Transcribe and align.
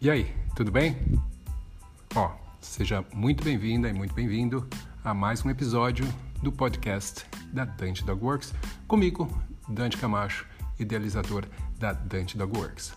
E 0.00 0.08
aí, 0.08 0.32
tudo 0.54 0.70
bem? 0.70 0.96
Ó, 2.14 2.30
seja 2.60 3.04
muito 3.12 3.42
bem-vinda 3.42 3.88
e 3.88 3.92
muito 3.92 4.14
bem-vindo 4.14 4.64
a 5.02 5.12
mais 5.12 5.44
um 5.44 5.50
episódio 5.50 6.06
do 6.40 6.52
podcast 6.52 7.26
da 7.52 7.64
Dante 7.64 8.04
Dog 8.04 8.24
Works, 8.24 8.54
comigo, 8.86 9.28
Dante 9.68 9.96
Camacho, 9.96 10.46
idealizador 10.78 11.46
da 11.80 11.92
Dante 11.92 12.38
Dog 12.38 12.56
Works. 12.56 12.92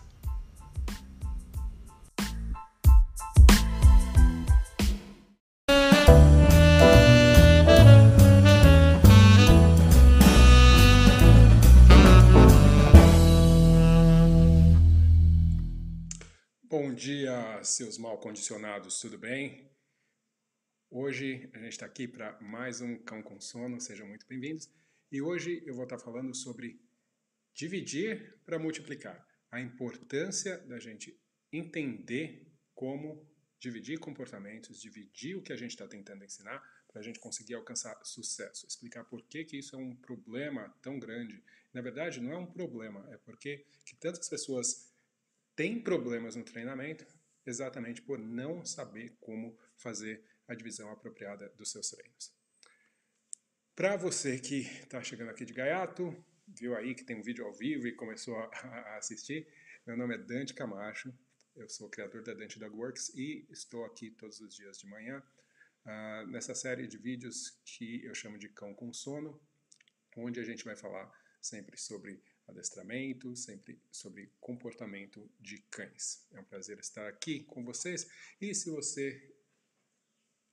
Condicionados, 18.22 19.00
tudo 19.00 19.18
bem? 19.18 19.68
Hoje 20.92 21.50
a 21.54 21.58
gente 21.58 21.72
está 21.72 21.88
aqui 21.88 22.08
para 22.08 22.40
mais 22.40 22.80
um 22.80 22.96
Cão 23.00 23.24
com 23.24 23.42
Sono, 23.42 23.82
sejam 23.82 24.08
muito 24.08 24.28
bem-vindos. 24.28 24.70
E 25.12 25.20
hoje 25.20 25.64
eu 25.66 25.74
vou 25.74 25.86
estar 25.86 25.98
tá 25.98 26.04
falando 26.04 26.36
sobre 26.36 26.80
dividir 27.52 28.40
para 28.46 28.60
multiplicar. 28.60 29.28
A 29.50 29.60
importância 29.60 30.60
da 30.60 30.78
gente 30.80 31.20
entender 31.52 32.48
como 32.76 33.28
dividir 33.60 33.98
comportamentos, 33.98 34.80
dividir 34.80 35.36
o 35.36 35.42
que 35.42 35.52
a 35.52 35.58
gente 35.58 35.72
está 35.72 35.88
tentando 35.88 36.24
ensinar 36.24 36.62
para 36.88 37.02
a 37.02 37.04
gente 37.04 37.20
conseguir 37.20 37.56
alcançar 37.56 38.00
sucesso. 38.04 38.68
Explicar 38.68 39.04
por 39.04 39.24
que, 39.24 39.44
que 39.46 39.58
isso 39.58 39.76
é 39.76 39.80
um 39.80 39.96
problema 39.96 40.70
tão 40.80 41.00
grande. 41.00 41.44
Na 41.74 41.82
verdade, 41.82 42.22
não 42.22 42.32
é 42.32 42.38
um 42.38 42.46
problema, 42.46 43.04
é 43.12 43.18
porque 43.18 43.66
que 43.84 43.96
tantas 43.96 44.30
pessoas 44.30 44.94
tem 45.56 45.82
problemas 45.82 46.36
no 46.36 46.44
treinamento 46.44 47.04
exatamente 47.46 48.02
por 48.02 48.20
não 48.20 48.66
saber 48.66 49.16
como 49.20 49.58
fazer 49.78 50.24
a 50.48 50.56
divisão 50.56 50.92
apropriada 50.92 51.50
dos 51.58 51.72
seus 51.72 51.90
treinos. 51.90 52.34
Para 53.76 53.96
você 53.96 54.38
que 54.38 54.62
está 54.62 55.02
chegando 55.02 55.30
aqui 55.30 55.46
de 55.46 55.54
gaiato, 55.54 56.16
viu 56.48 56.76
aí 56.76 56.94
que 56.94 57.04
tem 57.04 57.16
um 57.16 57.24
vídeo 57.24 57.46
ao 57.46 57.54
vivo 57.54 57.88
e 57.88 57.94
começou 57.94 58.38
a, 58.38 58.98
assistir, 58.98 59.48
meu 59.88 59.98
nome 59.98 60.16
é 60.16 60.18
Dante 60.18 60.54
Camacho, 60.54 61.14
eu 61.56 61.68
sou 61.70 61.90
criador 61.90 62.24
da 62.24 62.34
Dante 62.34 62.60
Dog 62.60 62.76
Works 62.76 63.10
e 63.16 63.48
estou 63.50 63.86
aqui 63.86 64.12
todos 64.12 64.40
os 64.40 64.56
dias 64.56 64.78
de 64.78 64.88
manhã 64.88 65.24
uh, 65.86 66.28
nessa 66.28 66.54
série 66.54 66.88
de 66.88 66.98
vídeos 66.98 67.62
que 67.66 68.04
eu 68.06 68.14
chamo 68.14 68.38
de 68.38 68.50
Cão 68.50 68.74
com 68.74 68.94
Sono, 68.94 69.42
onde 70.18 70.40
a 70.40 70.44
gente 70.44 70.64
vai 70.64 70.76
falar 70.76 71.12
sempre 71.42 71.78
sobre 71.78 72.22
adestramento, 72.52 73.36
sempre 73.36 73.82
sobre 73.92 74.32
comportamento 74.40 75.30
de 75.40 75.60
cães. 75.70 76.28
É 76.32 76.40
um 76.40 76.44
prazer 76.44 76.80
estar 76.80 77.08
aqui 77.08 77.44
com 77.44 77.64
vocês. 77.64 78.08
E 78.40 78.54
se 78.54 78.70
você 78.70 79.36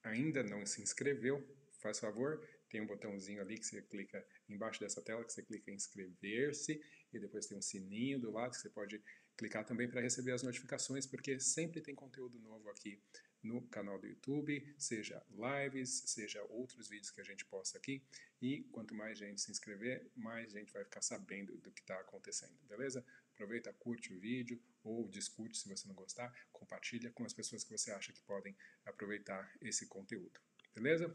ainda 0.02 0.42
não 0.42 0.64
se 0.64 0.82
inscreveu, 0.82 1.44
faz 1.80 1.98
favor, 1.98 2.40
tem 2.68 2.80
um 2.80 2.86
botãozinho 2.86 3.40
ali 3.40 3.58
que 3.58 3.66
você 3.66 3.82
clica 3.82 4.24
embaixo 4.48 4.80
dessa 4.80 5.02
tela, 5.02 5.24
que 5.24 5.32
você 5.32 5.42
clica 5.42 5.70
em 5.70 5.74
inscrever-se, 5.74 6.80
e 7.12 7.18
depois 7.18 7.46
tem 7.46 7.56
um 7.56 7.62
sininho 7.62 8.20
do 8.20 8.30
lado 8.30 8.50
que 8.50 8.58
você 8.58 8.70
pode 8.70 9.02
clicar 9.36 9.64
também 9.64 9.88
para 9.88 10.00
receber 10.00 10.32
as 10.32 10.42
notificações, 10.42 11.06
porque 11.06 11.38
sempre 11.40 11.80
tem 11.80 11.94
conteúdo 11.94 12.38
novo 12.40 12.68
aqui 12.68 13.00
no 13.42 13.66
canal 13.68 13.98
do 13.98 14.06
YouTube, 14.06 14.74
seja 14.78 15.22
lives, 15.30 16.02
seja 16.06 16.42
outros 16.44 16.88
vídeos 16.88 17.10
que 17.10 17.20
a 17.20 17.24
gente 17.24 17.44
posta 17.44 17.78
aqui. 17.78 18.02
E 18.40 18.64
quanto 18.64 18.94
mais 18.94 19.18
gente 19.18 19.40
se 19.40 19.50
inscrever, 19.50 20.10
mais 20.16 20.52
gente 20.52 20.72
vai 20.72 20.84
ficar 20.84 21.02
sabendo 21.02 21.56
do 21.58 21.72
que 21.72 21.80
está 21.80 21.98
acontecendo, 22.00 22.56
beleza? 22.68 23.04
Aproveita, 23.34 23.72
curte 23.74 24.12
o 24.12 24.18
vídeo 24.18 24.60
ou 24.82 25.08
discute 25.08 25.56
se 25.56 25.68
você 25.68 25.86
não 25.86 25.94
gostar, 25.94 26.32
compartilha 26.52 27.10
com 27.12 27.24
as 27.24 27.32
pessoas 27.32 27.62
que 27.62 27.70
você 27.70 27.90
acha 27.90 28.12
que 28.12 28.20
podem 28.22 28.56
aproveitar 28.84 29.52
esse 29.60 29.86
conteúdo, 29.86 30.40
beleza? 30.74 31.14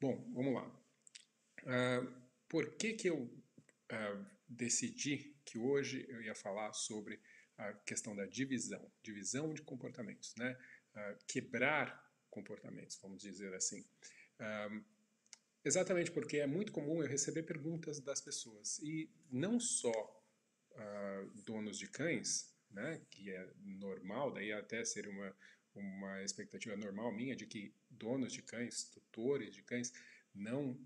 Bom, 0.00 0.30
vamos 0.32 0.54
lá. 0.54 0.66
Uh, 1.62 2.24
por 2.48 2.76
que, 2.76 2.94
que 2.94 3.08
eu 3.08 3.22
uh, 3.22 4.26
decidi 4.48 5.34
que 5.44 5.58
hoje 5.58 6.06
eu 6.08 6.22
ia 6.22 6.34
falar 6.34 6.72
sobre 6.72 7.20
a 7.56 7.72
questão 7.72 8.14
da 8.16 8.26
divisão, 8.26 8.90
divisão 9.02 9.54
de 9.54 9.62
comportamentos, 9.62 10.34
né? 10.36 10.58
Quebrar 11.26 12.04
comportamentos, 12.30 12.98
vamos 13.00 13.22
dizer 13.22 13.54
assim. 13.54 13.84
Um, 14.40 14.84
exatamente 15.64 16.10
porque 16.10 16.38
é 16.38 16.46
muito 16.46 16.72
comum 16.72 17.02
eu 17.02 17.08
receber 17.08 17.44
perguntas 17.44 18.00
das 18.00 18.20
pessoas 18.20 18.78
e 18.80 19.10
não 19.30 19.60
só 19.60 20.24
uh, 20.72 21.42
donos 21.42 21.78
de 21.78 21.88
cães, 21.88 22.52
né, 22.70 23.00
que 23.10 23.30
é 23.30 23.48
normal, 23.60 24.32
daí 24.32 24.52
até 24.52 24.84
ser 24.84 25.08
uma, 25.08 25.36
uma 25.74 26.22
expectativa 26.22 26.76
normal 26.76 27.12
minha 27.12 27.36
de 27.36 27.46
que 27.46 27.72
donos 27.88 28.32
de 28.32 28.42
cães, 28.42 28.84
tutores 28.84 29.54
de 29.54 29.62
cães, 29.62 29.92
não 30.34 30.78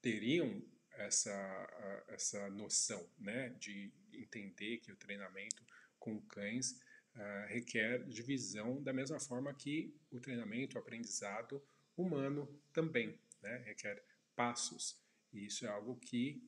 teriam 0.00 0.64
essa, 0.92 2.04
essa 2.08 2.48
noção 2.50 3.10
né, 3.18 3.48
de 3.58 3.92
entender 4.12 4.78
que 4.78 4.92
o 4.92 4.96
treinamento 4.96 5.64
com 5.98 6.20
cães 6.22 6.78
uh, 7.16 7.46
requer 7.48 8.04
divisão 8.04 8.82
da 8.82 8.92
mesma 8.92 9.20
forma 9.20 9.52
que 9.54 9.94
o 10.10 10.20
treinamento, 10.20 10.76
o 10.76 10.80
aprendizado 10.80 11.62
humano 11.96 12.48
também 12.72 13.18
né, 13.42 13.58
requer 13.66 14.02
passos. 14.34 14.98
E 15.32 15.46
isso 15.46 15.64
é 15.64 15.68
algo 15.68 15.96
que, 15.96 16.42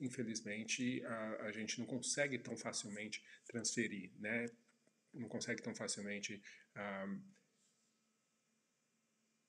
infelizmente, 0.00 1.04
a, 1.04 1.46
a 1.46 1.52
gente 1.52 1.78
não 1.78 1.86
consegue 1.86 2.38
tão 2.38 2.56
facilmente 2.56 3.22
transferir, 3.46 4.12
né? 4.18 4.46
não 5.16 5.28
consegue 5.28 5.62
tão 5.62 5.74
facilmente 5.74 6.42
uh, 6.76 7.22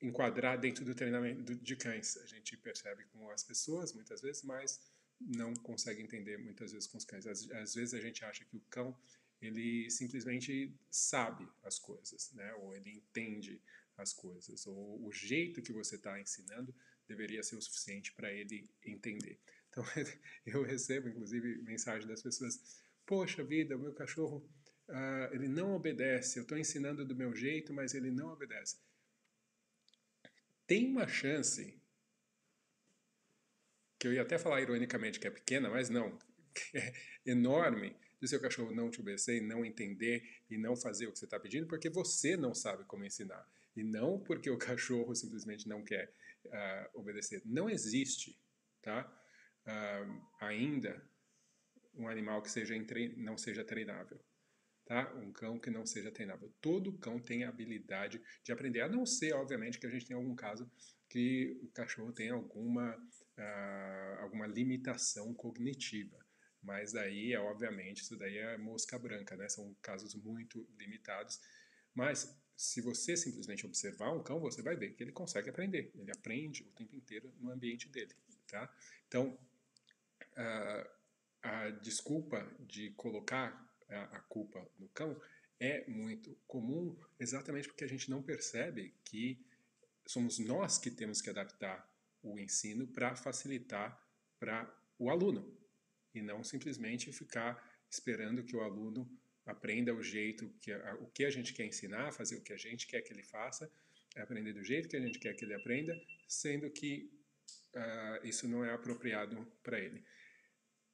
enquadrar 0.00 0.58
dentro 0.58 0.84
do 0.84 0.94
treinamento 0.94 1.54
de 1.54 1.76
cães. 1.76 2.16
A 2.18 2.26
gente 2.26 2.56
percebe 2.56 3.04
com 3.06 3.30
as 3.30 3.42
pessoas 3.42 3.92
muitas 3.92 4.20
vezes, 4.20 4.42
mas 4.42 4.80
não 5.20 5.52
consegue 5.54 6.02
entender 6.02 6.38
muitas 6.38 6.72
vezes 6.72 6.88
com 6.88 6.98
os 6.98 7.04
cães. 7.04 7.26
Às, 7.26 7.50
às 7.50 7.74
vezes 7.74 7.94
a 7.94 8.00
gente 8.00 8.24
acha 8.24 8.44
que 8.44 8.56
o 8.56 8.60
cão 8.70 8.96
ele 9.40 9.90
simplesmente 9.90 10.74
sabe 10.90 11.48
as 11.62 11.78
coisas, 11.78 12.32
né? 12.32 12.52
ou 12.54 12.74
ele 12.74 12.90
entende 12.90 13.60
as 13.96 14.12
coisas, 14.12 14.66
ou 14.66 15.06
o 15.06 15.12
jeito 15.12 15.62
que 15.62 15.72
você 15.72 15.96
está 15.96 16.20
ensinando 16.20 16.74
deveria 17.06 17.42
ser 17.42 17.56
o 17.56 17.62
suficiente 17.62 18.12
para 18.14 18.32
ele 18.32 18.68
entender. 18.84 19.38
Então, 19.70 19.84
eu 20.46 20.62
recebo, 20.62 21.10
inclusive, 21.10 21.60
mensagem 21.62 22.08
das 22.08 22.22
pessoas: 22.22 22.58
Poxa 23.04 23.44
vida, 23.44 23.76
o 23.76 23.78
meu 23.78 23.92
cachorro 23.92 24.38
uh, 24.88 25.34
ele 25.34 25.46
não 25.46 25.74
obedece, 25.74 26.38
eu 26.38 26.42
estou 26.42 26.58
ensinando 26.58 27.04
do 27.04 27.14
meu 27.14 27.34
jeito, 27.34 27.72
mas 27.72 27.94
ele 27.94 28.10
não 28.10 28.32
obedece. 28.32 28.78
Tem 30.66 30.86
uma 30.86 31.06
chance, 31.06 31.80
que 33.98 34.06
eu 34.06 34.12
ia 34.12 34.22
até 34.22 34.38
falar 34.38 34.60
ironicamente 34.60 35.18
que 35.20 35.26
é 35.26 35.30
pequena, 35.30 35.70
mas 35.70 35.88
não, 35.88 36.18
é 36.74 36.92
enorme, 37.24 37.96
do 38.20 38.26
seu 38.26 38.40
cachorro 38.40 38.74
não 38.74 38.90
te 38.90 39.00
obedecer 39.00 39.36
e 39.36 39.40
não 39.40 39.64
entender 39.64 40.22
e 40.50 40.58
não 40.58 40.76
fazer 40.76 41.06
o 41.06 41.12
que 41.12 41.18
você 41.18 41.24
está 41.24 41.38
pedindo, 41.38 41.66
porque 41.66 41.88
você 41.88 42.36
não 42.36 42.54
sabe 42.54 42.84
como 42.84 43.04
ensinar. 43.04 43.46
E 43.76 43.82
não 43.82 44.18
porque 44.18 44.50
o 44.50 44.58
cachorro 44.58 45.14
simplesmente 45.14 45.68
não 45.68 45.84
quer 45.84 46.12
uh, 46.46 46.98
obedecer. 46.98 47.42
Não 47.44 47.70
existe, 47.70 48.36
tá? 48.82 49.06
Uh, 49.66 50.26
ainda 50.40 51.00
um 51.94 52.08
animal 52.08 52.40
que 52.42 52.50
seja 52.50 52.74
não 53.16 53.36
seja 53.36 53.64
treinável. 53.64 54.18
Tá? 54.86 55.12
Um 55.16 55.30
cão 55.32 55.58
que 55.58 55.70
não 55.70 55.84
seja 55.84 56.10
treinável. 56.10 56.50
Todo 56.62 56.96
cão 56.96 57.20
tem 57.20 57.44
a 57.44 57.50
habilidade 57.50 58.22
de 58.42 58.52
aprender, 58.52 58.80
a 58.80 58.88
não 58.88 59.04
ser, 59.04 59.34
obviamente, 59.34 59.78
que 59.78 59.86
a 59.86 59.90
gente 59.90 60.06
tem 60.06 60.16
algum 60.16 60.34
caso 60.34 60.70
que 61.10 61.58
o 61.62 61.68
cachorro 61.68 62.10
tem 62.10 62.30
alguma, 62.30 62.96
uh, 62.96 64.22
alguma 64.22 64.46
limitação 64.46 65.34
cognitiva. 65.34 66.16
Mas 66.68 66.92
daí, 66.92 67.32
é, 67.32 67.40
obviamente, 67.40 68.02
isso 68.02 68.14
daí 68.14 68.36
é 68.36 68.58
mosca 68.58 68.98
branca, 68.98 69.34
né? 69.34 69.48
São 69.48 69.74
casos 69.80 70.14
muito 70.14 70.68
limitados. 70.78 71.40
Mas 71.94 72.38
se 72.54 72.82
você 72.82 73.16
simplesmente 73.16 73.64
observar 73.64 74.12
um 74.12 74.22
cão, 74.22 74.38
você 74.38 74.60
vai 74.60 74.76
ver 74.76 74.92
que 74.92 75.02
ele 75.02 75.10
consegue 75.10 75.48
aprender. 75.48 75.90
Ele 75.94 76.10
aprende 76.10 76.62
o 76.64 76.70
tempo 76.72 76.94
inteiro 76.94 77.32
no 77.40 77.50
ambiente 77.50 77.88
dele, 77.88 78.14
tá? 78.46 78.70
Então, 79.06 79.38
a, 80.36 80.90
a 81.42 81.70
desculpa 81.70 82.46
de 82.60 82.90
colocar 82.90 83.66
a, 83.88 84.02
a 84.18 84.20
culpa 84.20 84.62
no 84.78 84.90
cão 84.90 85.18
é 85.58 85.88
muito 85.88 86.36
comum, 86.46 86.94
exatamente 87.18 87.66
porque 87.66 87.84
a 87.84 87.88
gente 87.88 88.10
não 88.10 88.22
percebe 88.22 88.94
que 89.06 89.42
somos 90.06 90.38
nós 90.38 90.76
que 90.76 90.90
temos 90.90 91.22
que 91.22 91.30
adaptar 91.30 91.90
o 92.22 92.38
ensino 92.38 92.86
para 92.86 93.16
facilitar 93.16 93.98
para 94.38 94.70
o 94.98 95.08
aluno 95.08 95.57
e 96.18 96.22
não 96.22 96.42
simplesmente 96.44 97.12
ficar 97.12 97.52
esperando 97.90 98.44
que 98.44 98.56
o 98.56 98.60
aluno 98.60 99.08
aprenda 99.46 99.94
o 99.94 100.02
jeito 100.02 100.48
que 100.60 100.74
o 101.00 101.06
que 101.06 101.24
a 101.24 101.30
gente 101.30 101.54
quer 101.54 101.64
ensinar, 101.64 102.12
fazer 102.12 102.36
o 102.36 102.42
que 102.42 102.52
a 102.52 102.56
gente 102.56 102.86
quer 102.86 103.00
que 103.00 103.12
ele 103.12 103.22
faça, 103.22 103.70
aprender 104.16 104.52
do 104.52 104.62
jeito 104.62 104.88
que 104.88 104.96
a 104.96 105.00
gente 105.00 105.18
quer 105.18 105.34
que 105.34 105.44
ele 105.44 105.54
aprenda, 105.54 105.94
sendo 106.26 106.70
que 106.70 107.10
uh, 107.74 108.26
isso 108.26 108.46
não 108.48 108.64
é 108.64 108.72
apropriado 108.72 109.46
para 109.62 109.78
ele. 109.78 110.04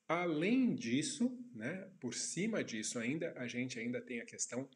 Além 0.06 0.74
disso, 0.74 1.36
né, 1.54 1.90
por 2.00 2.14
cima 2.14 2.62
disso 2.62 2.98
ainda, 2.98 3.32
a 3.36 3.46
gente 3.48 3.78
ainda 3.78 4.00
tem 4.00 4.20
a 4.20 4.26
questão 4.26 4.68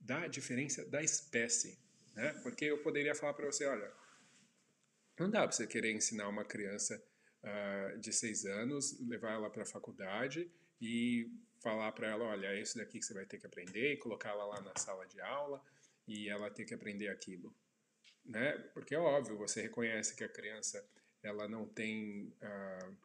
da 0.00 0.26
diferença 0.26 0.84
da 0.84 1.02
espécie. 1.02 1.78
Né? 2.14 2.32
Porque 2.42 2.64
eu 2.64 2.82
poderia 2.82 3.14
falar 3.14 3.34
para 3.34 3.46
você, 3.46 3.64
olha, 3.64 3.92
não 5.18 5.30
dá 5.30 5.42
para 5.42 5.52
você 5.52 5.66
querer 5.66 5.92
ensinar 5.92 6.28
uma 6.28 6.44
criança 6.44 7.02
uh, 7.46 7.98
de 7.98 8.12
seis 8.12 8.44
anos, 8.44 8.98
levar 9.00 9.32
ela 9.32 9.48
para 9.48 9.62
a 9.62 9.66
faculdade 9.66 10.50
e 10.80 11.30
falar 11.62 11.92
para 11.92 12.08
ela, 12.08 12.24
olha, 12.24 12.48
é 12.48 12.60
isso 12.60 12.76
daqui 12.76 12.98
que 12.98 13.04
você 13.04 13.14
vai 13.14 13.24
ter 13.24 13.38
que 13.38 13.46
aprender, 13.46 13.94
e 13.94 13.96
colocar 13.96 14.30
ela 14.30 14.44
lá 14.44 14.60
na 14.60 14.76
sala 14.76 15.06
de 15.06 15.20
aula 15.20 15.62
e 16.06 16.28
ela 16.28 16.50
ter 16.50 16.64
que 16.64 16.74
aprender 16.74 17.08
aquilo. 17.08 17.54
Né? 18.24 18.52
Porque 18.74 18.94
é 18.94 18.98
óbvio, 18.98 19.36
você 19.36 19.62
reconhece 19.62 20.14
que 20.14 20.24
a 20.24 20.28
criança 20.28 20.84
ela 21.22 21.48
não 21.48 21.66
tem... 21.66 22.32
Uh, 22.42 22.96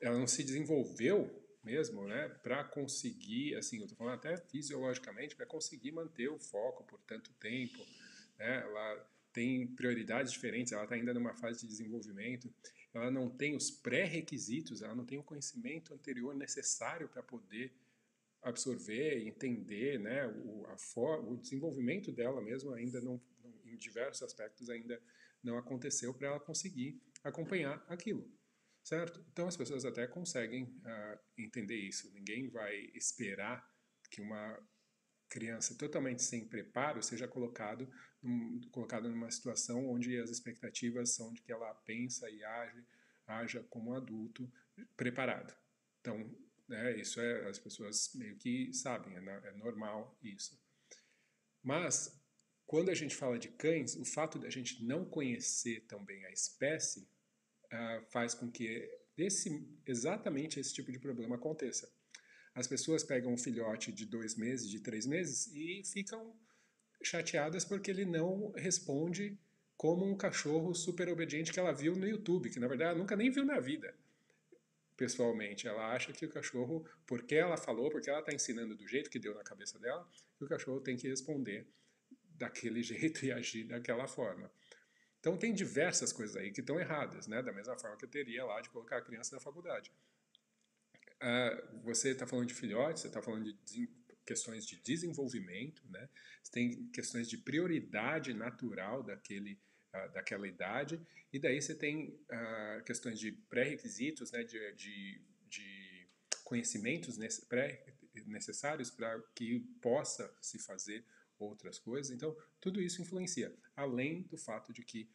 ela 0.00 0.18
não 0.18 0.26
se 0.26 0.42
desenvolveu 0.42 1.40
mesmo, 1.62 2.06
né, 2.06 2.26
para 2.42 2.64
conseguir, 2.64 3.54
assim, 3.56 3.76
eu 3.78 3.82
estou 3.84 3.98
falando 3.98 4.14
até 4.14 4.34
fisiologicamente, 4.36 5.36
para 5.36 5.44
conseguir 5.44 5.92
manter 5.92 6.28
o 6.28 6.38
foco 6.38 6.84
por 6.84 6.98
tanto 7.02 7.30
tempo, 7.34 7.78
né, 8.38 8.62
ela 8.62 9.10
tem 9.32 9.66
prioridades 9.66 10.32
diferentes, 10.32 10.72
ela 10.72 10.84
está 10.84 10.94
ainda 10.94 11.14
numa 11.14 11.34
fase 11.34 11.60
de 11.60 11.66
desenvolvimimento, 11.68 12.52
ela 12.92 13.10
não 13.10 13.30
tem 13.30 13.54
os 13.54 13.70
pré-requisitos, 13.70 14.82
ela 14.82 14.94
não 14.94 15.04
tem 15.04 15.18
o 15.18 15.22
conhecimento 15.22 15.94
anterior 15.94 16.34
necessário 16.34 17.08
para 17.08 17.22
poder 17.22 17.72
absorver 18.42 19.26
entender, 19.26 19.98
né, 20.00 20.26
o, 20.26 20.64
o 21.28 21.36
desenvolvimento 21.36 22.10
dela 22.10 22.40
mesmo 22.40 22.72
ainda 22.72 23.00
não, 23.00 23.20
não, 23.44 23.54
em 23.66 23.76
diversos 23.76 24.22
aspectos 24.22 24.70
ainda 24.70 25.00
não 25.42 25.58
aconteceu 25.58 26.14
para 26.14 26.28
ela 26.28 26.40
conseguir 26.40 27.00
acompanhar 27.22 27.84
aquilo 27.86 28.26
certo? 28.82 29.24
Então 29.32 29.46
as 29.46 29.56
pessoas 29.56 29.84
até 29.84 30.06
conseguem 30.06 30.64
uh, 30.64 31.18
entender 31.38 31.76
isso. 31.76 32.12
Ninguém 32.12 32.48
vai 32.48 32.74
esperar 32.94 33.64
que 34.10 34.20
uma 34.20 34.58
criança 35.30 35.74
totalmente 35.76 36.22
sem 36.22 36.44
preparo 36.44 37.02
seja 37.02 37.26
colocado 37.26 37.88
num, 38.20 38.60
colocada 38.70 39.08
numa 39.08 39.30
situação 39.30 39.88
onde 39.88 40.18
as 40.18 40.28
expectativas 40.28 41.14
são 41.14 41.32
de 41.32 41.40
que 41.40 41.52
ela 41.52 41.72
pensa 41.86 42.28
e 42.28 42.44
age, 42.44 42.84
haja 43.26 43.64
como 43.70 43.94
adulto 43.94 44.52
preparado. 44.96 45.54
Então, 46.00 46.30
né, 46.68 46.98
isso 46.98 47.20
é 47.20 47.48
as 47.48 47.58
pessoas 47.58 48.12
meio 48.14 48.36
que 48.36 48.72
sabem, 48.74 49.16
é, 49.16 49.48
é 49.48 49.52
normal 49.52 50.18
isso. 50.22 50.60
Mas 51.62 52.20
quando 52.66 52.90
a 52.90 52.94
gente 52.94 53.14
fala 53.14 53.38
de 53.38 53.48
cães, 53.48 53.96
o 53.96 54.04
fato 54.04 54.38
de 54.38 54.46
a 54.46 54.50
gente 54.50 54.84
não 54.84 55.04
conhecer 55.04 55.86
também 55.86 56.24
a 56.24 56.30
espécie 56.30 57.08
uh, 57.72 58.04
faz 58.10 58.34
com 58.34 58.50
que 58.50 58.88
esse, 59.16 59.68
exatamente 59.86 60.58
esse 60.58 60.74
tipo 60.74 60.90
de 60.90 60.98
problema 60.98 61.36
aconteça. 61.36 61.92
As 62.60 62.66
pessoas 62.66 63.02
pegam 63.02 63.32
um 63.32 63.38
filhote 63.38 63.90
de 63.90 64.04
dois 64.04 64.34
meses, 64.34 64.68
de 64.68 64.80
três 64.80 65.06
meses 65.06 65.46
e 65.54 65.82
ficam 65.82 66.36
chateadas 67.02 67.64
porque 67.64 67.90
ele 67.90 68.04
não 68.04 68.52
responde 68.52 69.38
como 69.78 70.04
um 70.04 70.14
cachorro 70.14 70.74
super 70.74 71.08
obediente 71.08 71.54
que 71.54 71.58
ela 71.58 71.72
viu 71.72 71.96
no 71.96 72.06
YouTube, 72.06 72.50
que 72.50 72.60
na 72.60 72.68
verdade 72.68 72.90
ela 72.90 72.98
nunca 72.98 73.16
nem 73.16 73.30
viu 73.30 73.46
na 73.46 73.58
vida, 73.58 73.94
pessoalmente. 74.94 75.66
Ela 75.66 75.94
acha 75.94 76.12
que 76.12 76.26
o 76.26 76.28
cachorro, 76.28 76.86
porque 77.06 77.34
ela 77.34 77.56
falou, 77.56 77.88
porque 77.88 78.10
ela 78.10 78.20
está 78.20 78.34
ensinando 78.34 78.76
do 78.76 78.86
jeito 78.86 79.08
que 79.08 79.18
deu 79.18 79.34
na 79.34 79.42
cabeça 79.42 79.78
dela, 79.78 80.06
que 80.36 80.44
o 80.44 80.46
cachorro 80.46 80.82
tem 80.82 80.98
que 80.98 81.08
responder 81.08 81.66
daquele 82.36 82.82
jeito 82.84 83.24
e 83.24 83.32
agir 83.32 83.64
daquela 83.64 84.06
forma. 84.06 84.52
Então 85.18 85.34
tem 85.34 85.54
diversas 85.54 86.12
coisas 86.12 86.36
aí 86.36 86.52
que 86.52 86.60
estão 86.60 86.78
erradas, 86.78 87.26
né? 87.26 87.42
da 87.42 87.54
mesma 87.54 87.78
forma 87.78 87.96
que 87.96 88.04
eu 88.04 88.10
teria 88.10 88.44
lá 88.44 88.60
de 88.60 88.68
colocar 88.68 88.98
a 88.98 89.02
criança 89.02 89.34
na 89.34 89.40
faculdade. 89.40 89.90
Uh, 91.22 91.82
você 91.82 92.10
está 92.10 92.26
falando 92.26 92.48
de 92.48 92.54
filhotes, 92.54 93.02
você 93.02 93.08
está 93.08 93.20
falando 93.20 93.52
de 93.64 93.90
questões 94.24 94.66
de 94.66 94.80
desenvolvimento, 94.80 95.82
né? 95.90 96.08
você 96.42 96.52
tem 96.52 96.86
questões 96.88 97.28
de 97.28 97.36
prioridade 97.36 98.32
natural 98.32 99.02
daquele, 99.02 99.60
uh, 99.94 100.12
daquela 100.12 100.46
idade, 100.46 101.00
e 101.32 101.38
daí 101.38 101.60
você 101.60 101.74
tem 101.74 102.08
uh, 102.08 102.84
questões 102.84 103.18
de 103.18 103.32
pré-requisitos, 103.32 104.30
né? 104.32 104.44
de, 104.44 104.72
de, 104.74 105.22
de 105.48 106.08
conhecimentos 106.44 107.18
pré 107.48 107.84
necessários 108.26 108.90
para 108.90 109.20
que 109.34 109.60
possa 109.80 110.32
se 110.40 110.58
fazer 110.58 111.04
outras 111.38 111.78
coisas. 111.78 112.10
Então, 112.12 112.36
tudo 112.60 112.80
isso 112.80 113.00
influencia, 113.02 113.54
além 113.76 114.22
do 114.22 114.36
fato 114.36 114.72
de 114.72 114.84
que 114.84 115.10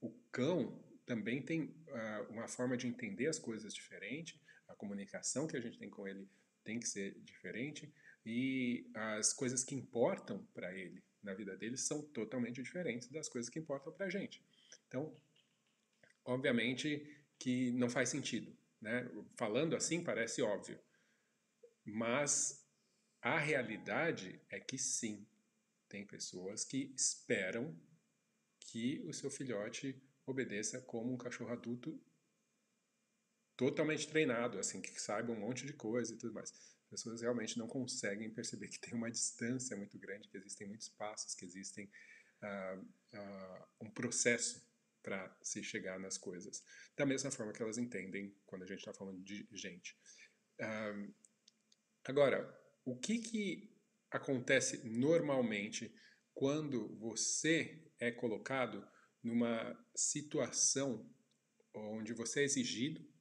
o 0.00 0.10
cão 0.30 0.82
também 1.04 1.42
tem 1.42 1.62
uh, 1.62 2.30
uma 2.30 2.48
forma 2.48 2.76
de 2.76 2.86
entender 2.86 3.26
as 3.26 3.38
coisas 3.38 3.74
diferente, 3.74 4.40
a 4.72 4.76
comunicação 4.76 5.46
que 5.46 5.56
a 5.56 5.60
gente 5.60 5.78
tem 5.78 5.90
com 5.90 6.08
ele 6.08 6.28
tem 6.64 6.80
que 6.80 6.88
ser 6.88 7.18
diferente 7.20 7.92
e 8.24 8.90
as 8.94 9.32
coisas 9.32 9.64
que 9.64 9.74
importam 9.74 10.44
para 10.54 10.72
ele 10.74 11.02
na 11.22 11.34
vida 11.34 11.56
dele 11.56 11.76
são 11.76 12.02
totalmente 12.02 12.62
diferentes 12.62 13.08
das 13.08 13.28
coisas 13.28 13.48
que 13.48 13.58
importam 13.58 13.92
para 13.92 14.06
a 14.06 14.10
gente. 14.10 14.44
Então, 14.88 15.14
obviamente 16.24 17.16
que 17.38 17.72
não 17.72 17.90
faz 17.90 18.08
sentido, 18.08 18.56
né? 18.80 19.10
Falando 19.36 19.76
assim 19.76 20.02
parece 20.02 20.42
óbvio, 20.42 20.78
mas 21.84 22.64
a 23.20 23.38
realidade 23.38 24.40
é 24.48 24.60
que 24.60 24.78
sim, 24.78 25.26
tem 25.88 26.06
pessoas 26.06 26.64
que 26.64 26.92
esperam 26.96 27.76
que 28.60 29.02
o 29.04 29.12
seu 29.12 29.30
filhote 29.30 30.00
obedeça 30.24 30.80
como 30.80 31.12
um 31.12 31.16
cachorro 31.16 31.52
adulto 31.52 32.00
totalmente 33.56 34.08
treinado, 34.08 34.58
assim, 34.58 34.80
que 34.80 35.00
saiba 35.00 35.32
um 35.32 35.38
monte 35.38 35.66
de 35.66 35.72
coisa 35.72 36.14
e 36.14 36.18
tudo 36.18 36.34
mais. 36.34 36.50
As 36.50 36.88
pessoas 36.90 37.22
realmente 37.22 37.58
não 37.58 37.66
conseguem 37.66 38.30
perceber 38.30 38.68
que 38.68 38.80
tem 38.80 38.94
uma 38.94 39.10
distância 39.10 39.76
muito 39.76 39.98
grande, 39.98 40.28
que 40.28 40.36
existem 40.36 40.68
muitos 40.68 40.88
passos, 40.90 41.34
que 41.34 41.44
existem 41.44 41.90
uh, 42.42 42.80
uh, 42.80 43.66
um 43.80 43.90
processo 43.90 44.62
para 45.02 45.36
se 45.42 45.62
chegar 45.62 45.98
nas 45.98 46.16
coisas. 46.16 46.62
Da 46.96 47.06
mesma 47.06 47.30
forma 47.30 47.52
que 47.52 47.62
elas 47.62 47.78
entendem 47.78 48.36
quando 48.46 48.62
a 48.62 48.66
gente 48.66 48.78
está 48.78 48.94
falando 48.94 49.22
de 49.22 49.48
gente. 49.52 49.96
Uh, 50.60 51.14
agora, 52.04 52.46
o 52.84 52.98
que, 52.98 53.18
que 53.18 53.76
acontece 54.10 54.88
normalmente 54.88 55.94
quando 56.34 56.96
você 56.98 57.90
é 57.98 58.10
colocado 58.10 58.86
numa 59.22 59.78
situação 59.94 61.08
onde 61.74 62.12
você 62.12 62.40
é 62.40 62.44
exigido 62.44 63.11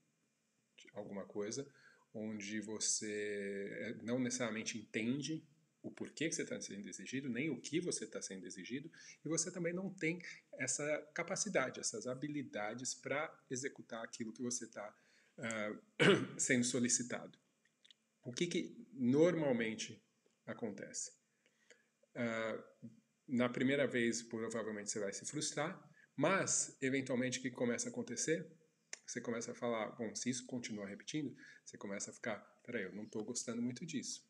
alguma 0.93 1.25
coisa, 1.25 1.67
onde 2.13 2.59
você 2.59 3.97
não 4.03 4.19
necessariamente 4.19 4.77
entende 4.77 5.43
o 5.81 5.89
porquê 5.89 6.29
que 6.29 6.35
você 6.35 6.43
está 6.43 6.59
sendo 6.61 6.87
exigido, 6.87 7.29
nem 7.29 7.49
o 7.49 7.59
que 7.59 7.79
você 7.79 8.05
está 8.05 8.21
sendo 8.21 8.45
exigido, 8.45 8.91
e 9.25 9.29
você 9.29 9.51
também 9.51 9.73
não 9.73 9.89
tem 9.89 10.21
essa 10.59 10.85
capacidade, 11.13 11.79
essas 11.79 12.05
habilidades 12.05 12.93
para 12.93 13.33
executar 13.49 14.03
aquilo 14.03 14.31
que 14.31 14.43
você 14.43 14.65
está 14.65 14.95
uh, 15.37 16.37
sendo 16.39 16.63
solicitado. 16.63 17.37
O 18.23 18.31
que, 18.31 18.45
que 18.45 18.87
normalmente 18.93 19.99
acontece. 20.45 21.11
Uh, 22.15 22.89
na 23.27 23.49
primeira 23.49 23.87
vez, 23.87 24.21
provavelmente 24.21 24.91
você 24.91 24.99
vai 24.99 25.13
se 25.13 25.25
frustrar, 25.25 25.81
mas, 26.15 26.77
eventualmente, 26.81 27.39
o 27.39 27.41
que 27.41 27.49
começa 27.49 27.87
a 27.87 27.91
acontecer? 27.91 28.45
Você 29.11 29.19
começa 29.19 29.51
a 29.51 29.55
falar, 29.55 29.91
bom, 29.97 30.15
se 30.15 30.29
isso 30.29 30.45
continuar 30.45 30.85
repetindo, 30.85 31.35
você 31.65 31.77
começa 31.77 32.11
a 32.11 32.13
ficar, 32.13 32.37
peraí, 32.63 32.83
eu 32.83 32.95
não 32.95 33.03
estou 33.03 33.25
gostando 33.25 33.61
muito 33.61 33.85
disso. 33.85 34.25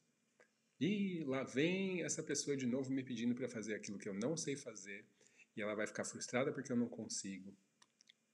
E 0.79 1.23
lá 1.25 1.43
vem 1.43 2.01
essa 2.01 2.23
pessoa 2.23 2.57
de 2.57 2.65
novo 2.65 2.89
me 2.91 3.03
pedindo 3.03 3.35
para 3.35 3.47
fazer 3.47 3.75
aquilo 3.75 3.99
que 3.99 4.09
eu 4.09 4.13
não 4.15 4.35
sei 4.35 4.55
fazer, 4.55 5.05
e 5.55 5.61
ela 5.61 5.75
vai 5.75 5.85
ficar 5.85 6.03
frustrada 6.03 6.51
porque 6.51 6.71
eu 6.71 6.75
não 6.75 6.89
consigo. 6.89 7.55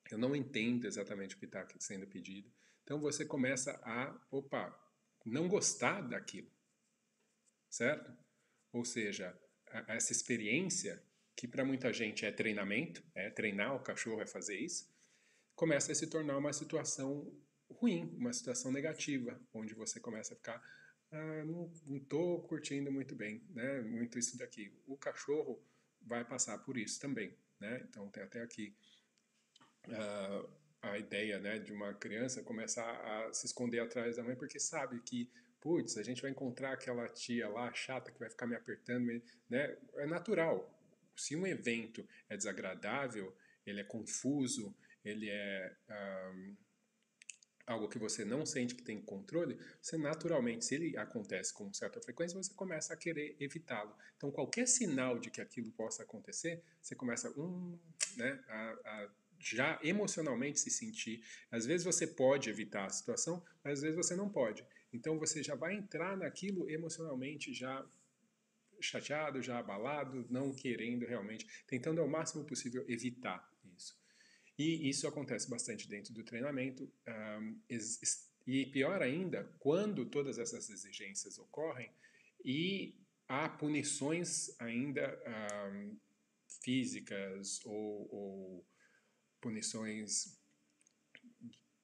Eu 0.10 0.18
não 0.18 0.34
entendo 0.34 0.88
exatamente 0.88 1.36
o 1.36 1.38
que 1.38 1.44
está 1.44 1.68
sendo 1.80 2.08
pedido. 2.08 2.50
Então 2.82 2.98
você 2.98 3.26
começa 3.26 3.78
a, 3.84 4.18
opa, 4.32 4.74
não 5.26 5.50
gostar 5.50 6.00
daquilo 6.00 6.50
certo? 7.70 8.10
Ou 8.72 8.86
seja, 8.86 9.38
essa 9.90 10.14
experiência, 10.14 11.04
que 11.36 11.46
para 11.46 11.66
muita 11.66 11.92
gente 11.92 12.26
é 12.26 12.32
treinamento, 12.32 13.04
é 13.14 13.30
treinar 13.30 13.76
o 13.76 13.84
cachorro, 13.84 14.22
é 14.22 14.26
fazer 14.26 14.58
isso, 14.58 14.90
começa 15.58 15.92
a 15.92 15.96
se 15.96 16.06
tornar 16.08 16.38
uma 16.38 16.54
situação 16.54 17.30
ruim, 17.70 18.16
uma 18.16 18.32
situação 18.32 18.72
negativa, 18.72 19.42
onde 19.52 19.74
você 19.74 20.00
começa 20.00 20.34
a 20.34 20.38
ficar, 20.38 20.64
ah, 21.12 21.44
não 21.44 21.70
estou 21.98 22.44
curtindo 22.44 22.92
muito 22.92 23.16
bem, 23.16 23.44
né, 23.50 23.82
muito 23.82 24.20
isso 24.20 24.38
daqui. 24.38 24.72
O 24.86 24.96
cachorro 24.96 25.60
vai 26.02 26.24
passar 26.24 26.60
por 26.60 26.78
isso 26.78 27.02
também, 27.02 27.36
né? 27.60 27.84
Então 27.90 28.08
tem 28.10 28.24
até 28.24 28.42
aqui 28.42 28.74
uh, 29.88 30.50
a 30.82 30.98
ideia, 31.00 31.40
né, 31.40 31.58
de 31.58 31.74
uma 31.74 31.92
criança 31.96 32.44
começar 32.44 32.90
a 32.90 33.34
se 33.34 33.48
esconder 33.48 33.80
atrás 33.80 34.16
da 34.16 34.24
mãe 34.24 34.36
porque 34.36 34.60
sabe 34.60 35.02
que 35.02 35.30
putz, 35.60 35.98
a 35.98 36.04
gente 36.04 36.22
vai 36.22 36.30
encontrar 36.30 36.74
aquela 36.74 37.10
tia 37.10 37.50
lá 37.50 37.74
chata 37.74 38.12
que 38.12 38.20
vai 38.20 38.30
ficar 38.30 38.46
me 38.46 38.56
apertando, 38.56 39.08
né? 39.50 39.76
É 39.96 40.06
natural. 40.06 40.72
Se 41.16 41.36
um 41.36 41.48
evento 41.48 42.08
é 42.30 42.38
desagradável, 42.38 43.36
ele 43.66 43.82
é 43.82 43.84
confuso, 43.84 44.74
ele 45.04 45.30
é 45.30 45.76
um, 45.90 46.56
algo 47.66 47.90
que 47.90 48.00
você 48.00 48.24
não 48.24 48.46
sente 48.46 48.74
que 48.74 48.84
tem 48.84 49.02
controle, 49.02 49.60
você 49.82 49.98
naturalmente, 49.98 50.66
se 50.66 50.76
ele 50.76 50.98
acontece 50.98 51.54
com 51.54 51.72
certa 51.74 52.02
frequência, 52.02 52.42
você 52.42 52.54
começa 52.54 52.94
a 52.94 52.98
querer 52.98 53.36
evitá-lo. 53.40 53.94
Então, 54.16 54.32
qualquer 54.32 54.68
sinal 54.68 55.20
de 55.20 55.30
que 55.30 55.42
aquilo 55.42 55.70
possa 55.72 56.04
acontecer, 56.04 56.64
você 56.82 56.96
começa 56.96 57.30
hum, 57.38 57.78
né, 58.16 58.42
a, 58.48 58.72
a 58.86 59.10
já 59.40 59.80
emocionalmente 59.84 60.60
se 60.60 60.72
sentir. 60.72 61.24
Às 61.52 61.66
vezes 61.66 61.86
você 61.86 62.08
pode 62.08 62.50
evitar 62.50 62.86
a 62.86 62.90
situação, 62.90 63.44
mas 63.64 63.74
às 63.74 63.82
vezes 63.82 63.96
você 63.96 64.16
não 64.16 64.30
pode. 64.30 64.66
Então 64.92 65.20
você 65.20 65.44
já 65.44 65.56
vai 65.56 65.76
entrar 65.76 66.18
naquilo 66.18 66.70
emocionalmente 66.70 67.54
já 67.54 67.86
chateado, 68.80 69.42
já 69.42 69.60
abalado, 69.60 70.26
não 70.30 70.54
querendo 70.54 71.06
realmente, 71.06 71.48
tentando 71.68 72.02
ao 72.02 72.08
máximo 72.08 72.46
possível 72.46 72.86
evitar. 72.88 73.48
E 74.58 74.90
isso 74.90 75.08
acontece 75.08 75.50
bastante 75.50 75.88
dentro 75.88 76.14
do 76.14 76.24
treinamento. 76.24 76.92
Um, 77.08 77.62
e 78.48 78.66
pior 78.66 79.02
ainda, 79.02 79.44
quando 79.60 80.06
todas 80.06 80.40
essas 80.40 80.70
exigências 80.70 81.38
ocorrem 81.38 81.92
e 82.44 82.96
há 83.28 83.50
punições 83.50 84.50
ainda 84.60 85.22
um, 85.74 85.98
físicas 86.62 87.60
ou, 87.66 88.10
ou, 88.12 88.68
punições 89.42 90.40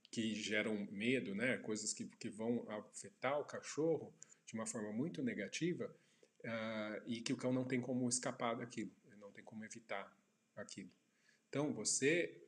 que 0.09 0.33
geram 0.33 0.87
medo, 0.91 1.35
né? 1.35 1.57
coisas 1.57 1.93
que, 1.93 2.05
que 2.05 2.29
vão 2.29 2.65
afetar 2.69 3.39
o 3.39 3.45
cachorro 3.45 4.13
de 4.45 4.53
uma 4.53 4.65
forma 4.65 4.91
muito 4.91 5.21
negativa 5.21 5.93
uh, 6.45 7.03
e 7.05 7.21
que 7.21 7.33
o 7.33 7.37
cão 7.37 7.51
não 7.51 7.65
tem 7.65 7.81
como 7.81 8.07
escapar 8.07 8.55
daquilo, 8.55 8.91
não 9.19 9.31
tem 9.31 9.43
como 9.43 9.63
evitar 9.65 10.11
aquilo. 10.55 10.91
Então 11.49 11.73
você 11.73 12.42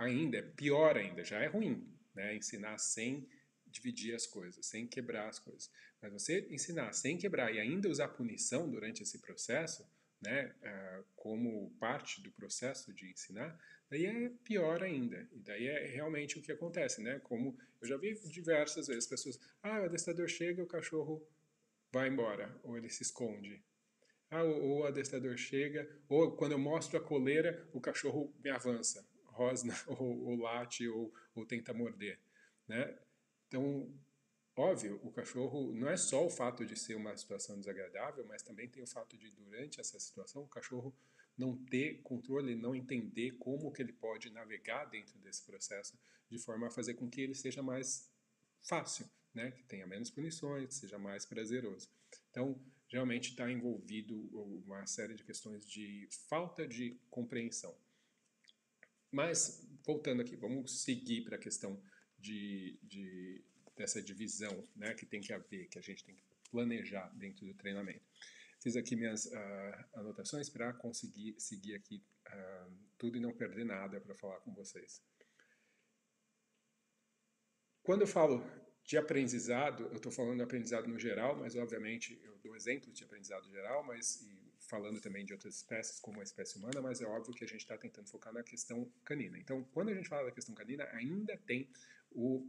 ainda, 0.00 0.38
é 0.38 0.42
pior 0.42 0.96
ainda, 0.96 1.22
já 1.22 1.38
é 1.40 1.46
ruim, 1.46 1.86
né? 2.14 2.34
Ensinar 2.34 2.78
sem 2.78 3.28
dividir 3.66 4.14
as 4.14 4.26
coisas, 4.26 4.66
sem 4.66 4.86
quebrar 4.86 5.28
as 5.28 5.38
coisas. 5.38 5.70
Mas 6.00 6.12
você 6.12 6.46
ensinar 6.50 6.92
sem 6.92 7.16
quebrar 7.16 7.54
e 7.54 7.60
ainda 7.60 7.88
usar 7.88 8.08
punição 8.08 8.68
durante 8.68 9.02
esse 9.02 9.18
processo, 9.18 9.86
né, 10.20 10.54
uh, 10.62 11.04
como 11.14 11.70
parte 11.78 12.20
do 12.20 12.30
processo 12.32 12.92
de 12.92 13.10
ensinar, 13.10 13.58
daí 13.88 14.06
é 14.06 14.30
pior 14.42 14.82
ainda. 14.82 15.28
E 15.32 15.38
daí 15.40 15.68
é 15.68 15.86
realmente 15.86 16.38
o 16.38 16.42
que 16.42 16.50
acontece, 16.50 17.00
né? 17.00 17.20
Como 17.20 17.56
eu 17.80 17.86
já 17.86 17.96
vi 17.96 18.14
diversas 18.28 18.88
vezes 18.88 19.06
pessoas, 19.06 19.38
ah, 19.62 19.80
o 19.80 19.84
adestrador 19.84 20.28
chega, 20.28 20.62
o 20.62 20.66
cachorro 20.66 21.26
vai 21.92 22.08
embora, 22.08 22.58
ou 22.62 22.76
ele 22.76 22.88
se 22.88 23.02
esconde. 23.02 23.62
Ah, 24.30 24.42
ou 24.42 24.80
o 24.80 24.84
adestrador 24.86 25.36
chega, 25.36 25.88
ou 26.08 26.36
quando 26.36 26.52
eu 26.52 26.58
mostro 26.58 26.98
a 26.98 27.00
coleira, 27.02 27.68
o 27.72 27.80
cachorro 27.80 28.34
me 28.42 28.50
avança 28.50 29.09
rosna 29.40 29.74
ou, 29.86 30.26
ou 30.26 30.36
late 30.36 30.86
ou, 30.88 31.12
ou 31.34 31.46
tenta 31.46 31.72
morder, 31.72 32.18
né? 32.68 32.98
Então, 33.48 33.92
óbvio, 34.54 35.00
o 35.02 35.10
cachorro 35.10 35.72
não 35.72 35.88
é 35.88 35.96
só 35.96 36.24
o 36.24 36.30
fato 36.30 36.64
de 36.64 36.76
ser 36.76 36.94
uma 36.94 37.16
situação 37.16 37.58
desagradável, 37.58 38.24
mas 38.26 38.42
também 38.42 38.68
tem 38.68 38.82
o 38.82 38.86
fato 38.86 39.16
de 39.16 39.30
durante 39.30 39.80
essa 39.80 39.98
situação 39.98 40.42
o 40.42 40.48
cachorro 40.48 40.94
não 41.36 41.56
ter 41.56 42.02
controle, 42.02 42.54
não 42.54 42.74
entender 42.74 43.32
como 43.38 43.72
que 43.72 43.80
ele 43.80 43.92
pode 43.92 44.30
navegar 44.30 44.84
dentro 44.84 45.18
desse 45.20 45.42
processo 45.44 45.98
de 46.28 46.38
forma 46.38 46.66
a 46.66 46.70
fazer 46.70 46.94
com 46.94 47.08
que 47.08 47.22
ele 47.22 47.34
seja 47.34 47.62
mais 47.62 48.12
fácil, 48.62 49.08
né? 49.34 49.50
que 49.52 49.62
tenha 49.64 49.86
menos 49.86 50.10
punições, 50.10 50.68
que 50.68 50.74
seja 50.74 50.98
mais 50.98 51.24
prazeroso. 51.24 51.88
Então, 52.30 52.60
realmente 52.88 53.30
está 53.30 53.50
envolvido 53.50 54.16
uma 54.66 54.86
série 54.86 55.14
de 55.14 55.24
questões 55.24 55.66
de 55.66 56.06
falta 56.28 56.68
de 56.68 57.00
compreensão. 57.08 57.74
Mas, 59.10 59.66
voltando 59.84 60.22
aqui, 60.22 60.36
vamos 60.36 60.82
seguir 60.82 61.22
para 61.22 61.36
a 61.36 61.38
questão 61.38 61.82
de, 62.18 62.78
de, 62.82 63.42
dessa 63.76 64.00
divisão 64.00 64.66
né, 64.76 64.94
que 64.94 65.06
tem 65.06 65.20
que 65.20 65.32
haver, 65.32 65.68
que 65.68 65.78
a 65.78 65.82
gente 65.82 66.04
tem 66.04 66.14
que 66.14 66.22
planejar 66.50 67.08
dentro 67.16 67.46
do 67.46 67.54
treinamento. 67.54 68.04
Fiz 68.62 68.76
aqui 68.76 68.94
minhas 68.94 69.26
uh, 69.26 69.84
anotações 69.94 70.50
para 70.50 70.72
conseguir 70.74 71.34
seguir 71.38 71.74
aqui 71.74 72.02
uh, 72.28 72.72
tudo 72.98 73.16
e 73.16 73.20
não 73.20 73.32
perder 73.32 73.64
nada 73.64 74.00
para 74.00 74.14
falar 74.14 74.38
com 74.40 74.52
vocês. 74.52 75.02
Quando 77.82 78.02
eu 78.02 78.06
falo 78.06 78.44
de 78.84 78.98
aprendizado, 78.98 79.84
eu 79.84 79.96
estou 79.96 80.12
falando 80.12 80.36
de 80.36 80.42
aprendizado 80.42 80.86
no 80.86 80.98
geral, 80.98 81.36
mas 81.36 81.56
obviamente 81.56 82.20
eu 82.22 82.36
dou 82.38 82.54
exemplos 82.54 82.96
de 82.98 83.04
aprendizado 83.04 83.48
geral, 83.48 83.82
mas 83.82 84.22
falando 84.70 85.00
também 85.00 85.24
de 85.24 85.32
outras 85.32 85.56
espécies, 85.56 85.98
como 86.00 86.20
a 86.20 86.22
espécie 86.22 86.56
humana, 86.56 86.80
mas 86.80 87.00
é 87.00 87.04
óbvio 87.06 87.34
que 87.34 87.44
a 87.44 87.46
gente 87.46 87.60
está 87.60 87.76
tentando 87.76 88.08
focar 88.08 88.32
na 88.32 88.42
questão 88.42 88.90
canina. 89.04 89.36
Então, 89.36 89.64
quando 89.74 89.88
a 89.88 89.94
gente 89.94 90.08
fala 90.08 90.26
da 90.26 90.32
questão 90.32 90.54
canina, 90.54 90.84
ainda 90.92 91.36
tem 91.38 91.68
o, 92.12 92.48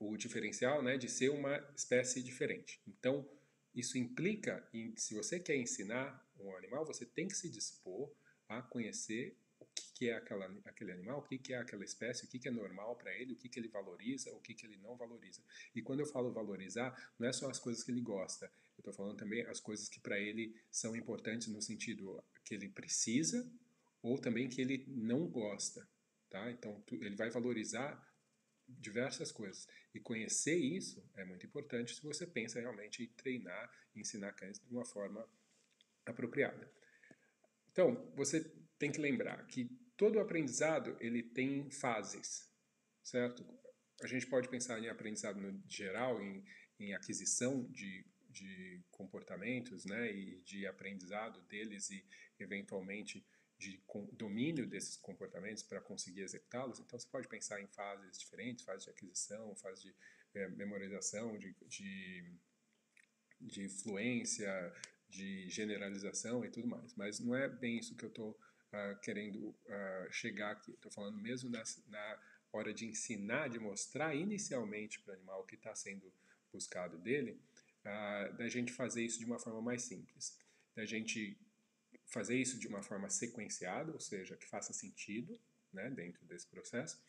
o 0.00 0.16
diferencial 0.16 0.82
né, 0.82 0.96
de 0.96 1.08
ser 1.08 1.28
uma 1.28 1.56
espécie 1.76 2.22
diferente. 2.22 2.80
Então, 2.86 3.28
isso 3.74 3.98
implica, 3.98 4.66
em, 4.72 4.96
se 4.96 5.14
você 5.14 5.38
quer 5.38 5.56
ensinar 5.56 6.26
um 6.38 6.56
animal, 6.56 6.84
você 6.86 7.04
tem 7.04 7.28
que 7.28 7.36
se 7.36 7.48
dispor 7.50 8.10
a 8.48 8.62
conhecer 8.62 9.36
o 9.60 9.66
que, 9.66 9.92
que 9.94 10.08
é 10.08 10.16
aquela, 10.16 10.46
aquele 10.64 10.92
animal, 10.92 11.20
o 11.20 11.22
que, 11.22 11.38
que 11.38 11.52
é 11.52 11.58
aquela 11.58 11.84
espécie, 11.84 12.24
o 12.24 12.28
que, 12.28 12.38
que 12.38 12.48
é 12.48 12.50
normal 12.50 12.96
para 12.96 13.12
ele, 13.14 13.34
o 13.34 13.36
que, 13.36 13.50
ele 13.58 13.68
valoriza, 13.68 14.32
o 14.32 14.40
que, 14.40 14.54
que 14.54 14.66
ele 14.66 14.76
não 14.78 14.96
valoriza. 14.96 15.42
E 15.74 15.82
quando 15.82 16.00
eu 16.00 16.06
falo 16.06 16.32
valorizar, 16.32 17.14
não 17.18 17.28
é 17.28 17.32
só 17.32 17.48
as 17.50 17.58
coisas 17.58 17.84
que 17.84 17.90
ele 17.90 18.00
gosta, 18.00 18.50
eu 18.84 18.90
estou 18.90 18.92
falando 18.92 19.16
também 19.16 19.42
as 19.42 19.60
coisas 19.60 19.88
que 19.88 20.00
para 20.00 20.18
ele 20.18 20.54
são 20.70 20.96
importantes 20.96 21.46
no 21.48 21.62
sentido 21.62 22.22
que 22.44 22.54
ele 22.54 22.68
precisa 22.68 23.48
ou 24.02 24.18
também 24.18 24.48
que 24.48 24.60
ele 24.60 24.84
não 24.88 25.28
gosta, 25.28 25.88
tá? 26.28 26.50
Então 26.50 26.82
ele 26.90 27.14
vai 27.14 27.30
valorizar 27.30 28.00
diversas 28.66 29.30
coisas 29.30 29.68
e 29.94 30.00
conhecer 30.00 30.56
isso 30.56 31.08
é 31.14 31.24
muito 31.24 31.46
importante 31.46 31.94
se 31.94 32.02
você 32.02 32.26
pensa 32.26 32.60
realmente 32.60 33.04
em 33.04 33.08
treinar, 33.08 33.70
ensinar 33.94 34.32
cães 34.32 34.58
de 34.58 34.72
uma 34.72 34.84
forma 34.84 35.28
apropriada. 36.04 36.68
Então 37.70 38.12
você 38.16 38.40
tem 38.78 38.90
que 38.90 39.00
lembrar 39.00 39.46
que 39.46 39.70
todo 39.96 40.18
aprendizado 40.18 40.96
ele 41.00 41.22
tem 41.22 41.70
fases, 41.70 42.50
certo? 43.00 43.46
A 44.02 44.08
gente 44.08 44.26
pode 44.26 44.48
pensar 44.48 44.80
em 44.80 44.88
aprendizado 44.88 45.40
no 45.40 45.62
geral, 45.68 46.20
em, 46.20 46.44
em 46.80 46.94
aquisição 46.94 47.70
de 47.70 48.04
de 48.32 48.82
comportamentos 48.90 49.84
né, 49.84 50.10
e 50.10 50.40
de 50.42 50.66
aprendizado 50.66 51.40
deles 51.42 51.90
e, 51.90 52.04
eventualmente, 52.38 53.24
de 53.58 53.80
domínio 54.14 54.66
desses 54.66 54.96
comportamentos 54.96 55.62
para 55.62 55.80
conseguir 55.80 56.22
executá-los. 56.22 56.80
Então, 56.80 56.98
você 56.98 57.08
pode 57.08 57.28
pensar 57.28 57.60
em 57.60 57.68
fases 57.68 58.18
diferentes, 58.18 58.64
fase 58.64 58.84
de 58.84 58.90
aquisição, 58.90 59.54
fase 59.56 59.82
de 59.82 59.94
é, 60.34 60.48
memorização, 60.48 61.38
de, 61.38 61.54
de, 61.68 62.24
de 63.40 63.68
fluência, 63.68 64.50
de 65.08 65.48
generalização 65.48 66.44
e 66.44 66.50
tudo 66.50 66.66
mais. 66.66 66.94
Mas 66.94 67.20
não 67.20 67.36
é 67.36 67.48
bem 67.48 67.78
isso 67.78 67.94
que 67.94 68.04
eu 68.04 68.08
estou 68.08 68.30
uh, 68.30 69.00
querendo 69.02 69.50
uh, 69.50 70.10
chegar 70.10 70.52
aqui. 70.52 70.72
Estou 70.72 70.90
falando 70.90 71.18
mesmo 71.18 71.50
na, 71.50 71.62
na 71.88 72.20
hora 72.52 72.72
de 72.72 72.86
ensinar, 72.86 73.48
de 73.48 73.58
mostrar 73.58 74.14
inicialmente 74.14 75.00
para 75.00 75.12
o 75.12 75.16
animal 75.16 75.40
o 75.42 75.46
que 75.46 75.54
está 75.54 75.74
sendo 75.74 76.12
buscado 76.52 76.98
dele, 76.98 77.40
uh, 77.84 78.36
da 78.36 78.48
gente 78.48 78.72
fazer 78.72 79.04
isso 79.04 79.18
de 79.18 79.24
uma 79.24 79.38
forma 79.38 79.60
mais 79.60 79.82
simples, 79.82 80.38
da 80.74 80.84
gente 80.84 81.38
fazer 82.06 82.36
isso 82.36 82.58
de 82.58 82.68
uma 82.68 82.82
forma 82.82 83.08
sequenciada, 83.08 83.92
ou 83.92 84.00
seja, 84.00 84.36
que 84.36 84.46
faça 84.46 84.72
sentido 84.72 85.38
né, 85.72 85.90
dentro 85.90 86.24
desse 86.26 86.46
processo, 86.46 87.02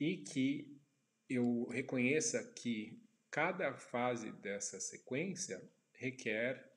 e 0.00 0.18
que 0.18 0.80
eu 1.28 1.66
reconheça 1.68 2.52
que 2.54 3.02
cada 3.30 3.72
fase 3.74 4.32
dessa 4.32 4.80
sequência 4.80 5.62
requer 5.94 6.70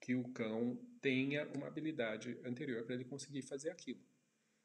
que 0.00 0.14
o 0.14 0.28
cão 0.32 0.76
tenha 1.00 1.46
uma 1.56 1.66
habilidade 1.66 2.38
anterior 2.44 2.84
para 2.84 2.94
ele 2.94 3.04
conseguir 3.04 3.42
fazer 3.42 3.70
aquilo, 3.70 4.02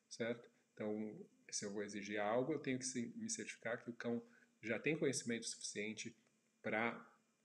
certo? 0.09 0.49
Então, 0.73 1.27
se 1.49 1.65
eu 1.65 1.71
vou 1.71 1.83
exigir 1.83 2.19
algo, 2.19 2.53
eu 2.53 2.59
tenho 2.59 2.79
que 2.79 3.13
me 3.15 3.29
certificar 3.29 3.83
que 3.83 3.89
o 3.89 3.93
cão 3.93 4.23
já 4.61 4.79
tem 4.79 4.97
conhecimento 4.97 5.45
suficiente 5.45 6.15
para 6.61 6.93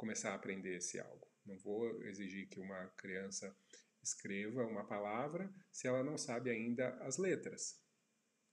começar 0.01 0.31
a 0.31 0.35
aprender 0.35 0.77
esse 0.77 0.99
algo. 0.99 1.29
Não 1.45 1.59
vou 1.59 2.03
exigir 2.05 2.49
que 2.49 2.59
uma 2.59 2.87
criança 2.97 3.55
escreva 4.03 4.65
uma 4.65 4.83
palavra 4.83 5.53
se 5.71 5.87
ela 5.87 6.03
não 6.03 6.17
sabe 6.17 6.49
ainda 6.49 6.97
as 7.05 7.19
letras. 7.19 7.79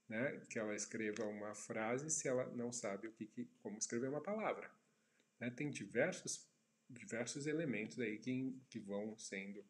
Né? 0.06 0.42
Que 0.50 0.58
ela 0.58 0.74
escreva 0.74 1.24
uma 1.24 1.54
frase 1.54 2.10
se 2.10 2.28
ela 2.28 2.44
não 2.54 2.70
sabe 2.70 3.08
o 3.08 3.12
que, 3.12 3.26
que 3.26 3.46
como 3.62 3.78
escrever 3.78 4.10
uma 4.10 4.20
palavra. 4.20 4.70
Né? 5.40 5.50
Tem 5.50 5.70
diversos, 5.70 6.46
diversos 6.86 7.46
elementos 7.46 7.98
aí 7.98 8.18
que, 8.18 8.54
que 8.68 8.78
vão 8.78 9.16
sendo 9.16 9.64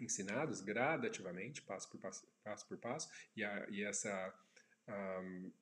ensinados 0.00 0.62
gradativamente, 0.62 1.60
passo 1.60 1.90
por 1.90 2.00
passo, 2.00 2.26
passo, 2.42 2.66
por 2.66 2.78
passo 2.78 3.10
e, 3.36 3.44
a, 3.44 3.68
e 3.68 3.84
essa, 3.84 4.34
um, 4.88 5.52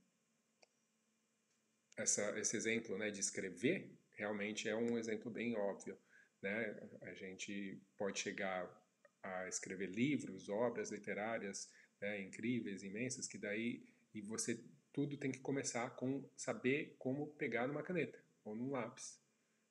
essa, 1.97 2.39
esse 2.39 2.57
exemplo 2.57 2.97
né, 2.97 3.11
de 3.11 3.19
escrever 3.19 3.98
realmente 4.19 4.69
é 4.69 4.77
um 4.77 4.99
exemplo 4.99 5.31
bem 5.31 5.57
óbvio. 5.57 5.97
Né? 6.43 6.89
A 7.03 7.15
gente 7.15 7.81
pode 7.97 8.19
chegar 8.19 8.69
a 9.23 9.49
escrever 9.49 9.91
livros, 9.91 10.49
obras 10.49 10.91
literárias 10.91 11.71
né, 12.01 12.21
incríveis, 12.21 12.83
imensas, 12.83 13.27
que 13.27 13.39
daí 13.39 13.87
e 14.15 14.21
você 14.23 14.63
tudo 14.93 15.17
tem 15.17 15.31
que 15.31 15.41
começar 15.41 15.91
com 15.91 16.29
saber 16.37 16.97
como 16.99 17.35
pegar 17.35 17.67
numa 17.67 17.83
caneta 17.83 18.23
ou 18.45 18.55
num 18.55 18.71
lápis. 18.71 19.21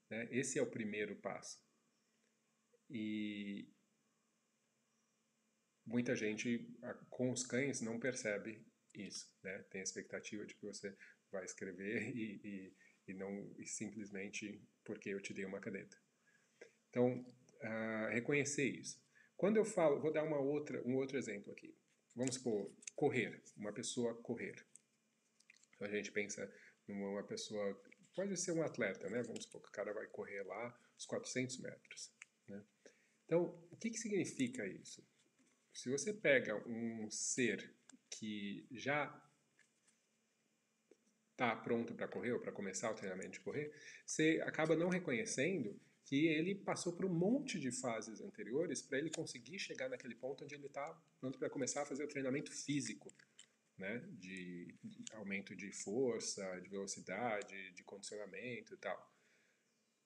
Né? 0.10 0.28
Esse 0.32 0.58
é 0.58 0.62
o 0.62 0.72
primeiro 0.72 1.16
passo. 1.18 1.62
E 2.90 3.70
muita 5.86 6.16
gente 6.16 6.70
com 7.10 7.32
os 7.32 7.46
cães 7.46 7.82
não 7.82 8.00
percebe 8.00 8.66
isso, 8.94 9.30
né? 9.44 9.64
Tem 9.70 9.82
a 9.82 9.84
expectativa 9.84 10.46
de 10.46 10.56
que 10.56 10.66
você 10.66 10.96
vai 11.32 11.44
escrever 11.44 12.10
e, 12.16 12.42
e, 12.44 12.76
e 13.08 13.14
não 13.14 13.54
e 13.58 13.66
simplesmente 13.66 14.62
porque 14.84 15.10
eu 15.10 15.22
te 15.22 15.34
dei 15.34 15.46
uma 15.46 15.60
caneta. 15.60 15.98
Então, 16.90 17.20
uh, 17.20 18.10
reconhecer 18.12 18.66
isso. 18.66 19.02
Quando 19.36 19.58
eu 19.58 19.66
falo, 19.66 20.00
vou 20.00 20.12
dar 20.12 20.24
uma 20.24 20.40
outra, 20.40 20.82
um 20.88 20.96
outro 20.96 21.18
exemplo 21.18 21.52
aqui. 21.52 21.76
Vamos 22.16 22.36
supor, 22.36 22.72
correr, 22.96 23.44
uma 23.56 23.72
pessoa 23.72 24.16
correr. 24.22 24.56
Então 25.76 25.88
a 25.88 25.92
gente 25.92 26.12
pensa 26.12 26.52
numa 26.88 27.24
pessoa, 27.24 27.80
pode 28.16 28.36
ser 28.38 28.52
um 28.54 28.64
atleta, 28.64 29.08
né? 29.10 29.22
Vamos 29.22 29.44
supor 29.44 29.62
que 29.62 29.70
o 29.70 29.72
cara 29.72 29.94
vai 29.94 30.08
correr 30.08 30.42
lá 30.44 30.76
os 30.98 31.06
400 31.06 31.60
metros. 31.60 32.12
Né? 32.48 32.64
Então, 33.26 33.44
o 33.70 33.78
que, 33.78 33.92
que 33.92 33.98
significa 33.98 34.66
isso? 34.66 35.08
Se 35.72 35.90
você 35.90 36.12
pega 36.12 36.56
um 36.68 37.08
ser 37.12 37.76
que 38.10 38.66
já 38.72 39.08
está 41.38 41.56
pronto 41.56 41.94
para 41.94 42.08
correr 42.08 42.32
ou 42.34 42.40
para 42.40 42.52
começar 42.52 42.92
o 42.92 42.96
treinamento 42.96 43.34
de 43.34 43.40
correr, 43.42 43.72
você 44.04 44.42
acaba 44.44 44.76
não 44.76 44.90
reconhecendo 44.90 45.80
que 46.04 46.26
ele 46.26 46.56
passou 46.56 46.94
por 46.94 47.06
um 47.06 47.14
monte 47.14 47.60
de 47.60 47.72
fases 47.72 48.20
anteriores 48.22 48.82
para 48.82 48.98
ele 48.98 49.12
conseguir 49.12 49.60
chegar 49.60 49.88
naquele 49.88 50.16
ponto 50.16 50.44
onde 50.44 50.56
ele 50.56 50.66
está 50.66 51.00
pronto 51.20 51.38
para 51.38 51.50
começar 51.50 51.84
a 51.84 51.86
fazer 51.86 52.04
o 52.04 52.08
treinamento 52.08 52.52
físico, 52.52 53.14
né? 53.78 54.00
De, 54.14 54.74
de, 54.84 55.14
aumento 55.14 55.56
de 55.56 55.72
força, 55.72 56.60
de 56.62 56.70
velocidade, 56.70 57.72
de 57.74 57.84
condicionamento 57.84 58.74
e 58.74 58.78
tal. 58.78 58.98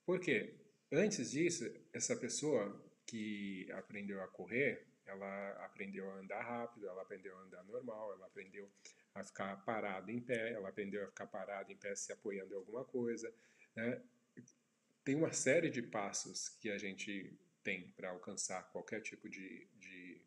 Por 0.06 0.20
quê? 0.20 0.60
Antes 0.92 1.32
disso, 1.32 1.64
essa 1.94 2.18
pessoa 2.18 2.84
que 3.06 3.72
aprendeu 3.72 4.22
a 4.22 4.28
correr, 4.28 4.86
ela 5.06 5.52
aprendeu 5.66 6.10
a 6.10 6.16
andar 6.16 6.42
rápido, 6.42 6.90
ela 6.90 7.04
aprendeu 7.04 7.38
a 7.38 7.42
andar 7.44 7.64
normal, 7.64 8.14
ela 8.14 8.26
aprendeu 8.26 8.70
a 9.13 9.24
ficar 9.24 9.58
parada 9.65 10.12
em 10.12 10.22
pé, 10.22 10.53
ela 10.53 10.70
aprendeu 10.70 11.03
a 11.03 11.08
ficar 11.08 11.27
parada 11.27 11.72
em 11.72 11.77
pé 11.77 11.96
se 11.96 12.12
apoiando 12.12 12.53
em 12.53 12.58
alguma 12.58 12.86
coisa. 12.86 13.34
Né? 13.75 14.01
Tem 15.03 15.15
uma 15.15 15.34
série 15.34 15.70
de 15.70 15.82
passos 15.82 16.50
que 16.50 16.70
a 16.70 16.77
gente 16.77 17.38
tem 17.63 17.91
para 17.91 18.10
alcançar 18.10 18.63
qualquer 18.72 19.01
tipo 19.01 19.30
de, 19.30 19.68
de, 19.77 20.22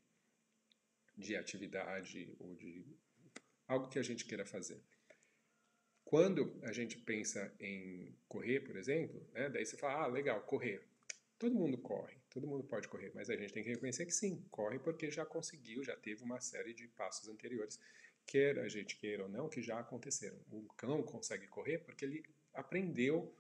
de 1.17 1.37
atividade 1.37 2.35
ou 2.39 2.55
de 2.55 2.85
algo 3.67 3.89
que 3.89 3.99
a 3.99 4.03
gente 4.03 4.25
queira 4.25 4.45
fazer. 4.45 4.81
Quando 6.05 6.61
a 6.63 6.73
gente 6.73 6.99
pensa 6.99 7.53
em 7.59 8.15
correr, 8.29 8.61
por 8.61 8.77
exemplo, 8.77 9.27
né, 9.33 9.49
daí 9.49 9.65
você 9.65 9.77
fala, 9.77 10.05
ah, 10.05 10.07
legal, 10.07 10.41
correr. 10.43 10.87
Todo 11.39 11.55
mundo 11.55 11.79
corre, 11.79 12.17
todo 12.31 12.47
mundo 12.47 12.63
pode 12.65 12.87
correr, 12.89 13.11
mas 13.15 13.29
a 13.29 13.37
gente 13.37 13.53
tem 13.53 13.65
que 13.65 13.71
reconhecer 13.71 14.07
que 14.07 14.13
sim, 14.13 14.47
corre 14.51 14.79
porque 14.79 15.11
já 15.11 15.27
conseguiu, 15.27 15.83
já 15.83 15.97
teve 15.97 16.23
uma 16.23 16.41
série 16.41 16.73
de 16.73 16.87
passos 16.89 17.29
anteriores, 17.29 17.81
quer 18.27 18.59
a 18.59 18.69
gente 18.69 18.97
queira 18.97 19.25
ou 19.25 19.29
não, 19.29 19.49
que 19.49 19.63
já 19.63 19.79
aconteceram. 19.79 20.39
O 20.51 20.67
cão 20.77 21.03
consegue 21.03 21.47
correr 21.49 21.79
porque 21.79 22.05
ele 22.05 22.23
aprendeu 22.53 23.35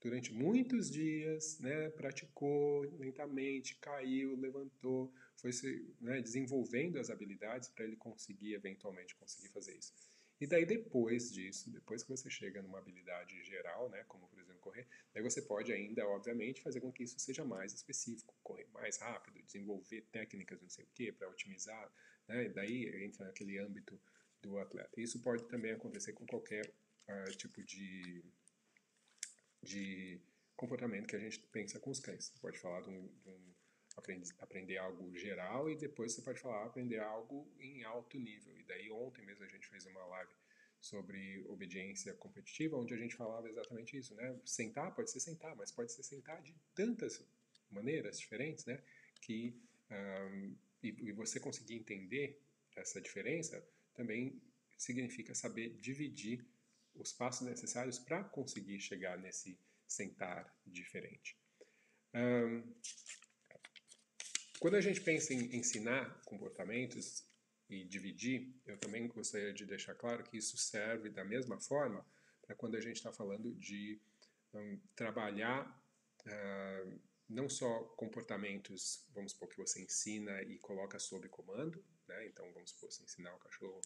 durante 0.00 0.32
muitos 0.34 0.90
dias, 0.90 1.58
né, 1.60 1.88
praticou 1.90 2.82
lentamente, 2.98 3.76
caiu, 3.76 4.36
levantou, 4.36 5.10
foi 5.36 5.50
se 5.50 5.94
né, 5.98 6.20
desenvolvendo 6.20 6.98
as 6.98 7.08
habilidades 7.08 7.70
para 7.70 7.86
ele 7.86 7.96
conseguir 7.96 8.52
eventualmente 8.52 9.14
conseguir 9.14 9.48
fazer 9.48 9.74
isso. 9.74 9.94
E 10.38 10.46
daí 10.46 10.66
depois 10.66 11.32
disso, 11.32 11.70
depois 11.70 12.02
que 12.02 12.10
você 12.10 12.28
chega 12.28 12.60
numa 12.60 12.78
habilidade 12.78 13.42
geral, 13.44 13.88
né, 13.88 14.04
como 14.06 14.28
por 14.28 14.38
exemplo 14.38 14.60
correr, 14.60 14.86
daí 15.14 15.22
você 15.22 15.40
pode 15.40 15.72
ainda, 15.72 16.06
obviamente, 16.06 16.60
fazer 16.60 16.80
com 16.80 16.92
que 16.92 17.04
isso 17.04 17.18
seja 17.18 17.44
mais 17.44 17.72
específico, 17.72 18.34
correr 18.42 18.66
mais 18.72 18.98
rápido, 18.98 19.42
desenvolver 19.42 20.02
técnicas 20.12 20.60
não 20.60 20.68
sei 20.68 20.84
o 20.84 20.88
que 20.92 21.12
para 21.12 21.30
otimizar, 21.30 21.90
né, 22.28 22.48
daí 22.50 23.04
entra 23.04 23.26
naquele 23.26 23.58
âmbito 23.58 24.00
do 24.42 24.58
atleta. 24.58 25.00
Isso 25.00 25.20
pode 25.20 25.44
também 25.48 25.72
acontecer 25.72 26.12
com 26.12 26.26
qualquer 26.26 26.66
uh, 27.08 27.36
tipo 27.36 27.62
de, 27.62 28.22
de 29.62 30.20
comportamento 30.56 31.06
que 31.06 31.16
a 31.16 31.20
gente 31.20 31.38
pensa 31.52 31.78
com 31.80 31.90
os 31.90 32.00
cães. 32.00 32.26
Você 32.26 32.38
pode 32.40 32.58
falar 32.58 32.82
de 32.82 32.90
um, 32.90 33.08
de 33.22 33.30
um 33.30 33.54
aprender, 34.40 34.76
algo 34.78 35.14
geral 35.16 35.70
e 35.70 35.76
depois 35.76 36.12
você 36.12 36.22
pode 36.22 36.40
falar 36.40 36.64
aprender 36.64 36.98
algo 36.98 37.48
em 37.58 37.84
alto 37.84 38.18
nível. 38.18 38.58
E 38.58 38.64
daí 38.64 38.90
ontem 38.90 39.24
mesmo 39.24 39.44
a 39.44 39.48
gente 39.48 39.66
fez 39.68 39.86
uma 39.86 40.04
live 40.04 40.32
sobre 40.80 41.42
obediência 41.48 42.12
competitiva, 42.14 42.76
onde 42.76 42.92
a 42.92 42.96
gente 42.96 43.14
falava 43.14 43.48
exatamente 43.48 43.96
isso, 43.96 44.14
né? 44.14 44.38
Sentar 44.44 44.94
pode 44.94 45.10
ser 45.10 45.20
sentar, 45.20 45.56
mas 45.56 45.72
pode 45.72 45.92
ser 45.92 46.02
sentar 46.02 46.42
de 46.42 46.54
tantas 46.74 47.24
maneiras 47.70 48.18
diferentes, 48.18 48.66
né? 48.66 48.82
Que 49.20 49.56
um, 49.90 50.56
e, 50.84 51.08
e 51.08 51.12
você 51.12 51.40
conseguir 51.40 51.74
entender 51.74 52.40
essa 52.76 53.00
diferença 53.00 53.64
também 53.94 54.40
significa 54.76 55.34
saber 55.34 55.70
dividir 55.80 56.44
os 56.94 57.12
passos 57.12 57.46
necessários 57.46 57.98
para 57.98 58.22
conseguir 58.24 58.80
chegar 58.80 59.18
nesse 59.18 59.58
sentar 59.86 60.52
diferente. 60.66 61.36
Um, 62.14 62.62
quando 64.58 64.76
a 64.76 64.80
gente 64.80 65.00
pensa 65.00 65.34
em 65.34 65.56
ensinar 65.56 66.22
comportamentos 66.24 67.24
e 67.68 67.84
dividir, 67.84 68.54
eu 68.66 68.78
também 68.78 69.06
gostaria 69.08 69.52
de 69.52 69.66
deixar 69.66 69.94
claro 69.94 70.22
que 70.24 70.36
isso 70.36 70.56
serve 70.56 71.10
da 71.10 71.24
mesma 71.24 71.60
forma 71.60 72.04
para 72.42 72.54
quando 72.54 72.76
a 72.76 72.80
gente 72.80 72.96
está 72.96 73.12
falando 73.12 73.54
de 73.54 74.00
um, 74.52 74.78
trabalhar 74.94 75.66
uh, 76.26 77.00
não 77.28 77.48
só 77.48 77.84
comportamentos, 77.96 79.06
vamos 79.14 79.32
supor, 79.32 79.48
que 79.48 79.56
você 79.56 79.82
ensina 79.82 80.42
e 80.42 80.58
coloca 80.58 80.98
sob 80.98 81.28
comando, 81.28 81.84
né? 82.06 82.26
então 82.26 82.50
vamos 82.52 82.70
supor, 82.70 82.90
você 82.90 83.02
ensinar 83.02 83.34
o 83.34 83.38
cachorro 83.38 83.80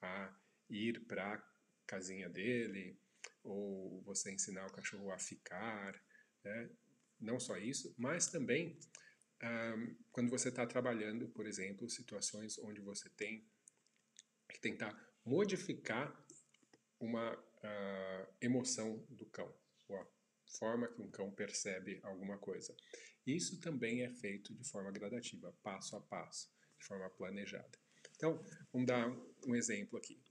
a 0.00 0.34
ir 0.70 1.04
para 1.06 1.34
a 1.34 1.44
casinha 1.86 2.28
dele, 2.28 2.98
ou 3.42 4.00
você 4.02 4.32
ensinar 4.32 4.66
o 4.66 4.72
cachorro 4.72 5.10
a 5.10 5.18
ficar, 5.18 6.00
né? 6.44 6.70
não 7.20 7.40
só 7.40 7.56
isso, 7.56 7.94
mas 7.98 8.28
também 8.28 8.78
um, 9.42 9.96
quando 10.10 10.30
você 10.30 10.48
está 10.48 10.66
trabalhando, 10.66 11.28
por 11.28 11.46
exemplo, 11.46 11.88
situações 11.88 12.58
onde 12.58 12.80
você 12.80 13.10
tem 13.10 13.46
que 14.48 14.60
tentar 14.60 14.94
modificar 15.24 16.14
uma 17.00 17.34
uh, 17.34 18.34
emoção 18.40 19.04
do 19.10 19.26
cão, 19.26 19.52
forma 20.58 20.88
que 20.88 21.00
um 21.00 21.10
cão 21.10 21.30
percebe 21.30 22.00
alguma 22.02 22.38
coisa. 22.38 22.74
Isso 23.26 23.60
também 23.60 24.02
é 24.02 24.10
feito 24.10 24.54
de 24.54 24.64
forma 24.64 24.90
gradativa, 24.90 25.52
passo 25.62 25.96
a 25.96 26.00
passo, 26.00 26.50
de 26.78 26.84
forma 26.84 27.08
planejada. 27.10 27.78
Então, 28.16 28.42
vamos 28.72 28.86
dar 28.86 29.08
um 29.46 29.54
exemplo 29.54 29.98
aqui 29.98 30.22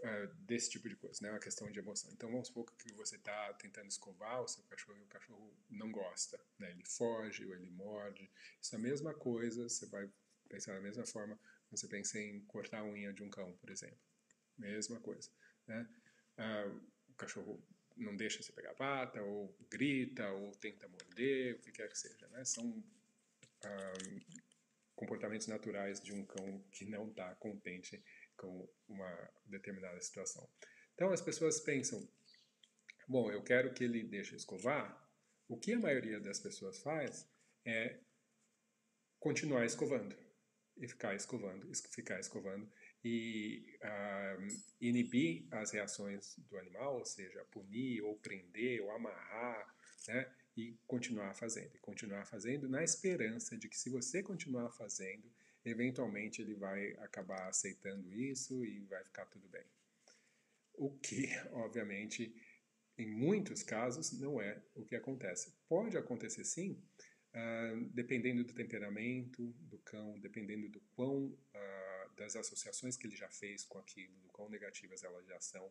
uh, 0.00 0.34
desse 0.44 0.70
tipo 0.70 0.88
de 0.88 0.96
coisa, 0.96 1.18
né? 1.22 1.30
Uma 1.30 1.40
questão 1.40 1.70
de 1.70 1.78
emoção. 1.78 2.10
Então 2.12 2.30
vamos 2.30 2.48
supor 2.48 2.64
que 2.76 2.92
você 2.94 3.16
está 3.16 3.52
tentando 3.54 3.88
escovar 3.88 4.42
o 4.42 4.48
seu 4.48 4.62
cachorro 4.64 4.98
e 4.98 5.02
o 5.02 5.06
cachorro 5.06 5.56
não 5.68 5.90
gosta, 5.90 6.38
né? 6.58 6.70
Ele 6.70 6.84
foge 6.86 7.44
ou 7.44 7.54
ele 7.54 7.70
morde. 7.70 8.30
Isso 8.60 8.74
é 8.74 8.78
a 8.78 8.80
mesma 8.80 9.12
coisa, 9.14 9.68
você 9.68 9.86
vai 9.86 10.08
pensar 10.48 10.74
da 10.74 10.80
mesma 10.80 11.04
forma 11.04 11.38
você 11.70 11.88
pensa 11.88 12.18
em 12.18 12.40
cortar 12.42 12.80
a 12.80 12.84
unha 12.84 13.12
de 13.12 13.22
um 13.22 13.28
cão, 13.28 13.52
por 13.56 13.70
exemplo. 13.70 13.98
Mesma 14.56 15.00
coisa, 15.00 15.30
né? 15.66 15.88
Uh, 16.38 16.80
o 17.08 17.14
cachorro 17.14 17.62
não 17.96 18.16
deixa 18.16 18.42
você 18.42 18.52
pegar 18.52 18.72
a 18.72 18.74
pata, 18.74 19.22
ou 19.22 19.56
grita, 19.70 20.30
ou 20.30 20.52
tenta 20.52 20.86
morder, 20.88 21.56
o 21.56 21.60
que 21.60 21.72
quer 21.72 21.88
que 21.88 21.98
seja, 21.98 22.28
né? 22.28 22.44
São 22.44 22.68
uh, 22.68 24.40
comportamentos 24.94 25.46
naturais 25.46 26.00
de 26.00 26.12
um 26.12 26.24
cão 26.24 26.62
que 26.70 26.84
não 26.84 27.08
está 27.08 27.34
contente 27.36 28.02
com 28.36 28.68
uma 28.88 29.30
determinada 29.46 30.00
situação. 30.00 30.48
Então 30.94 31.12
as 31.12 31.20
pessoas 31.20 31.60
pensam, 31.60 32.06
bom, 33.08 33.30
eu 33.30 33.42
quero 33.42 33.72
que 33.72 33.84
ele 33.84 34.04
deixe 34.04 34.34
escovar. 34.34 35.04
O 35.48 35.58
que 35.58 35.72
a 35.72 35.78
maioria 35.78 36.20
das 36.20 36.40
pessoas 36.40 36.78
faz 36.80 37.28
é 37.64 38.00
continuar 39.18 39.64
escovando 39.64 40.16
e 40.76 40.88
ficar 40.88 41.14
escovando, 41.14 41.70
ficar 41.92 42.20
escovando 42.20 42.70
e 43.08 43.78
uh, 43.84 44.46
inibir 44.80 45.46
as 45.52 45.70
reações 45.70 46.34
do 46.38 46.58
animal, 46.58 46.98
ou 46.98 47.04
seja, 47.04 47.44
punir 47.52 48.02
ou 48.02 48.18
prender 48.18 48.82
ou 48.82 48.90
amarrar, 48.90 49.76
né? 50.08 50.28
E 50.56 50.76
continuar 50.88 51.32
fazendo, 51.34 51.70
e 51.76 51.78
continuar 51.78 52.24
fazendo 52.24 52.68
na 52.68 52.82
esperança 52.82 53.56
de 53.56 53.68
que 53.68 53.78
se 53.78 53.90
você 53.90 54.24
continuar 54.24 54.70
fazendo, 54.72 55.30
eventualmente 55.64 56.42
ele 56.42 56.54
vai 56.54 56.94
acabar 56.94 57.48
aceitando 57.48 58.12
isso 58.12 58.64
e 58.64 58.80
vai 58.86 59.04
ficar 59.04 59.26
tudo 59.26 59.48
bem. 59.48 59.64
O 60.74 60.90
que, 60.98 61.28
obviamente, 61.52 62.34
em 62.98 63.08
muitos 63.08 63.62
casos 63.62 64.18
não 64.18 64.40
é 64.42 64.60
o 64.74 64.84
que 64.84 64.96
acontece. 64.96 65.54
Pode 65.68 65.96
acontecer 65.96 66.44
sim, 66.44 66.82
uh, 67.34 67.84
dependendo 67.92 68.42
do 68.42 68.52
temperamento 68.52 69.52
do 69.60 69.78
cão, 69.78 70.18
dependendo 70.18 70.68
do 70.68 70.80
quão 70.96 71.26
uh, 71.26 71.85
das 72.16 72.34
associações 72.34 72.96
que 72.96 73.06
ele 73.06 73.16
já 73.16 73.28
fez 73.28 73.64
com 73.64 73.78
aquilo, 73.78 74.14
do 74.20 74.28
quão 74.28 74.48
negativas 74.48 75.02
elas 75.04 75.26
já 75.26 75.40
são. 75.40 75.70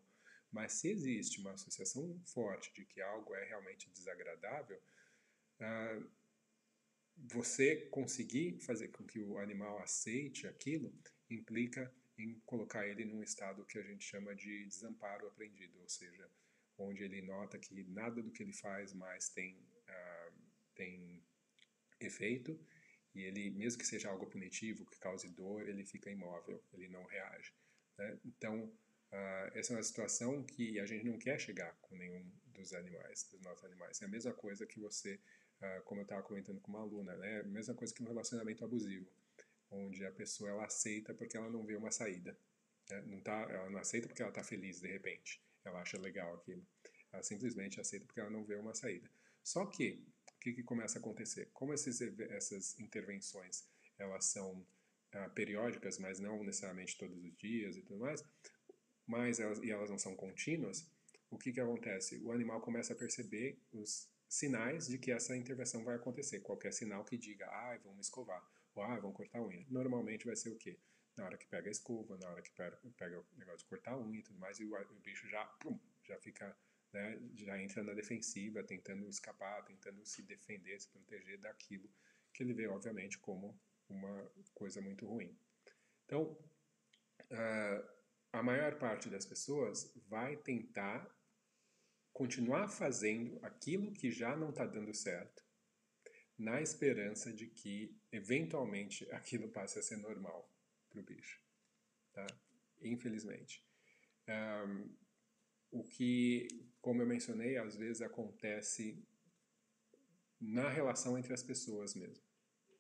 Mas 0.52 0.74
se 0.74 0.90
existe 0.90 1.40
uma 1.40 1.54
associação 1.54 2.22
forte 2.26 2.74
de 2.74 2.86
que 2.86 3.02
algo 3.02 3.36
é 3.36 3.44
realmente 3.46 3.90
desagradável, 3.90 4.82
uh, 5.60 6.10
você 7.18 7.88
conseguir 7.88 8.60
fazer 8.60 8.90
com 8.90 9.04
que 9.04 9.20
o 9.20 9.38
animal 9.38 9.82
aceite 9.82 10.48
aquilo 10.48 10.94
implica 11.30 11.94
em 12.18 12.40
colocar 12.46 12.88
ele 12.88 13.06
num 13.06 13.24
estado 13.24 13.66
que 13.66 13.78
a 13.78 13.84
gente 13.84 14.06
chama 14.06 14.36
de 14.36 14.66
desamparo 14.66 15.28
aprendido, 15.28 15.80
ou 15.82 15.90
seja, 15.90 16.30
onde 16.78 17.04
ele 17.04 17.22
nota 17.22 17.58
que 17.58 17.84
nada 17.84 18.22
do 18.22 18.32
que 18.32 18.44
ele 18.44 18.54
faz 18.54 18.94
mais 18.94 19.30
tem, 19.30 19.58
uh, 19.58 20.34
tem 20.76 21.24
efeito 22.00 22.60
e 23.16 23.24
ele, 23.24 23.50
mesmo 23.52 23.80
que 23.80 23.88
seja 23.88 24.10
algo 24.10 24.26
punitivo, 24.28 24.86
que 24.86 25.00
cause 25.00 25.30
dor, 25.30 25.68
ele 25.68 25.86
fica 25.86 26.12
imóvel, 26.12 26.62
ele 26.74 26.90
não 26.90 27.04
reage. 27.06 27.54
Né? 27.98 28.20
Então, 28.26 28.66
uh, 28.66 29.58
essa 29.58 29.74
é 29.74 29.78
uma 29.78 29.84
situação 29.84 30.44
que 30.44 30.80
a 30.80 30.86
gente 30.86 31.06
não 31.06 31.18
quer 31.18 31.40
chegar 31.40 31.74
com 31.82 31.96
nenhum 31.96 32.30
dos 32.48 32.74
animais, 32.74 33.24
dos 33.32 33.42
nossos 33.42 33.64
animais. 33.64 34.02
É 34.02 34.06
a 34.06 34.10
mesma 34.10 34.34
coisa 34.34 34.66
que 34.66 34.82
você, 34.82 35.16
uh, 35.62 35.82
como 35.86 36.02
eu 36.02 36.04
estava 36.04 36.24
comentando 36.24 36.60
com 36.60 36.72
uma 36.72 36.82
aluna, 36.82 37.16
né? 37.16 37.40
A 37.40 37.44
mesma 37.44 37.74
coisa 37.74 37.94
que 37.94 38.04
um 38.04 38.08
relacionamento 38.08 38.66
abusivo, 38.66 39.10
onde 39.72 40.06
a 40.06 40.12
pessoa 40.12 40.50
ela 40.50 40.66
aceita 40.66 41.14
porque 41.14 41.38
ela 41.38 41.50
não 41.50 41.66
vê 41.66 41.76
uma 41.78 41.92
saída. 41.92 42.38
Né? 42.90 43.02
Não 43.08 43.22
tá, 43.22 43.48
ela 43.50 43.70
não 43.70 43.80
aceita 43.80 44.08
porque 44.08 44.22
ela 44.22 44.32
está 44.32 44.44
feliz 44.44 44.82
de 44.82 44.90
repente, 44.90 45.42
ela 45.64 45.82
acha 45.82 45.98
legal 45.98 46.36
aquilo. 46.36 46.66
Ela 47.14 47.24
simplesmente 47.24 47.80
aceita 47.80 48.06
porque 48.06 48.20
ela 48.20 48.30
não 48.30 48.44
vê 48.44 48.56
uma 48.56 48.76
saída. 48.76 49.10
Só 49.42 49.66
que 49.68 50.06
que, 50.46 50.54
que 50.54 50.64
começa 50.64 51.00
a 51.00 51.02
acontecer? 51.02 51.50
Como 51.54 51.74
esses, 51.74 52.00
essas 52.30 52.78
intervenções 52.80 53.68
elas 53.98 54.26
são 54.26 54.66
ah, 55.14 55.30
periódicas, 55.30 55.98
mas 55.98 56.20
não 56.20 56.44
necessariamente 56.44 56.98
todos 56.98 57.18
os 57.18 57.36
dias 57.38 57.78
e 57.78 57.82
tudo 57.82 58.00
mais, 58.00 58.24
mas 59.08 59.40
elas, 59.40 59.60
e 59.64 59.72
elas 59.72 59.90
não 59.90 59.98
são 59.98 60.16
contínuas, 60.16 60.88
o 61.32 61.38
que, 61.38 61.52
que 61.52 61.60
acontece? 61.60 62.20
O 62.20 62.32
animal 62.32 62.62
começa 62.62 62.94
a 62.94 62.96
perceber 62.96 63.60
os 63.72 64.08
sinais 64.30 64.88
de 64.88 65.00
que 65.00 65.12
essa 65.12 65.36
intervenção 65.36 65.84
vai 65.84 65.96
acontecer. 65.96 66.42
Qualquer 66.42 66.72
sinal 66.72 67.04
que 67.04 67.18
diga, 67.18 67.48
ah, 67.48 67.80
vamos 67.84 68.06
escovar, 68.08 68.44
ou 68.76 68.84
ah, 68.84 69.00
vamos 69.00 69.18
cortar 69.18 69.40
a 69.40 69.44
unha. 69.44 69.66
Normalmente 69.70 70.26
vai 70.26 70.36
ser 70.36 70.50
o 70.50 70.58
quê? 70.58 70.78
Na 71.18 71.26
hora 71.26 71.38
que 71.38 71.48
pega 71.48 71.70
a 71.70 71.72
escova, 71.72 72.18
na 72.18 72.30
hora 72.30 72.42
que 72.42 72.52
pega, 72.52 72.78
pega 72.98 73.20
o 73.20 73.26
negócio 73.38 73.60
de 73.60 73.66
cortar 73.66 73.94
a 73.94 74.00
unha 74.00 74.20
e 74.20 74.24
tudo 74.24 74.38
mais, 74.38 74.60
e 74.60 74.66
o, 74.66 74.76
o 74.76 75.00
bicho 75.00 75.28
já, 75.28 75.44
pum, 75.60 75.80
já 76.04 76.20
fica 76.20 76.56
né, 76.96 77.20
já 77.36 77.62
entra 77.62 77.84
na 77.84 77.94
defensiva, 77.94 78.64
tentando 78.64 79.06
escapar, 79.10 79.66
tentando 79.66 80.06
se 80.06 80.24
defender, 80.24 80.80
se 80.80 80.90
proteger 80.90 81.38
daquilo 81.40 81.90
que 82.34 82.42
ele 82.42 82.54
vê, 82.54 82.68
obviamente, 82.68 83.20
como 83.20 83.60
uma 83.90 84.32
coisa 84.54 84.82
muito 84.82 85.06
ruim. 85.06 85.38
Então, 86.06 86.24
uh, 86.24 87.90
a 88.32 88.42
maior 88.42 88.78
parte 88.80 89.10
das 89.10 89.26
pessoas 89.26 89.94
vai 90.08 90.38
tentar 90.38 91.14
continuar 92.14 92.70
fazendo 92.70 93.44
aquilo 93.44 93.92
que 93.92 94.10
já 94.10 94.34
não 94.38 94.52
está 94.52 94.66
dando 94.66 94.94
certo, 94.94 95.44
na 96.38 96.62
esperança 96.62 97.34
de 97.34 97.48
que, 97.48 98.00
eventualmente, 98.10 99.06
aquilo 99.12 99.50
passe 99.50 99.80
a 99.80 99.84
ser 99.84 99.98
normal 99.98 100.50
para 100.90 101.02
o 101.02 101.04
bicho. 101.04 101.42
Tá? 102.14 102.26
Infelizmente. 102.82 103.66
Um, 104.30 104.96
o 105.72 105.84
que, 105.84 106.48
como 106.86 107.02
eu 107.02 107.08
mencionei, 107.08 107.58
às 107.58 107.76
vezes 107.76 108.04
acontece 108.04 109.04
na 110.40 110.70
relação 110.70 111.18
entre 111.18 111.34
as 111.34 111.42
pessoas 111.42 111.96
mesmo. 111.96 112.24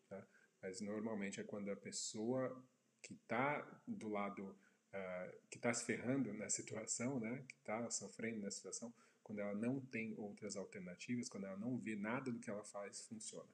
Tá? 0.07 0.27
Mas 0.61 0.79
normalmente 0.79 1.39
é 1.39 1.43
quando 1.43 1.71
a 1.71 1.75
pessoa 1.75 2.63
que 3.01 3.15
está 3.15 3.63
do 3.87 4.07
lado, 4.07 4.45
uh, 4.45 5.47
que 5.49 5.57
está 5.57 5.73
se 5.73 5.83
ferrando 5.85 6.31
na 6.35 6.47
situação, 6.51 7.19
né? 7.19 7.43
que 7.47 7.55
está 7.55 7.89
sofrendo 7.89 8.41
na 8.41 8.51
situação, 8.51 8.93
quando 9.23 9.39
ela 9.39 9.55
não 9.55 9.81
tem 9.81 10.13
outras 10.19 10.55
alternativas, 10.55 11.27
quando 11.27 11.45
ela 11.45 11.57
não 11.57 11.75
vê 11.79 11.95
nada 11.95 12.31
do 12.31 12.39
que 12.39 12.51
ela 12.51 12.63
faz 12.63 13.07
funciona. 13.07 13.49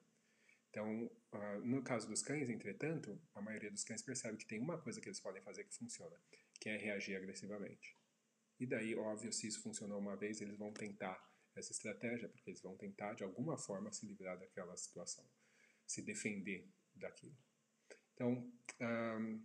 Então, 0.68 1.06
uh, 1.32 1.60
no 1.64 1.82
caso 1.82 2.06
dos 2.06 2.20
cães, 2.20 2.50
entretanto, 2.50 3.18
a 3.34 3.40
maioria 3.40 3.70
dos 3.70 3.84
cães 3.84 4.02
percebe 4.02 4.36
que 4.36 4.46
tem 4.46 4.60
uma 4.60 4.76
coisa 4.76 5.00
que 5.00 5.08
eles 5.08 5.20
podem 5.20 5.40
fazer 5.40 5.64
que 5.64 5.74
funciona, 5.74 6.14
que 6.60 6.68
é 6.68 6.76
reagir 6.76 7.16
agressivamente. 7.16 8.01
E 8.62 8.66
daí, 8.66 8.94
óbvio, 8.94 9.32
se 9.32 9.48
isso 9.48 9.60
funcionou 9.60 9.98
uma 9.98 10.14
vez, 10.14 10.40
eles 10.40 10.56
vão 10.56 10.72
tentar 10.72 11.20
essa 11.56 11.72
estratégia, 11.72 12.28
porque 12.28 12.48
eles 12.48 12.62
vão 12.62 12.76
tentar 12.76 13.12
de 13.12 13.24
alguma 13.24 13.58
forma 13.58 13.92
se 13.92 14.06
livrar 14.06 14.38
daquela 14.38 14.76
situação, 14.76 15.28
se 15.84 16.00
defender 16.00 16.70
daquilo. 16.94 17.36
Então, 18.14 18.48
um, 18.80 19.42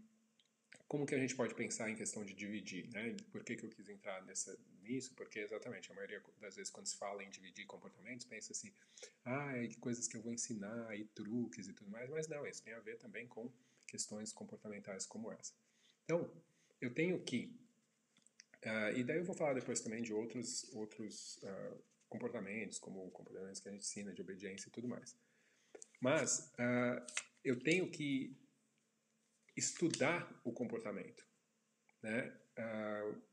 como 0.87 1.03
que 1.07 1.15
a 1.15 1.17
gente 1.17 1.35
pode 1.35 1.55
pensar 1.55 1.89
em 1.89 1.95
questão 1.95 2.23
de 2.23 2.35
dividir, 2.35 2.87
né? 2.91 3.17
Por 3.31 3.43
que, 3.43 3.55
que 3.55 3.65
eu 3.65 3.71
quis 3.71 3.89
entrar 3.89 4.23
nessa, 4.23 4.55
nisso? 4.83 5.15
Porque 5.15 5.39
exatamente, 5.39 5.91
a 5.91 5.95
maioria 5.95 6.21
das 6.39 6.55
vezes 6.55 6.71
quando 6.71 6.85
se 6.85 6.95
fala 6.95 7.23
em 7.23 7.31
dividir 7.31 7.65
comportamentos, 7.65 8.23
pensa 8.23 8.51
assim, 8.51 8.71
ah, 9.25 9.51
que 9.67 9.79
coisas 9.79 10.07
que 10.07 10.15
eu 10.15 10.21
vou 10.21 10.31
ensinar, 10.31 10.95
e 10.95 11.05
truques 11.05 11.67
e 11.67 11.73
tudo 11.73 11.89
mais, 11.89 12.07
mas 12.11 12.27
não, 12.27 12.45
isso 12.45 12.61
tem 12.63 12.75
a 12.75 12.79
ver 12.81 12.99
também 12.99 13.27
com 13.27 13.51
questões 13.87 14.31
comportamentais 14.31 15.07
como 15.07 15.31
essa. 15.31 15.55
Então, 16.03 16.31
eu 16.79 16.93
tenho 16.93 17.19
que 17.23 17.66
Uh, 18.67 18.97
e 18.97 19.03
daí 19.03 19.17
eu 19.17 19.23
vou 19.23 19.33
falar 19.35 19.53
depois 19.53 19.79
também 19.79 20.01
de 20.01 20.11
outros, 20.11 20.69
outros 20.73 21.37
uh, 21.37 21.81
comportamentos, 22.09 22.77
como 22.77 23.09
comportamentos 23.11 23.61
que 23.61 23.69
a 23.69 23.71
gente 23.71 23.81
ensina, 23.81 24.13
de 24.13 24.21
obediência 24.21 24.67
e 24.67 24.71
tudo 24.71 24.89
mais. 24.89 25.17
Mas 26.01 26.51
uh, 26.59 27.01
eu 27.45 27.57
tenho 27.63 27.89
que 27.89 28.37
estudar 29.55 30.29
o 30.43 30.51
comportamento. 30.51 31.25
Né? 32.03 32.31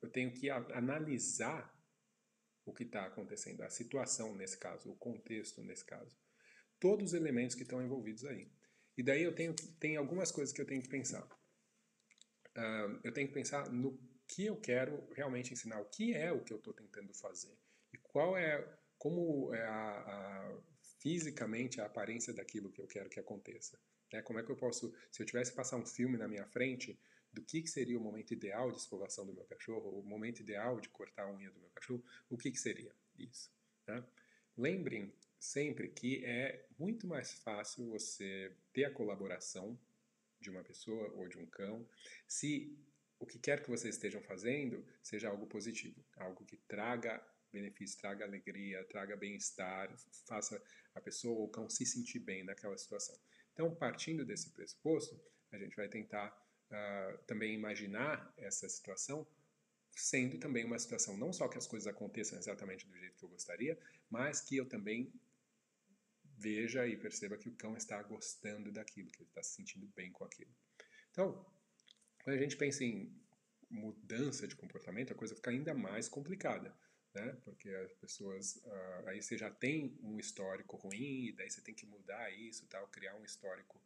eu 0.02 0.10
tenho 0.10 0.32
que 0.32 0.50
analisar 0.50 1.70
o 2.64 2.72
que 2.72 2.82
está 2.82 3.06
acontecendo, 3.06 3.62
a 3.62 3.70
situação 3.70 4.34
nesse 4.34 4.58
caso, 4.58 4.90
o 4.90 4.96
contexto 4.96 5.62
nesse 5.62 5.84
caso. 5.84 6.16
Todos 6.80 7.08
os 7.08 7.14
elementos 7.14 7.54
que 7.54 7.62
estão 7.62 7.82
envolvidos 7.82 8.24
aí. 8.24 8.50
E 8.96 9.02
daí 9.02 9.22
eu 9.22 9.34
tenho, 9.34 9.54
tenho 9.78 9.98
algumas 10.00 10.30
coisas 10.30 10.54
que 10.54 10.60
eu 10.60 10.66
tenho 10.66 10.82
que 10.82 10.88
pensar. 10.88 11.26
eu 13.02 13.12
tenho 13.12 13.28
que 13.28 13.34
pensar 13.34 13.70
no 13.70 13.98
que 14.26 14.46
eu 14.46 14.56
quero 14.56 15.06
realmente 15.12 15.52
ensinar, 15.52 15.80
o 15.80 15.84
que 15.86 16.14
é 16.14 16.32
o 16.32 16.42
que 16.42 16.52
eu 16.52 16.58
estou 16.58 16.72
tentando 16.72 17.12
fazer 17.14 17.56
e 17.92 17.98
qual 17.98 18.36
é, 18.36 18.66
como 18.98 19.54
é 19.54 19.64
a, 19.64 19.90
a, 19.90 20.58
fisicamente 20.98 21.80
a 21.80 21.86
aparência 21.86 22.32
daquilo 22.32 22.70
que 22.70 22.80
eu 22.80 22.86
quero 22.86 23.10
que 23.10 23.20
aconteça. 23.20 23.78
Né? 24.12 24.22
Como 24.22 24.38
é 24.38 24.42
que 24.42 24.50
eu 24.50 24.56
posso, 24.56 24.94
se 25.10 25.22
eu 25.22 25.26
tivesse 25.26 25.52
passar 25.52 25.76
um 25.76 25.86
filme 25.86 26.16
na 26.16 26.26
minha 26.26 26.46
frente, 26.46 26.98
do 27.32 27.42
que, 27.42 27.62
que 27.62 27.68
seria 27.68 27.98
o 27.98 28.00
momento 28.00 28.32
ideal 28.32 28.70
de 28.70 28.78
escovação 28.78 29.26
do 29.26 29.34
meu 29.34 29.44
cachorro, 29.44 29.98
o 29.98 30.02
momento 30.04 30.40
ideal 30.40 30.80
de 30.80 30.88
cortar 30.88 31.24
a 31.24 31.32
unha 31.32 31.50
do 31.50 31.58
meu 31.58 31.68
cachorro, 31.70 32.02
o 32.30 32.38
que, 32.38 32.50
que 32.50 32.58
seria 32.58 32.94
isso? 33.18 33.50
Né? 33.86 34.04
Lembrem 34.56 35.12
sempre 35.38 35.88
que 35.88 36.24
é 36.24 36.64
muito 36.78 37.06
mais 37.06 37.34
fácil 37.34 37.90
você 37.90 38.54
ter 38.72 38.84
a 38.84 38.90
colaboração 38.90 39.78
de 40.40 40.48
uma 40.48 40.62
pessoa 40.62 41.10
ou 41.14 41.28
de 41.28 41.38
um 41.38 41.46
cão 41.46 41.86
se 42.26 42.78
o 43.18 43.26
que 43.26 43.38
quer 43.38 43.62
que 43.62 43.70
vocês 43.70 43.94
estejam 43.94 44.20
fazendo 44.22 44.84
seja 45.02 45.28
algo 45.28 45.46
positivo, 45.46 46.04
algo 46.16 46.44
que 46.44 46.56
traga 46.68 47.24
benefício, 47.52 47.98
traga 47.98 48.24
alegria, 48.24 48.84
traga 48.84 49.16
bem-estar, 49.16 49.94
faça 50.26 50.60
a 50.94 51.00
pessoa 51.00 51.38
ou 51.38 51.48
cão 51.48 51.70
se 51.70 51.86
sentir 51.86 52.18
bem 52.18 52.42
naquela 52.42 52.76
situação. 52.76 53.16
Então, 53.52 53.72
partindo 53.74 54.24
desse 54.24 54.50
pressuposto, 54.50 55.20
a 55.52 55.58
gente 55.58 55.76
vai 55.76 55.88
tentar 55.88 56.28
uh, 56.70 57.18
também 57.26 57.54
imaginar 57.54 58.34
essa 58.36 58.68
situação 58.68 59.26
sendo 59.96 60.38
também 60.38 60.64
uma 60.64 60.78
situação 60.78 61.16
não 61.16 61.32
só 61.32 61.46
que 61.46 61.56
as 61.56 61.68
coisas 61.68 61.86
aconteçam 61.86 62.36
exatamente 62.36 62.84
do 62.86 62.98
jeito 62.98 63.16
que 63.16 63.24
eu 63.24 63.28
gostaria, 63.28 63.78
mas 64.10 64.40
que 64.40 64.56
eu 64.56 64.66
também 64.66 65.12
veja 66.36 66.86
e 66.86 66.96
perceba 66.96 67.38
que 67.38 67.48
o 67.48 67.54
cão 67.54 67.76
está 67.76 68.02
gostando 68.02 68.72
daquilo, 68.72 69.10
que 69.12 69.22
ele 69.22 69.28
está 69.28 69.42
se 69.42 69.54
sentindo 69.54 69.86
bem 69.94 70.10
com 70.10 70.24
aquilo. 70.24 70.50
Então, 71.12 71.46
quando 72.24 72.36
a 72.36 72.40
gente 72.40 72.56
pensa 72.56 72.82
em 72.82 73.14
mudança 73.70 74.48
de 74.48 74.56
comportamento, 74.56 75.12
a 75.12 75.16
coisa 75.16 75.36
fica 75.36 75.50
ainda 75.50 75.74
mais 75.74 76.08
complicada, 76.08 76.74
né? 77.14 77.36
Porque 77.44 77.68
as 77.68 77.92
pessoas, 77.92 78.56
uh, 78.64 79.08
aí 79.08 79.22
você 79.22 79.36
já 79.36 79.50
tem 79.50 79.96
um 80.02 80.18
histórico 80.18 80.76
ruim, 80.78 81.26
e 81.26 81.32
daí 81.32 81.50
você 81.50 81.60
tem 81.60 81.74
que 81.74 81.84
mudar 81.84 82.30
isso, 82.32 82.66
tal, 82.66 82.88
criar 82.88 83.14
um 83.16 83.24
histórico 83.24 83.78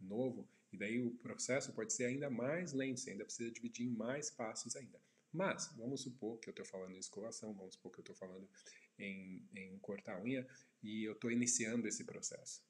novo, 0.00 0.48
e 0.72 0.76
daí 0.76 1.00
o 1.00 1.12
processo 1.18 1.72
pode 1.72 1.92
ser 1.92 2.06
ainda 2.06 2.28
mais 2.28 2.72
lento, 2.72 2.98
você 2.98 3.12
ainda 3.12 3.24
precisa 3.24 3.50
dividir 3.52 3.86
em 3.86 3.90
mais 3.90 4.28
passos 4.28 4.74
ainda. 4.74 5.00
Mas, 5.32 5.72
vamos 5.76 6.02
supor 6.02 6.38
que 6.40 6.48
eu 6.48 6.52
estou 6.52 6.66
falando 6.66 6.96
em 6.96 6.98
escovação, 6.98 7.54
vamos 7.54 7.74
supor 7.74 7.92
que 7.92 8.00
eu 8.00 8.02
estou 8.02 8.16
falando 8.16 8.48
em, 8.98 9.48
em 9.54 9.78
cortar 9.78 10.16
a 10.16 10.22
unha, 10.22 10.44
e 10.82 11.04
eu 11.04 11.12
estou 11.12 11.30
iniciando 11.30 11.86
esse 11.86 12.04
processo. 12.04 12.60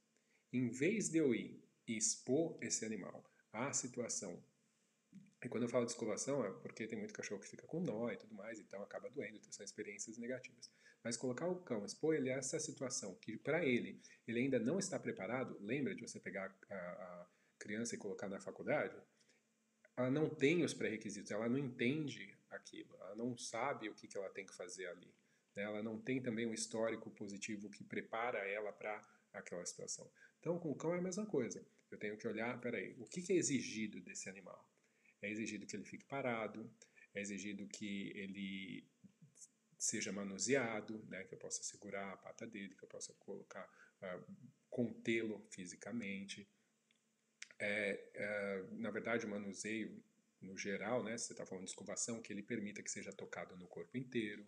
Em 0.52 0.68
vez 0.68 1.08
de 1.08 1.16
eu 1.16 1.34
ir 1.34 1.62
expor 1.87 2.58
esse 2.60 2.84
animal 2.84 3.24
à 3.52 3.72
situação 3.72 4.42
e 5.44 5.48
quando 5.48 5.64
eu 5.64 5.68
falo 5.68 5.85
de 5.85 5.92
escovação 5.92 6.44
é 6.44 6.50
porque 6.50 6.87
tem 6.87 6.98
muito 6.98 7.12
cachorro 7.12 7.40
que 7.40 7.48
fica 7.48 7.66
com 7.66 7.80
nó 7.80 8.11
e 8.11 8.16
tudo 8.16 8.35
mais, 8.35 8.59
então 8.59 8.83
acaba 8.83 9.11
doendo, 9.11 9.37
então 9.37 9.52
são 9.52 9.64
experiências 9.64 10.16
negativas. 10.16 10.70
Mas 11.02 11.16
colocar 11.16 11.46
o 11.46 11.57
cão, 11.57 11.85
expor 11.85 12.14
ele 12.14 12.33
a 12.33 12.37
essa 12.37 12.59
situação 12.59 13.14
que 13.16 13.37
para 13.37 13.64
ele, 13.64 14.00
ele 14.26 14.40
ainda 14.40 14.59
não 14.59 14.78
está 14.78 14.98
preparado, 14.98 15.59
lembra 15.61 15.94
de 15.94 16.02
você 16.02 16.18
pegar 16.18 16.57
a, 16.70 16.74
a 16.74 17.26
criança 17.59 17.94
e 17.94 17.98
colocar 17.98 18.28
na 18.28 18.40
faculdade? 18.40 18.96
ela 19.96 20.11
não 20.11 20.28
tem 20.28 20.64
os 20.64 20.74
pré-requisitos, 20.74 21.30
ela 21.30 21.48
não 21.48 21.59
entende 21.59 22.37
aquilo, 22.50 22.94
ela 22.96 23.14
não 23.14 23.37
sabe 23.37 23.88
o 23.88 23.94
que, 23.94 24.09
que 24.09 24.16
ela 24.16 24.28
tem 24.30 24.44
que 24.44 24.54
fazer 24.54 24.87
ali. 24.87 25.14
Né? 25.54 25.62
Ela 25.62 25.83
não 25.83 26.00
tem 26.00 26.20
também 26.20 26.46
um 26.46 26.54
histórico 26.54 27.11
positivo 27.11 27.70
que 27.70 27.85
prepara 27.85 28.38
ela 28.38 28.72
para 28.72 29.00
aquela 29.33 29.64
situação. 29.64 30.11
Então, 30.40 30.59
com 30.59 30.70
o 30.70 30.74
cão 30.74 30.94
é 30.94 30.98
a 30.98 31.02
mesma 31.02 31.26
coisa. 31.26 31.64
Eu 31.90 31.98
tenho 31.98 32.16
que 32.16 32.26
olhar, 32.26 32.61
peraí, 32.61 32.94
o 32.98 33.07
que, 33.07 33.22
que 33.22 33.33
é 33.33 33.37
exigido 33.37 34.00
desse 34.00 34.28
animal? 34.28 34.68
É 35.24 35.30
exigido 35.30 35.66
que 35.66 35.74
ele 35.74 35.84
fique 35.84 36.04
parado, 36.04 36.70
é 37.14 37.20
exigido 37.20 37.66
que 37.66 38.12
ele 38.14 38.87
seja 39.78 40.12
manuseado, 40.12 41.02
né, 41.08 41.24
que 41.24 41.34
eu 41.34 41.38
possa 41.38 41.62
segurar 41.62 42.12
a 42.12 42.16
pata 42.16 42.46
dele, 42.46 42.74
que 42.74 42.84
eu 42.84 42.88
possa 42.88 43.12
colocar, 43.14 43.66
uh, 44.02 44.24
contê-lo 44.68 45.46
fisicamente. 45.50 46.46
É, 47.58 48.10
é, 48.14 48.62
na 48.72 48.90
verdade, 48.90 49.24
o 49.24 49.28
manuseio, 49.28 50.02
no 50.42 50.58
geral, 50.58 51.02
né, 51.02 51.16
se 51.16 51.26
você 51.26 51.32
está 51.32 51.46
falando 51.46 51.64
de 51.64 51.70
escovação, 51.70 52.20
que 52.20 52.30
ele 52.30 52.42
permita 52.42 52.82
que 52.82 52.90
seja 52.90 53.12
tocado 53.12 53.56
no 53.56 53.66
corpo 53.66 53.96
inteiro. 53.96 54.46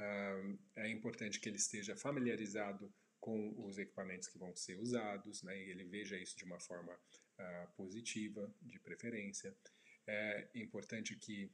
Uh, 0.00 0.58
é 0.74 0.88
importante 0.88 1.38
que 1.38 1.48
ele 1.48 1.58
esteja 1.58 1.94
familiarizado 1.94 2.92
com 3.20 3.54
os 3.64 3.78
equipamentos 3.78 4.26
que 4.26 4.38
vão 4.38 4.54
ser 4.56 4.80
usados, 4.80 5.44
né, 5.44 5.56
e 5.56 5.70
ele 5.70 5.84
veja 5.84 6.18
isso 6.18 6.36
de 6.36 6.44
uma 6.44 6.58
forma 6.58 6.92
uh, 6.92 7.72
positiva, 7.76 8.52
de 8.60 8.80
preferência. 8.80 9.56
É 10.06 10.48
importante 10.54 11.16
que 11.16 11.50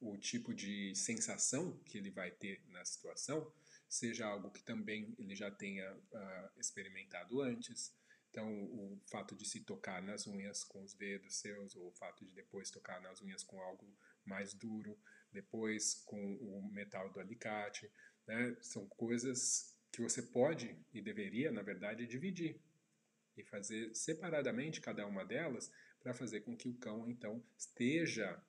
o 0.00 0.16
tipo 0.16 0.54
de 0.54 0.94
sensação 0.94 1.76
que 1.84 1.98
ele 1.98 2.10
vai 2.10 2.30
ter 2.30 2.62
na 2.68 2.84
situação 2.84 3.52
seja 3.88 4.26
algo 4.26 4.50
que 4.50 4.62
também 4.62 5.14
ele 5.18 5.34
já 5.34 5.50
tenha 5.50 5.92
uh, 5.94 6.50
experimentado 6.60 7.40
antes. 7.40 7.92
Então, 8.30 8.46
o 8.64 9.00
fato 9.10 9.34
de 9.34 9.48
se 9.48 9.64
tocar 9.64 10.02
nas 10.02 10.26
unhas 10.26 10.62
com 10.62 10.82
os 10.82 10.94
dedos 10.94 11.36
seus, 11.36 11.74
ou 11.74 11.88
o 11.88 11.92
fato 11.92 12.24
de 12.24 12.34
depois 12.34 12.70
tocar 12.70 13.00
nas 13.00 13.22
unhas 13.22 13.42
com 13.42 13.60
algo 13.60 13.90
mais 14.24 14.52
duro, 14.52 14.98
depois 15.32 15.94
com 15.94 16.34
o 16.36 16.70
metal 16.70 17.10
do 17.10 17.18
alicate, 17.18 17.90
né? 18.26 18.56
são 18.60 18.86
coisas 18.86 19.74
que 19.90 20.02
você 20.02 20.22
pode 20.22 20.76
e 20.92 21.00
deveria, 21.00 21.50
na 21.50 21.62
verdade, 21.62 22.06
dividir 22.06 22.60
e 23.36 23.42
fazer 23.42 23.94
separadamente 23.94 24.80
cada 24.80 25.06
uma 25.06 25.24
delas 25.24 25.72
para 26.08 26.14
fazer 26.14 26.40
com 26.40 26.56
que 26.56 26.70
o 26.70 26.74
cão, 26.74 27.06
então, 27.10 27.44
esteja 27.58 28.42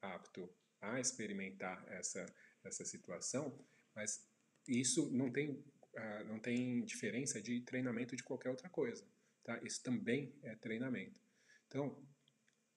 apto 0.00 0.48
a 0.80 0.98
experimentar 0.98 1.84
essa, 1.92 2.24
essa 2.64 2.86
situação, 2.86 3.62
mas 3.94 4.26
isso 4.66 5.10
não 5.12 5.30
tem, 5.30 5.50
uh, 5.50 6.24
não 6.26 6.40
tem 6.40 6.82
diferença 6.86 7.42
de 7.42 7.60
treinamento 7.60 8.16
de 8.16 8.22
qualquer 8.22 8.48
outra 8.48 8.70
coisa. 8.70 9.06
Tá? 9.44 9.60
Isso 9.62 9.82
também 9.82 10.34
é 10.42 10.54
treinamento. 10.56 11.20
Então, 11.66 12.02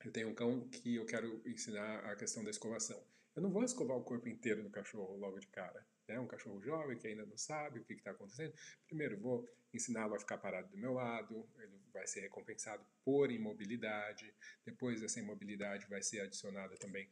eu 0.06 0.12
tenho 0.12 0.30
um 0.30 0.36
cão 0.36 0.68
que 0.70 0.96
eu 0.96 1.06
quero 1.06 1.42
ensinar 1.46 2.00
a 2.06 2.16
questão 2.16 2.44
da 2.44 2.50
escovação. 2.50 3.02
Eu 3.36 3.42
não 3.42 3.52
vou 3.52 3.64
escovar 3.64 3.98
o 3.98 4.04
corpo 4.04 4.30
inteiro 4.30 4.64
do 4.64 4.70
cachorro 4.70 5.18
logo 5.18 5.40
de 5.40 5.48
cara. 5.48 5.86
É 6.08 6.20
um 6.20 6.28
cachorro 6.28 6.62
jovem 6.62 6.98
que 6.98 7.08
ainda 7.08 7.26
não 7.26 7.38
sabe 7.38 7.80
o 7.80 7.84
que 7.84 7.94
está 7.94 8.12
acontecendo. 8.12 8.54
Primeiro, 8.86 9.20
vou 9.20 9.50
ensiná-lo 9.74 10.16
a 10.16 10.20
ficar 10.20 10.38
parado 10.38 10.70
do 10.70 10.78
meu 10.78 10.94
lado, 10.94 11.50
ele 11.58 11.82
vai 11.92 12.08
ser 12.08 12.22
recompensado 12.22 12.86
por 13.04 13.32
imobilidade. 13.32 14.34
Depois 14.64 15.02
dessa 15.02 15.20
imobilidade 15.20 15.88
vai 15.88 16.02
ser 16.02 16.22
adicionada 16.22 16.78
também 16.78 17.10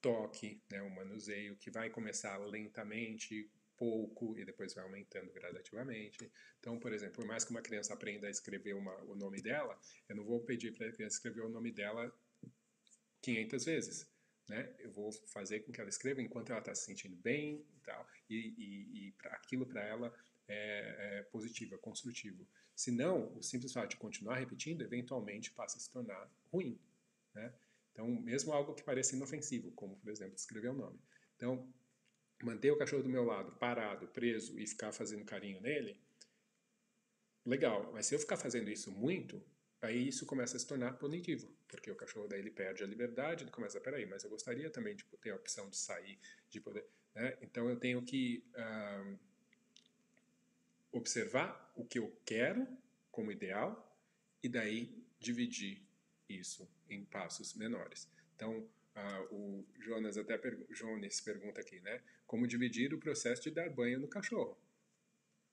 toque, 0.00 0.62
né, 0.70 0.82
um 0.82 0.90
manuseio 0.90 1.56
que 1.56 1.70
vai 1.70 1.88
começar 1.88 2.36
lentamente, 2.36 3.50
pouco 3.76 4.38
e 4.38 4.44
depois 4.44 4.74
vai 4.74 4.84
aumentando 4.84 5.32
gradativamente. 5.32 6.30
Então, 6.60 6.78
por 6.78 6.92
exemplo, 6.92 7.16
por 7.16 7.26
mais 7.26 7.44
que 7.44 7.50
uma 7.50 7.62
criança 7.62 7.94
aprenda 7.94 8.26
a 8.26 8.30
escrever 8.30 8.74
uma, 8.74 8.94
o 9.04 9.16
nome 9.16 9.40
dela, 9.40 9.78
eu 10.08 10.14
não 10.14 10.24
vou 10.24 10.44
pedir 10.44 10.72
para 10.76 10.86
a 10.86 10.92
criança 10.92 11.16
escrever 11.16 11.42
o 11.42 11.48
nome 11.48 11.72
dela 11.72 12.12
500 13.24 13.64
vezes. 13.64 14.14
Né? 14.48 14.74
Eu 14.78 14.92
vou 14.92 15.10
fazer 15.28 15.60
com 15.60 15.72
que 15.72 15.80
ela 15.80 15.88
escreva 15.88 16.20
enquanto 16.20 16.50
ela 16.50 16.58
está 16.58 16.74
se 16.74 16.84
sentindo 16.84 17.16
bem 17.16 17.64
e 17.76 17.80
tal, 17.80 18.06
e, 18.28 18.36
e, 18.36 19.06
e 19.06 19.12
pra, 19.12 19.32
aquilo 19.32 19.66
para 19.66 19.82
ela 19.82 20.14
é, 20.46 21.18
é 21.18 21.22
positivo, 21.24 21.74
é 21.74 21.78
construtivo. 21.78 22.46
Se 22.76 22.90
não, 22.90 23.34
o 23.36 23.42
simples 23.42 23.72
fato 23.72 23.90
de 23.90 23.96
continuar 23.96 24.36
repetindo, 24.36 24.82
eventualmente 24.82 25.50
passa 25.52 25.78
a 25.78 25.80
se 25.80 25.90
tornar 25.90 26.30
ruim. 26.52 26.78
Né? 27.32 27.52
Então, 27.92 28.08
mesmo 28.08 28.52
algo 28.52 28.74
que 28.74 28.82
pareça 28.82 29.16
inofensivo, 29.16 29.70
como, 29.72 29.96
por 29.96 30.10
exemplo, 30.10 30.34
escrever 30.34 30.70
o 30.70 30.74
nome. 30.74 30.98
Então, 31.36 31.72
manter 32.42 32.70
o 32.70 32.76
cachorro 32.76 33.02
do 33.02 33.08
meu 33.08 33.24
lado 33.24 33.52
parado, 33.52 34.08
preso 34.08 34.58
e 34.58 34.66
ficar 34.66 34.92
fazendo 34.92 35.24
carinho 35.24 35.60
nele, 35.60 35.96
legal. 37.46 37.90
Mas 37.92 38.06
se 38.06 38.14
eu 38.14 38.18
ficar 38.18 38.36
fazendo 38.36 38.68
isso 38.68 38.90
muito, 38.90 39.40
aí 39.84 40.08
isso 40.08 40.26
começa 40.26 40.56
a 40.56 40.60
se 40.60 40.66
tornar 40.66 40.94
punitivo, 40.94 41.48
porque 41.68 41.90
o 41.90 41.94
cachorro 41.94 42.26
daí 42.28 42.40
ele 42.40 42.50
perde 42.50 42.82
a 42.82 42.86
liberdade, 42.86 43.44
ele 43.44 43.50
começa, 43.50 43.80
peraí, 43.80 44.06
mas 44.06 44.24
eu 44.24 44.30
gostaria 44.30 44.70
também 44.70 44.96
de 44.96 45.04
ter 45.20 45.30
a 45.30 45.36
opção 45.36 45.68
de 45.68 45.76
sair, 45.76 46.18
de 46.50 46.60
poder, 46.60 46.84
né? 47.14 47.36
Então 47.42 47.68
eu 47.68 47.76
tenho 47.76 48.02
que 48.02 48.44
uh, 48.56 49.18
observar 50.92 51.72
o 51.76 51.84
que 51.84 51.98
eu 51.98 52.16
quero 52.24 52.66
como 53.10 53.30
ideal 53.30 53.96
e 54.42 54.48
daí 54.48 55.04
dividir 55.18 55.82
isso 56.28 56.68
em 56.88 57.04
passos 57.04 57.54
menores. 57.54 58.08
Então, 58.34 58.58
uh, 58.58 59.34
o 59.34 59.66
Jonas 59.78 60.16
até 60.16 60.36
per 60.38 60.56
Jones 60.70 61.20
pergunta 61.20 61.60
aqui, 61.60 61.80
né? 61.80 62.02
Como 62.26 62.46
dividir 62.46 62.92
o 62.94 62.98
processo 62.98 63.42
de 63.42 63.50
dar 63.50 63.70
banho 63.70 63.98
no 63.98 64.08
cachorro? 64.08 64.58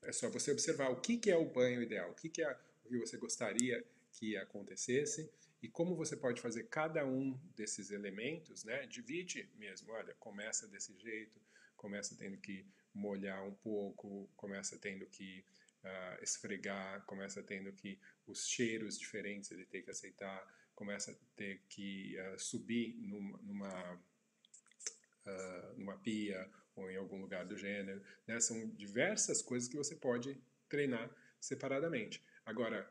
É 0.04 0.12
só 0.12 0.30
você 0.30 0.52
observar 0.52 0.89
o 0.89 1.00
que, 1.00 1.17
que 1.17 1.30
é 1.30 1.38
o 1.38 1.46
banho 1.46 1.82
ideal, 1.82 2.12
o 2.12 2.15
que, 2.15 2.30
que 2.30 2.41
é 2.41 2.52
o 2.86 2.89
que 2.89 2.98
você 2.98 3.17
gostaria 3.17 3.86
que 4.12 4.38
acontecesse 4.38 5.32
e 5.62 5.67
como 5.67 5.95
você 5.95 6.17
pode 6.17 6.41
fazer 6.41 6.63
cada 6.63 7.06
um 7.06 7.39
desses 7.56 7.91
elementos, 7.91 8.63
né? 8.63 8.86
Divide 8.88 9.47
mesmo, 9.56 9.91
olha, 9.93 10.13
começa 10.15 10.67
desse 10.67 10.97
jeito, 10.97 11.39
começa 11.78 12.15
tendo 12.17 12.38
que 12.38 12.65
molhar 12.93 13.45
um 13.45 13.54
pouco, 13.54 14.28
começa 14.36 14.78
tendo 14.78 15.06
que 15.06 15.45
uh, 15.84 16.24
esfregar, 16.24 17.06
começa 17.06 17.43
tendo 17.43 17.71
que 17.74 18.00
os 18.26 18.47
cheiros 18.47 18.97
diferentes 18.97 19.52
ele 19.52 19.65
tem 19.65 19.84
que 19.84 19.91
aceitar, 19.91 20.45
começa 20.74 21.12
a 21.12 21.15
ter 21.36 21.62
que 21.69 22.17
uh, 22.19 22.39
subir 22.39 22.95
numa, 22.97 23.38
numa, 23.39 23.93
uh, 23.93 25.78
numa 25.78 25.97
pia 26.00 26.50
ou 26.76 26.89
em 26.89 26.97
algum 26.97 27.21
lugar 27.21 27.45
do 27.45 27.56
gênero. 27.56 28.02
Né? 28.26 28.39
São 28.39 28.67
diversas 28.71 29.43
coisas 29.43 29.69
que 29.69 29.78
você 29.78 29.95
pode 29.95 30.36
treinar 30.67 31.10
separadamente. 31.39 32.24
Agora, 32.45 32.89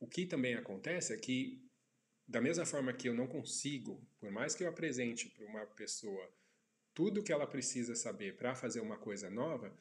o 0.00 0.06
que 0.06 0.26
também 0.26 0.54
acontece 0.54 1.12
é 1.12 1.16
que, 1.16 1.62
da 2.26 2.40
mesma 2.40 2.64
forma 2.64 2.92
que 2.92 3.08
eu 3.08 3.14
não 3.14 3.26
consigo, 3.26 4.00
por 4.18 4.30
mais 4.30 4.54
que 4.54 4.64
eu 4.64 4.68
apresente 4.68 5.28
para 5.28 5.46
uma 5.46 5.66
pessoa 5.66 6.32
tudo 6.94 7.22
que 7.22 7.32
ela 7.32 7.46
precisa 7.46 7.94
saber 7.96 8.36
para 8.36 8.54
fazer 8.54 8.80
uma 8.80 8.96
coisa 8.96 9.28
nova, 9.28 9.76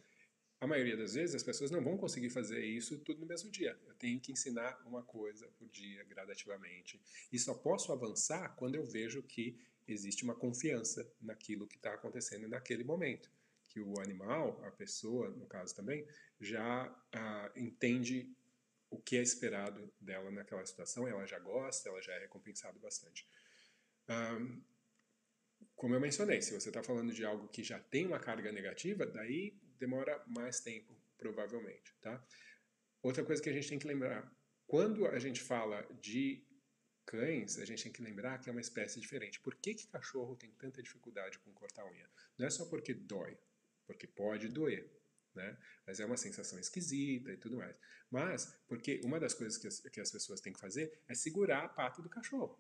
a 0.60 0.66
maioria 0.66 0.98
das 0.98 1.14
vezes 1.14 1.36
as 1.36 1.44
pessoas 1.44 1.70
não 1.70 1.84
vão 1.84 1.98
conseguir 1.98 2.30
fazer 2.30 2.66
isso 2.66 2.98
tudo 3.00 3.20
no 3.20 3.28
mesmo 3.28 3.52
dia. 3.52 3.78
Eu 3.86 3.94
tenho 3.96 4.20
que 4.20 4.32
ensinar 4.32 4.82
uma 4.86 5.04
coisa 5.04 5.48
por 5.60 5.70
dia, 5.70 6.04
gradativamente. 6.06 7.00
E 7.32 7.38
só 7.38 7.54
posso 7.54 7.92
avançar 7.92 8.56
quando 8.56 8.76
eu 8.76 8.84
vejo 8.86 9.22
que 9.22 9.60
existe 9.88 10.24
uma 10.24 10.34
confiança 10.34 11.08
naquilo 11.22 11.68
que 11.68 11.76
está 11.76 11.94
acontecendo 11.94 12.48
naquele 12.48 12.84
momento. 12.84 13.30
Que 13.66 13.80
o 13.80 14.00
animal, 14.00 14.64
a 14.64 14.72
pessoa, 14.72 15.30
no 15.30 15.46
caso 15.46 15.76
também, 15.76 16.08
já 16.40 16.96
ah, 17.12 17.52
entende 17.56 18.34
o 18.94 19.02
que 19.02 19.18
é 19.18 19.22
esperado 19.22 19.92
dela 20.00 20.30
naquela 20.32 20.66
situação, 20.66 21.08
ela 21.08 21.26
já 21.26 21.40
gosta, 21.40 21.90
ela 21.90 22.02
já 22.02 22.14
é 22.14 22.20
recompensado 22.20 22.80
bastante. 22.80 23.28
Um, 24.08 24.64
como 25.76 25.96
eu 25.96 26.00
mencionei, 26.00 26.42
se 26.42 26.54
você 26.54 26.70
está 26.70 26.84
falando 26.84 27.12
de 27.12 27.26
algo 27.26 27.48
que 27.48 27.64
já 27.64 27.80
tem 27.80 28.06
uma 28.06 28.20
carga 28.20 28.52
negativa, 28.52 29.06
daí 29.06 29.60
demora 29.80 30.24
mais 30.28 30.60
tempo, 30.60 30.96
provavelmente, 31.18 31.96
tá? 32.02 32.24
Outra 33.02 33.24
coisa 33.24 33.42
que 33.42 33.50
a 33.50 33.54
gente 33.54 33.68
tem 33.68 33.80
que 33.80 33.88
lembrar, 33.88 34.32
quando 34.68 35.08
a 35.08 35.20
gente 35.20 35.42
fala 35.42 35.82
de 36.00 36.46
cães, 37.06 37.58
a 37.58 37.66
gente 37.66 37.84
tem 37.84 37.92
que 37.92 38.02
lembrar 38.02 38.40
que 38.40 38.50
é 38.50 38.52
uma 38.52 38.62
espécie 38.62 39.00
diferente. 39.00 39.40
Por 39.40 39.56
que, 39.56 39.74
que 39.74 39.88
cachorro 39.88 40.36
tem 40.36 40.52
tanta 40.52 40.82
dificuldade 40.82 41.40
com 41.40 41.52
cortar 41.52 41.86
unha? 41.86 42.10
Não 42.38 42.46
é 42.46 42.50
só 42.50 42.66
porque 42.66 42.94
dói, 42.94 43.38
porque 43.86 44.08
pode 44.08 44.48
doer, 44.48 44.90
né? 45.36 45.58
Mas 45.86 46.00
é 46.00 46.06
uma 46.06 46.18
sensação 46.18 46.60
esquisita 46.60 47.32
e 47.32 47.38
tudo 47.38 47.58
mais. 47.58 47.76
Mas 48.10 48.56
porque 48.68 49.02
uma 49.04 49.20
das 49.20 49.34
coisas 49.34 49.58
que 49.58 49.68
as, 49.68 49.80
que 49.80 50.00
as 50.00 50.12
pessoas 50.12 50.42
têm 50.42 50.54
que 50.54 50.60
fazer 50.60 51.00
é 51.08 51.14
segurar 51.14 51.66
a 51.66 51.70
pata 51.70 52.02
do 52.02 52.10
cachorro, 52.10 52.60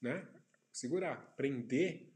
né? 0.00 0.26
Segurar, 0.72 1.34
prender 1.36 2.12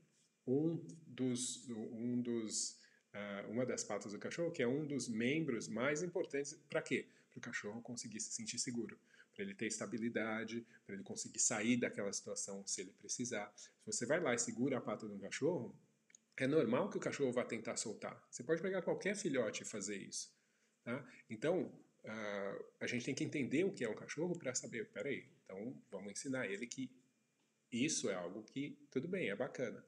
um 0.46 0.76
dos, 1.06 1.68
um 1.68 2.20
dos 2.20 2.82
uh, 3.14 3.50
uma 3.50 3.64
das 3.64 3.84
patas 3.84 4.12
do 4.12 4.18
cachorro, 4.18 4.50
que 4.50 4.62
é 4.62 4.66
um 4.66 4.86
dos 4.86 5.08
membros 5.08 5.68
mais 5.68 6.02
importantes 6.02 6.54
para 6.68 6.82
quê? 6.82 7.06
Para 7.30 7.38
o 7.38 7.40
cachorro 7.40 7.80
conseguir 7.80 8.20
se 8.20 8.32
sentir 8.32 8.58
seguro, 8.58 8.98
para 9.34 9.44
ele 9.44 9.54
ter 9.54 9.66
estabilidade, 9.66 10.66
para 10.84 10.94
ele 10.94 11.04
conseguir 11.04 11.38
sair 11.38 11.76
daquela 11.76 12.12
situação 12.12 12.66
se 12.66 12.80
ele 12.80 12.92
precisar. 12.92 13.52
Se 13.56 13.70
você 13.86 14.06
vai 14.06 14.20
lá 14.20 14.34
e 14.34 14.38
segura 14.38 14.78
a 14.78 14.80
pata 14.80 15.06
de 15.06 15.14
um 15.14 15.18
cachorro, 15.18 15.74
é 16.42 16.46
normal 16.46 16.90
que 16.90 16.96
o 16.96 17.00
cachorro 17.00 17.32
vá 17.32 17.44
tentar 17.44 17.76
soltar. 17.76 18.20
Você 18.28 18.42
pode 18.42 18.60
pegar 18.60 18.82
qualquer 18.82 19.14
filhote 19.14 19.62
e 19.62 19.66
fazer 19.66 19.96
isso. 19.96 20.34
Tá? 20.82 21.08
Então, 21.30 21.66
uh, 22.04 22.64
a 22.80 22.86
gente 22.88 23.04
tem 23.04 23.14
que 23.14 23.22
entender 23.22 23.62
o 23.62 23.72
que 23.72 23.84
é 23.84 23.88
um 23.88 23.94
cachorro 23.94 24.36
para 24.36 24.52
saber, 24.52 24.90
peraí, 24.90 25.30
então 25.44 25.80
vamos 25.88 26.10
ensinar 26.10 26.48
ele 26.48 26.66
que 26.66 26.90
Isso 27.70 28.10
é 28.10 28.14
algo 28.14 28.42
que, 28.42 28.76
tudo 28.90 29.06
bem, 29.06 29.30
é 29.30 29.36
bacana. 29.36 29.82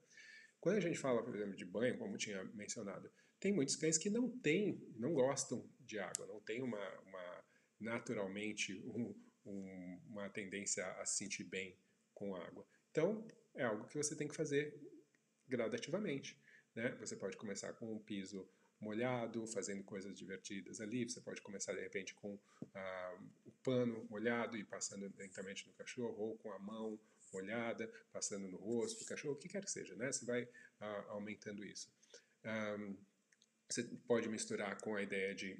Quando 0.61 0.77
a 0.77 0.79
gente 0.79 0.97
fala, 0.97 1.21
por 1.23 1.35
exemplo, 1.35 1.55
de 1.55 1.65
banho, 1.65 1.97
como 1.97 2.17
tinha 2.17 2.43
mencionado, 2.45 3.11
tem 3.39 3.53
muitos 3.53 3.75
cães 3.75 3.97
que 3.97 4.09
não 4.09 4.29
têm, 4.39 4.81
não 4.95 5.13
gostam 5.13 5.69
de 5.81 5.99
água, 5.99 6.25
não 6.25 6.39
tem 6.39 6.63
uma, 6.63 6.99
uma 7.01 7.43
naturalmente 7.79 8.73
um, 8.87 9.13
um, 9.45 10.01
uma 10.07 10.29
tendência 10.29 10.83
a 10.93 11.05
se 11.05 11.17
sentir 11.17 11.43
bem 11.43 11.77
com 12.13 12.33
água. 12.33 12.65
Então, 12.89 13.27
é 13.53 13.63
algo 13.65 13.87
que 13.87 13.97
você 13.97 14.15
tem 14.15 14.27
que 14.27 14.35
fazer 14.35 14.73
gradativamente. 15.47 16.39
Né? 16.75 16.95
Você 16.99 17.15
pode 17.15 17.37
começar 17.37 17.73
com 17.73 17.91
um 17.91 17.99
piso 17.99 18.47
molhado, 18.79 19.47
fazendo 19.47 19.83
coisas 19.83 20.17
divertidas 20.17 20.81
ali. 20.81 21.09
Você 21.09 21.21
pode 21.21 21.41
começar 21.41 21.73
de 21.73 21.81
repente 21.81 22.13
com 22.13 22.37
ah, 22.73 23.19
o 23.45 23.51
pano 23.63 24.05
molhado 24.09 24.57
e 24.57 24.63
passando 24.63 25.11
lentamente 25.17 25.65
no 25.67 25.73
cachorro, 25.73 26.15
ou 26.17 26.37
com 26.37 26.51
a 26.51 26.59
mão 26.59 26.99
molhada, 27.33 27.91
passando 28.11 28.47
no 28.47 28.57
rosto 28.57 28.99
do 28.99 29.05
cachorro, 29.05 29.33
o 29.33 29.37
que 29.37 29.49
quer 29.49 29.63
que 29.63 29.71
seja, 29.71 29.95
né? 29.95 30.11
Você 30.11 30.25
vai 30.25 30.47
ah, 30.81 31.05
aumentando 31.09 31.63
isso. 31.63 31.89
Ah, 32.43 32.77
você 33.69 33.83
pode 34.07 34.29
misturar 34.29 34.79
com 34.81 34.95
a 34.95 35.01
ideia 35.01 35.33
de 35.33 35.57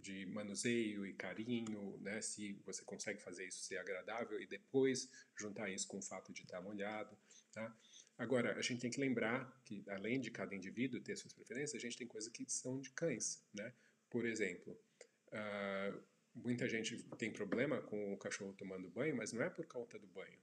de 0.00 0.26
manuseio 0.26 1.06
e 1.06 1.12
carinho, 1.12 1.98
né? 2.00 2.20
Se 2.20 2.54
você 2.64 2.82
consegue 2.84 3.20
fazer 3.20 3.46
isso 3.46 3.62
ser 3.62 3.76
agradável 3.78 4.40
e 4.40 4.46
depois 4.46 5.10
juntar 5.36 5.68
isso 5.70 5.86
com 5.86 5.98
o 5.98 6.02
fato 6.02 6.32
de 6.32 6.42
estar 6.42 6.60
molhado, 6.60 7.16
tá? 7.52 7.74
Agora, 8.20 8.54
a 8.58 8.60
gente 8.60 8.82
tem 8.82 8.90
que 8.90 9.00
lembrar 9.00 9.50
que, 9.64 9.82
além 9.88 10.20
de 10.20 10.30
cada 10.30 10.54
indivíduo 10.54 11.00
ter 11.00 11.16
suas 11.16 11.32
preferências, 11.32 11.74
a 11.74 11.78
gente 11.78 11.96
tem 11.96 12.06
coisas 12.06 12.30
que 12.30 12.44
são 12.52 12.78
de 12.78 12.90
cães, 12.90 13.42
né? 13.54 13.72
Por 14.10 14.26
exemplo, 14.26 14.78
uh, 15.28 16.02
muita 16.34 16.68
gente 16.68 17.02
tem 17.16 17.32
problema 17.32 17.80
com 17.80 18.12
o 18.12 18.18
cachorro 18.18 18.52
tomando 18.52 18.90
banho, 18.90 19.16
mas 19.16 19.32
não 19.32 19.40
é 19.40 19.48
por 19.48 19.66
conta 19.66 19.98
do 19.98 20.06
banho, 20.06 20.38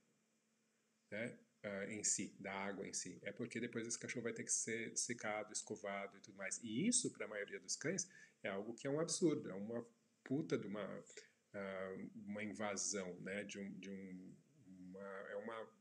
né? 1.12 1.38
Uh, 1.64 1.92
em 1.92 2.04
si, 2.04 2.36
da 2.40 2.52
água 2.52 2.88
em 2.88 2.94
si. 2.94 3.20
É 3.22 3.32
porque 3.32 3.60
depois 3.60 3.88
esse 3.88 4.00
cachorro 4.00 4.24
vai 4.24 4.34
ter 4.34 4.44
que 4.44 4.52
ser 4.52 4.98
secado, 4.98 5.54
escovado 5.54 6.18
e 6.18 6.22
tudo 6.22 6.36
mais. 6.36 6.60
E 6.64 6.88
isso, 6.88 7.12
para 7.12 7.28
a 7.28 7.30
maioria 7.30 7.60
dos 7.60 7.76
cães, 7.76 8.10
é 8.42 8.50
algo 8.50 8.74
que 8.74 8.88
é 8.88 8.90
um 8.90 9.00
absurdo, 9.00 9.52
é 9.52 9.54
uma 9.54 9.86
puta 10.24 10.58
de 10.58 10.66
uma, 10.66 10.84
uh, 10.84 12.10
uma 12.26 12.44
invasão, 12.44 13.22
né? 13.22 13.44
De 13.44 13.60
um, 13.60 13.72
de 13.78 13.92
um, 13.92 14.36
uma, 14.66 15.08
é 15.30 15.36
uma 15.36 15.77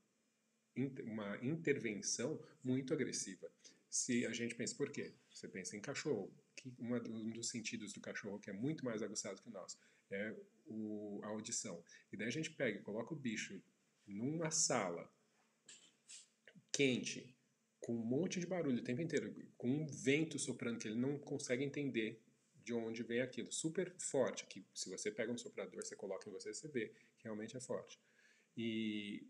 uma 1.05 1.37
intervenção 1.43 2.41
muito 2.63 2.93
agressiva. 2.93 3.51
Se 3.89 4.27
a 4.27 4.33
gente 4.33 4.55
pensa, 4.55 4.75
por 4.75 4.91
quê? 4.91 5.15
Você 5.31 5.49
pensa 5.49 5.77
em 5.77 5.81
cachorro, 5.81 6.33
que 6.55 6.73
uma, 6.79 6.99
um 7.09 7.31
dos 7.31 7.49
sentidos 7.49 7.93
do 7.93 8.01
cachorro 8.01 8.39
que 8.39 8.51
é 8.51 8.53
muito 8.53 8.85
mais 8.85 9.03
aguçado 9.03 9.41
que 9.41 9.49
o 9.49 9.53
nosso 9.53 9.79
é 10.11 10.35
o, 10.67 11.21
a 11.23 11.29
audição. 11.29 11.83
E 12.13 12.17
daí 12.17 12.29
a 12.29 12.33
gente 12.33 12.51
pega 12.51 12.79
e 12.79 12.83
coloca 12.83 13.15
o 13.15 13.17
bicho 13.17 13.61
numa 14.07 14.51
sala 14.51 15.11
quente, 16.73 17.35
com 17.81 17.95
um 17.95 18.05
monte 18.05 18.39
de 18.39 18.47
barulho 18.47 18.81
o 18.81 18.85
tempo 18.85 19.01
inteiro, 19.01 19.35
com 19.57 19.69
um 19.69 19.87
vento 19.87 20.39
soprando 20.39 20.79
que 20.79 20.89
ele 20.89 20.99
não 20.99 21.19
consegue 21.19 21.65
entender 21.65 22.23
de 22.63 22.75
onde 22.75 23.03
vem 23.03 23.21
aquilo, 23.21 23.53
super 23.53 23.95
forte, 23.99 24.45
que 24.47 24.67
se 24.75 24.91
você 24.91 25.11
pega 25.11 25.33
um 25.33 25.39
soprador, 25.39 25.85
você 25.85 25.95
coloca 25.95 26.29
em 26.29 26.33
você, 26.33 26.53
você 26.53 26.67
vê 26.69 26.89
que 27.17 27.25
realmente 27.25 27.57
é 27.57 27.61
forte. 27.61 27.99
E 28.57 29.25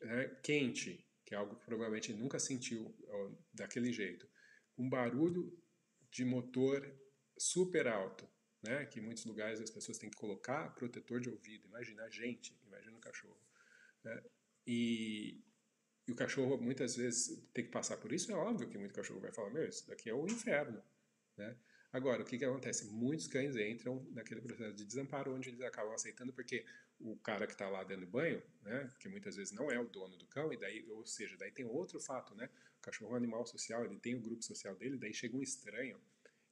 né, 0.00 0.28
quente, 0.42 1.06
que 1.24 1.34
é 1.34 1.38
algo 1.38 1.56
que 1.56 1.64
provavelmente 1.64 2.12
nunca 2.12 2.38
sentiu 2.38 2.94
ó, 3.08 3.30
daquele 3.52 3.92
jeito. 3.92 4.28
Um 4.76 4.88
barulho 4.88 5.56
de 6.10 6.24
motor 6.24 6.82
super 7.38 7.86
alto, 7.86 8.28
né, 8.62 8.86
que 8.86 9.00
em 9.00 9.02
muitos 9.02 9.24
lugares 9.24 9.60
as 9.60 9.70
pessoas 9.70 9.98
têm 9.98 10.10
que 10.10 10.16
colocar 10.16 10.74
protetor 10.74 11.20
de 11.20 11.30
ouvido. 11.30 11.68
Imagina 11.68 12.04
a 12.04 12.10
gente, 12.10 12.58
imagina 12.66 12.96
o 12.96 13.00
cachorro. 13.00 13.40
Né, 14.04 14.22
e, 14.66 15.42
e 16.06 16.12
o 16.12 16.16
cachorro 16.16 16.58
muitas 16.58 16.96
vezes 16.96 17.48
tem 17.52 17.64
que 17.64 17.70
passar 17.70 17.96
por 17.96 18.12
isso. 18.12 18.30
É 18.30 18.34
óbvio 18.34 18.68
que 18.68 18.78
muito 18.78 18.94
cachorro 18.94 19.20
vai 19.20 19.32
falar: 19.32 19.50
Meu, 19.50 19.68
isso 19.68 19.86
daqui 19.86 20.10
é 20.10 20.14
o 20.14 20.26
inferno. 20.26 20.82
Né? 21.36 21.56
Agora, 21.92 22.22
o 22.22 22.24
que, 22.24 22.38
que 22.38 22.44
acontece? 22.44 22.90
Muitos 22.92 23.26
cães 23.26 23.56
entram 23.56 24.06
naquele 24.12 24.40
processo 24.40 24.74
de 24.74 24.84
desamparo 24.84 25.34
onde 25.34 25.48
eles 25.48 25.60
acabam 25.60 25.92
aceitando 25.92 26.32
porque 26.32 26.64
o 27.00 27.16
cara 27.16 27.46
que 27.46 27.52
está 27.52 27.68
lá 27.68 27.82
dando 27.82 28.06
banho, 28.06 28.42
né, 28.62 28.88
que 29.00 29.08
muitas 29.08 29.36
vezes 29.36 29.52
não 29.52 29.70
é 29.70 29.80
o 29.80 29.88
dono 29.88 30.16
do 30.16 30.26
cão, 30.26 30.52
e 30.52 30.56
daí, 30.56 30.84
ou 30.90 31.06
seja, 31.06 31.36
daí 31.36 31.50
tem 31.50 31.64
outro 31.64 31.98
fato, 31.98 32.34
né, 32.34 32.48
o 32.78 32.82
cachorro 32.82 33.10
é 33.10 33.14
um 33.14 33.16
animal 33.16 33.46
social, 33.46 33.84
ele 33.84 33.98
tem 33.98 34.14
o 34.14 34.20
grupo 34.20 34.42
social 34.42 34.74
dele, 34.76 34.98
daí 34.98 35.12
chega 35.14 35.36
um 35.36 35.42
estranho 35.42 36.00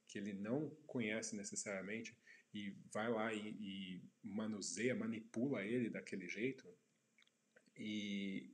que 0.07 0.19
ele 0.19 0.33
não 0.33 0.71
conhece 0.87 1.37
necessariamente 1.37 2.17
e 2.53 2.75
vai 2.93 3.11
lá 3.11 3.33
e, 3.33 3.49
e 3.61 4.03
manuseia, 4.23 4.95
manipula 4.95 5.65
ele 5.65 5.91
daquele 5.91 6.27
jeito 6.29 6.67
e 7.77 8.51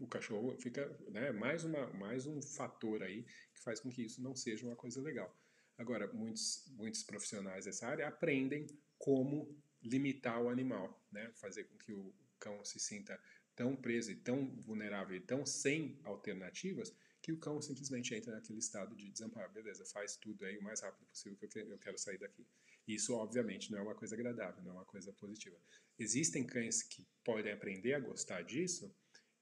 o 0.00 0.06
cachorro 0.08 0.56
fica, 0.58 0.88
né, 1.08 1.30
mais, 1.30 1.64
uma, 1.64 1.86
mais 1.92 2.26
um 2.26 2.42
fator 2.42 3.02
aí 3.02 3.22
que 3.54 3.60
faz 3.62 3.80
com 3.80 3.90
que 3.90 4.02
isso 4.02 4.20
não 4.20 4.34
seja 4.34 4.66
uma 4.66 4.76
coisa 4.76 5.00
legal. 5.00 5.34
Agora, 5.78 6.12
muitos, 6.12 6.70
muitos 6.76 7.02
profissionais 7.02 7.64
dessa 7.64 7.86
área 7.86 8.06
aprendem 8.08 8.66
como 8.98 9.56
limitar 9.82 10.40
o 10.42 10.48
animal, 10.48 11.06
né? 11.10 11.30
fazer 11.34 11.64
com 11.64 11.76
que 11.78 11.92
o 11.92 12.14
cão 12.38 12.64
se 12.64 12.78
sinta 12.78 13.20
tão 13.54 13.76
preso 13.76 14.10
e 14.10 14.16
tão 14.16 14.48
vulnerável 14.60 15.16
e 15.16 15.20
tão 15.20 15.44
sem 15.44 16.00
alternativas 16.04 16.94
que 17.22 17.32
o 17.32 17.38
cão 17.38 17.60
simplesmente 17.60 18.14
entra 18.14 18.32
naquele 18.32 18.58
estado 18.58 18.96
de 18.96 19.10
desamparo. 19.10 19.52
Beleza, 19.52 19.84
faz 19.84 20.16
tudo 20.16 20.44
aí 20.44 20.56
o 20.56 20.62
mais 20.62 20.80
rápido 20.80 21.06
possível 21.06 21.36
que 21.36 21.58
eu 21.58 21.78
quero 21.78 21.98
sair 21.98 22.18
daqui. 22.18 22.46
Isso, 22.88 23.14
obviamente, 23.14 23.70
não 23.70 23.78
é 23.78 23.82
uma 23.82 23.94
coisa 23.94 24.14
agradável, 24.14 24.62
não 24.62 24.70
é 24.70 24.74
uma 24.74 24.84
coisa 24.84 25.12
positiva. 25.12 25.56
Existem 25.98 26.46
cães 26.46 26.82
que 26.82 27.06
podem 27.22 27.52
aprender 27.52 27.94
a 27.94 28.00
gostar 28.00 28.42
disso 28.42 28.94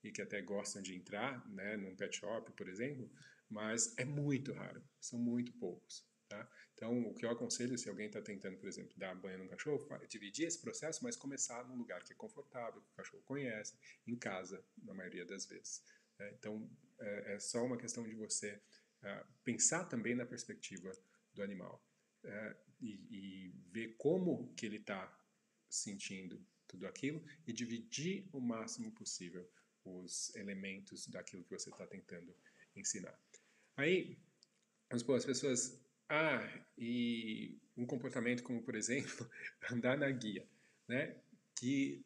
e 0.03 0.11
que 0.11 0.21
até 0.21 0.43
gostam 0.43 0.83
de 0.83 0.95
entrar 0.95 1.49
né, 1.49 1.77
num 1.77 1.95
pet 1.97 2.17
shop, 2.17 2.51
por 2.53 2.69
exemplo, 2.69 3.11
mas 3.49 3.97
é 3.97 4.05
muito 4.05 4.53
raro, 4.53 4.83
são 5.01 5.19
muito 5.19 5.53
poucos. 5.53 6.07
Tá? 6.29 6.51
Então, 6.79 7.09
o 7.09 7.13
que 7.13 7.27
eu 7.27 7.31
aconselho, 7.31 7.77
se 7.77 7.89
alguém 7.89 8.07
está 8.07 8.23
tentando, 8.23 8.57
por 8.57 8.69
exemplo, 8.69 8.97
dar 8.97 9.13
banho 9.17 9.39
no 9.39 9.49
cachorro, 9.49 9.85
dividir 10.09 10.47
esse 10.47 10.61
processo, 10.61 11.03
mas 11.03 11.17
começar 11.17 11.67
num 11.67 11.75
lugar 11.75 12.05
que 12.05 12.13
é 12.13 12.17
confortável, 12.17 12.81
que 12.81 12.93
o 12.93 12.95
cachorro 12.95 13.23
conhece, 13.25 13.77
em 14.07 14.15
casa, 14.15 14.65
na 14.85 14.95
maioria 14.95 15.27
das 15.27 15.45
vezes. 15.45 15.83
Né? 16.21 16.33
Então, 16.39 16.71
é, 17.01 17.35
é, 17.35 17.41
só 17.41 17.65
uma 17.65 17.77
questão 17.77 18.07
de 18.09 18.15
você 18.15 18.63
uh, 19.03 19.27
pensar 19.43 19.87
também 19.87 20.15
na 20.15 20.25
perspectiva 20.25 20.93
do 21.35 21.43
animal 21.43 21.85
uh, 22.23 22.57
e, 22.81 22.93
e, 23.11 23.55
ver 23.73 23.97
como 23.97 24.55
que 24.55 24.65
ele 24.65 24.77
está 24.77 25.13
sentindo 25.69 26.41
tudo 26.69 26.87
aquilo 26.87 27.21
e 27.45 27.53
dividir 27.53 28.29
o 28.33 28.41
máximo 28.41 28.93
possível 28.93 29.51
os 29.85 30.33
elementos 30.37 31.09
daquilo 31.09 31.43
que 31.43 31.51
você 31.51 31.71
está 31.71 31.89
tentando 31.89 32.33
ensinar. 32.77 33.21
Aí, 33.77 34.17
as 34.91 35.03
pessoas 35.03 35.88
ah, 36.09 36.49
e 36.77 37.59
um 37.77 37.87
comportamento 37.87 38.43
como, 38.43 38.63
por 38.63 38.75
exemplo, 38.75 39.29
andar 39.71 39.97
na 39.99 40.11
guia, 40.11 40.47
né? 40.89 41.17
Que 41.55 42.05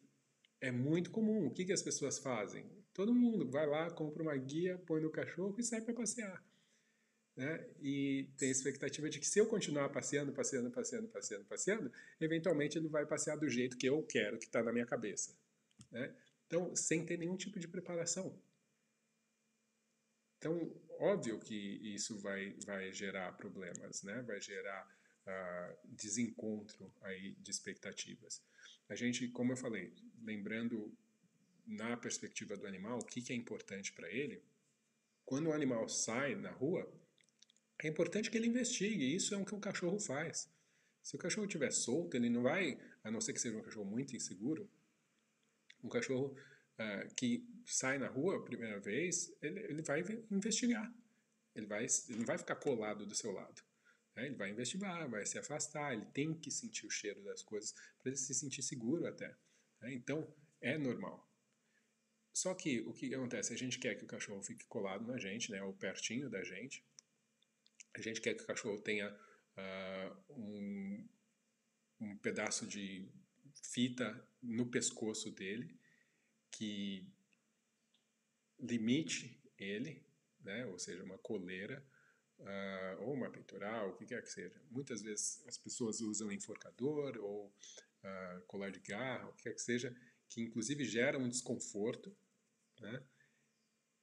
é 0.59 0.71
muito 0.71 1.09
comum. 1.11 1.47
O 1.47 1.51
que, 1.51 1.65
que 1.65 1.73
as 1.73 1.81
pessoas 1.81 2.19
fazem? 2.19 2.65
Todo 2.93 3.13
mundo 3.13 3.49
vai 3.49 3.65
lá, 3.65 3.89
compra 3.89 4.23
uma 4.23 4.35
guia, 4.35 4.77
põe 4.85 5.01
no 5.01 5.09
cachorro 5.09 5.55
e 5.57 5.63
sai 5.63 5.81
para 5.81 5.93
passear. 5.93 6.43
Né? 7.35 7.67
E 7.81 8.29
tem 8.37 8.49
a 8.49 8.51
expectativa 8.51 9.09
de 9.09 9.19
que 9.19 9.25
se 9.25 9.39
eu 9.39 9.47
continuar 9.47 9.89
passeando, 9.89 10.31
passeando, 10.31 10.69
passeando, 10.69 11.07
passeando, 11.07 11.45
passeando, 11.45 11.91
eventualmente 12.21 12.77
ele 12.77 12.87
vai 12.87 13.05
passear 13.05 13.35
do 13.35 13.49
jeito 13.49 13.77
que 13.77 13.87
eu 13.87 14.03
quero, 14.03 14.37
que 14.37 14.45
está 14.45 14.61
na 14.61 14.71
minha 14.71 14.85
cabeça. 14.85 15.35
Né? 15.91 16.13
Então, 16.45 16.75
sem 16.75 17.03
ter 17.05 17.17
nenhum 17.17 17.35
tipo 17.35 17.59
de 17.59 17.67
preparação. 17.67 18.39
Então, 20.37 20.71
óbvio 20.99 21.39
que 21.39 21.55
isso 21.93 22.19
vai, 22.19 22.55
vai 22.65 22.91
gerar 22.91 23.31
problemas, 23.33 24.03
né? 24.03 24.21
vai 24.23 24.39
gerar 24.41 24.87
uh, 25.27 25.77
desencontro 25.95 26.93
aí 27.01 27.35
de 27.35 27.51
expectativas. 27.51 28.41
A 28.89 28.95
gente, 28.95 29.27
como 29.29 29.53
eu 29.53 29.57
falei, 29.57 29.93
lembrando 30.21 30.95
na 31.65 31.95
perspectiva 31.97 32.57
do 32.57 32.67
animal, 32.67 32.99
o 32.99 33.05
que, 33.05 33.21
que 33.21 33.33
é 33.33 33.35
importante 33.35 33.93
para 33.93 34.11
ele, 34.11 34.43
quando 35.25 35.47
o 35.47 35.53
animal 35.53 35.87
sai 35.87 36.35
na 36.35 36.51
rua, 36.51 36.91
é 37.81 37.87
importante 37.87 38.29
que 38.29 38.37
ele 38.37 38.47
investigue, 38.47 39.15
isso 39.15 39.33
é 39.33 39.37
o 39.37 39.45
que 39.45 39.55
o 39.55 39.59
cachorro 39.59 39.99
faz. 39.99 40.49
Se 41.01 41.15
o 41.15 41.19
cachorro 41.19 41.47
estiver 41.47 41.71
solto, 41.71 42.15
ele 42.15 42.29
não 42.29 42.43
vai, 42.43 42.79
a 43.03 43.11
não 43.11 43.19
ser 43.19 43.33
que 43.33 43.39
seja 43.39 43.57
um 43.57 43.61
cachorro 43.61 43.85
muito 43.85 44.15
inseguro, 44.15 44.69
um 45.83 45.89
cachorro 45.89 46.35
uh, 46.79 47.15
que 47.15 47.45
sai 47.65 47.97
na 47.97 48.07
rua 48.07 48.37
a 48.37 48.43
primeira 48.43 48.79
vez, 48.79 49.35
ele, 49.41 49.59
ele 49.61 49.81
vai 49.81 50.03
investigar. 50.31 50.91
Ele, 51.55 51.67
vai, 51.67 51.85
ele 52.09 52.19
não 52.19 52.25
vai 52.25 52.37
ficar 52.37 52.55
colado 52.55 53.05
do 53.05 53.15
seu 53.15 53.31
lado. 53.31 53.61
Né? 54.15 54.27
Ele 54.27 54.35
vai 54.35 54.49
investigar, 54.49 55.09
vai 55.09 55.25
se 55.25 55.37
afastar, 55.37 55.93
ele 55.93 56.05
tem 56.07 56.33
que 56.33 56.51
sentir 56.51 56.85
o 56.85 56.89
cheiro 56.89 57.23
das 57.23 57.43
coisas 57.43 57.73
para 57.73 58.09
ele 58.09 58.17
se 58.17 58.33
sentir 58.33 58.63
seguro 58.63 59.05
até. 59.05 59.35
Né? 59.81 59.93
Então, 59.93 60.33
é 60.61 60.77
normal. 60.77 61.29
Só 62.33 62.55
que 62.55 62.81
o 62.81 62.93
que 62.93 63.13
acontece? 63.13 63.53
A 63.53 63.57
gente 63.57 63.77
quer 63.77 63.95
que 63.95 64.03
o 64.03 64.07
cachorro 64.07 64.41
fique 64.41 64.65
colado 64.65 65.05
na 65.05 65.17
gente, 65.17 65.51
né? 65.51 65.61
ou 65.61 65.73
pertinho 65.73 66.29
da 66.29 66.43
gente. 66.43 66.83
A 67.95 68.01
gente 68.01 68.19
quer 68.21 68.33
que 68.33 68.43
o 68.43 68.47
cachorro 68.47 68.81
tenha 68.81 69.11
uh, 69.11 70.33
um, 70.33 71.07
um 72.01 72.17
pedaço 72.17 72.65
de 72.65 73.07
fita 73.61 74.27
no 74.41 74.65
pescoço 74.69 75.29
dele 75.31 75.79
que 76.63 77.05
limite 78.57 79.37
ele, 79.57 80.01
né? 80.39 80.65
ou 80.67 80.79
seja, 80.79 81.03
uma 81.03 81.17
coleira, 81.17 81.85
uh, 82.39 83.03
ou 83.03 83.13
uma 83.13 83.29
peitoral, 83.29 83.89
o 83.89 83.95
que 83.97 84.05
quer 84.05 84.21
que 84.21 84.29
seja. 84.29 84.61
Muitas 84.71 85.01
vezes 85.01 85.43
as 85.45 85.57
pessoas 85.57 85.99
usam 85.99 86.31
enforcador 86.31 87.17
ou 87.17 87.47
uh, 87.47 88.41
colar 88.47 88.71
de 88.71 88.79
garra, 88.79 89.27
o 89.27 89.33
que 89.33 89.43
quer 89.43 89.53
que 89.53 89.61
seja, 89.61 89.93
que 90.29 90.41
inclusive 90.41 90.85
gera 90.85 91.19
um 91.19 91.27
desconforto, 91.27 92.15
né? 92.79 93.03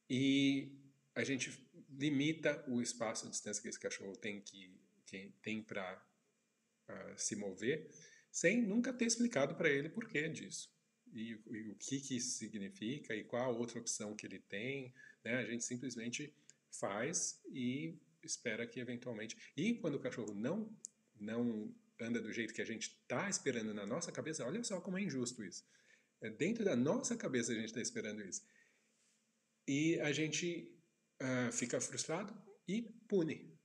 e 0.09 0.77
a 1.15 1.25
gente 1.25 1.67
limita 1.89 2.63
o 2.69 2.83
espaço 2.83 3.25
de 3.25 3.31
distância 3.31 3.63
que 3.63 3.69
esse 3.69 3.81
cachorro 3.81 4.17
tem 4.17 4.41
que, 4.43 4.79
que 5.07 5.33
tem 5.43 5.63
para 5.63 5.97
uh, 5.97 6.93
ah, 6.93 7.15
se 7.17 7.37
mover, 7.37 7.91
sem 8.31 8.61
nunca 8.61 8.93
ter 8.93 9.07
explicado 9.07 9.55
para 9.55 9.71
ele 9.71 9.89
por 9.89 10.07
que 10.07 10.29
disso. 10.29 10.71
E, 11.13 11.39
e, 11.51 11.71
o 11.71 11.75
que, 11.75 12.01
que 12.01 12.17
isso 12.17 12.39
significa 12.39 13.15
e 13.15 13.25
qual 13.25 13.45
a 13.45 13.57
outra 13.57 13.79
opção 13.79 14.15
que 14.15 14.27
ele 14.27 14.39
tem. 14.39 14.95
Né? 15.25 15.37
A 15.37 15.45
gente 15.45 15.65
simplesmente 15.65 16.35
faz 16.71 17.41
e 17.53 17.99
espera 18.23 18.67
que 18.67 18.81
eventualmente. 18.81 19.37
E 19.57 19.75
quando 19.75 19.97
o 19.97 20.01
cachorro 20.01 20.35
não, 20.35 20.71
não 21.19 21.75
anda 22.01 22.21
do 22.21 22.33
jeito 22.33 22.55
que 22.55 22.63
a 22.63 22.67
gente 22.67 22.99
está 23.03 23.29
esperando 23.29 23.75
na 23.75 23.87
nossa 23.87 24.13
cabeça, 24.13 24.45
olha 24.45 24.63
só 24.65 24.81
como 24.81 24.99
é 24.99 25.03
injusto 25.03 25.45
isso. 25.45 25.65
É 26.21 26.31
dentro 26.31 26.65
da 26.65 26.77
nossa 26.77 27.17
cabeça 27.17 27.53
a 27.53 27.55
gente 27.55 27.67
está 27.67 27.81
esperando 27.81 28.23
isso. 28.23 28.43
E 29.67 29.99
a 30.01 30.13
gente 30.13 30.71
uh, 31.23 31.53
fica 31.53 31.81
frustrado 31.81 32.35
e 32.67 32.83
pune. 33.09 33.59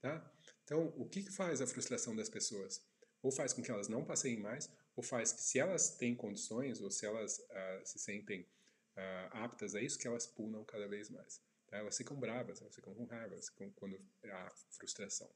Tá? 0.00 0.32
Então, 0.64 0.92
o 0.96 1.08
que, 1.08 1.22
que 1.22 1.30
faz 1.30 1.60
a 1.60 1.66
frustração 1.66 2.14
das 2.14 2.28
pessoas? 2.28 2.84
Ou 3.22 3.30
faz 3.30 3.52
com 3.52 3.62
que 3.62 3.70
elas 3.70 3.88
não 3.88 4.04
passeiem 4.04 4.40
mais, 4.40 4.70
ou 4.96 5.02
faz 5.02 5.32
que 5.32 5.42
se 5.42 5.58
elas 5.58 5.96
têm 5.96 6.14
condições, 6.14 6.80
ou 6.80 6.90
se 6.90 7.04
elas 7.04 7.38
uh, 7.38 7.84
se 7.84 7.98
sentem 7.98 8.42
uh, 8.96 9.28
aptas 9.32 9.74
a 9.74 9.80
isso, 9.80 9.98
que 9.98 10.06
elas 10.06 10.26
punam 10.26 10.64
cada 10.64 10.86
vez 10.86 11.10
mais. 11.10 11.42
Tá? 11.66 11.78
Elas 11.78 11.96
ficam 11.96 12.18
bravas, 12.18 12.60
elas 12.60 12.74
ficam 12.74 12.94
com 12.94 13.04
raiva, 13.04 13.34
elas 13.34 13.48
ficam 13.48 13.70
quando 13.72 14.00
há 14.24 14.50
frustração. 14.70 15.30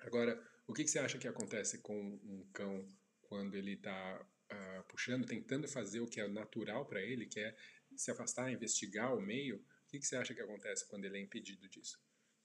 Agora, 0.00 0.38
o 0.66 0.74
que, 0.74 0.84
que 0.84 0.90
você 0.90 0.98
acha 0.98 1.18
que 1.18 1.28
acontece 1.28 1.78
com 1.78 1.98
um 1.98 2.46
cão 2.52 2.86
quando 3.22 3.54
ele 3.54 3.72
está 3.72 4.20
uh, 4.52 4.84
puxando, 4.88 5.26
tentando 5.26 5.66
fazer 5.66 6.00
o 6.00 6.06
que 6.06 6.20
é 6.20 6.28
natural 6.28 6.86
para 6.86 7.00
ele, 7.00 7.26
que 7.26 7.40
é 7.40 7.56
se 7.96 8.10
afastar, 8.10 8.52
investigar 8.52 9.16
o 9.16 9.20
meio? 9.20 9.56
O 9.56 9.86
que, 9.88 9.98
que 9.98 10.06
você 10.06 10.16
acha 10.16 10.34
que 10.34 10.40
acontece 10.40 10.86
quando 10.88 11.04
ele 11.04 11.18
é 11.18 11.20
impedido 11.20 11.68
disso? 11.68 11.98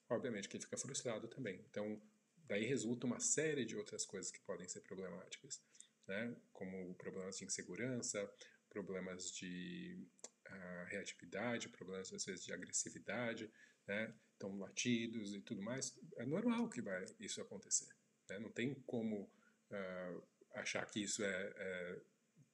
Obviamente 0.09 0.47
que 0.47 0.55
ele 0.55 0.63
fica 0.63 0.77
frustrado 0.77 1.27
também. 1.27 1.63
Então, 1.69 2.01
daí 2.45 2.65
resulta 2.65 3.05
uma 3.05 3.19
série 3.19 3.65
de 3.65 3.75
outras 3.75 4.05
coisas 4.05 4.31
que 4.31 4.39
podem 4.41 4.67
ser 4.67 4.81
problemáticas, 4.81 5.61
né? 6.10 6.36
como 6.51 6.95
problemas 6.95 7.38
de 7.38 7.45
insegurança, 7.45 8.30
problemas 8.70 9.32
de 9.32 10.05
uh, 10.47 10.86
reatividade, 10.88 11.70
problemas 11.70 12.12
às 12.12 12.26
vezes 12.26 12.43
de 12.43 12.51
agressividade, 12.51 13.49
né? 13.88 14.14
então 14.36 14.57
latidos 14.57 15.34
e 15.34 15.41
tudo 15.41 15.62
mais. 15.62 15.97
É 16.18 16.26
normal 16.26 16.68
que 16.68 16.82
vai 16.82 17.05
isso 17.20 17.39
acontecer. 17.41 17.88
Né? 18.30 18.39
Não 18.39 18.51
tem 18.51 18.74
como 18.86 19.24
uh, 19.24 20.28
achar 20.55 20.86
que 20.88 21.01
isso 21.01 21.24
é, 21.24 21.53
é, 21.55 22.01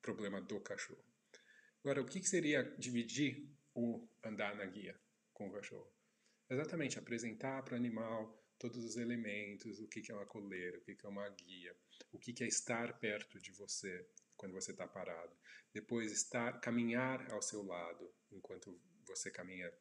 problema 0.02 0.42
do 0.42 0.60
cachorro. 0.60 1.04
Agora, 1.80 2.02
o 2.02 2.06
que, 2.06 2.20
que 2.20 2.28
seria 2.28 2.64
dividir 2.78 3.50
o 3.74 4.08
andar 4.24 4.56
na 4.56 4.66
guia 4.66 5.00
com 5.34 5.48
o 5.48 5.52
cachorro? 5.52 5.90
Exatamente, 6.50 7.00
apresentar 7.00 7.64
para 7.64 7.74
o 7.74 7.78
animal 7.78 8.45
todos 8.58 8.84
os 8.84 8.98
elementos, 8.98 9.80
o 9.80 9.88
que, 9.88 10.12
é 10.12 10.16
uma 10.16 10.26
coleira, 10.26 10.78
o 10.78 10.82
que, 10.82 10.96
que 10.96 11.06
é 11.06 11.10
uma 11.10 11.28
guia, 11.30 11.76
o 12.12 12.20
que, 12.20 12.34
que 12.34 12.44
é 12.44 12.48
estar 12.48 13.00
perto 13.00 13.40
de 13.40 13.52
você, 13.52 14.08
quando 14.36 14.54
você 14.54 14.72
está 14.72 14.88
parado. 14.88 15.36
Depois 15.74 16.12
estar, 16.12 16.60
caminhar 16.62 17.32
ao 17.32 17.42
seu 17.42 17.64
lado 17.64 18.14
enquanto 18.32 18.80
você 19.06 19.30
caminha 19.30 19.72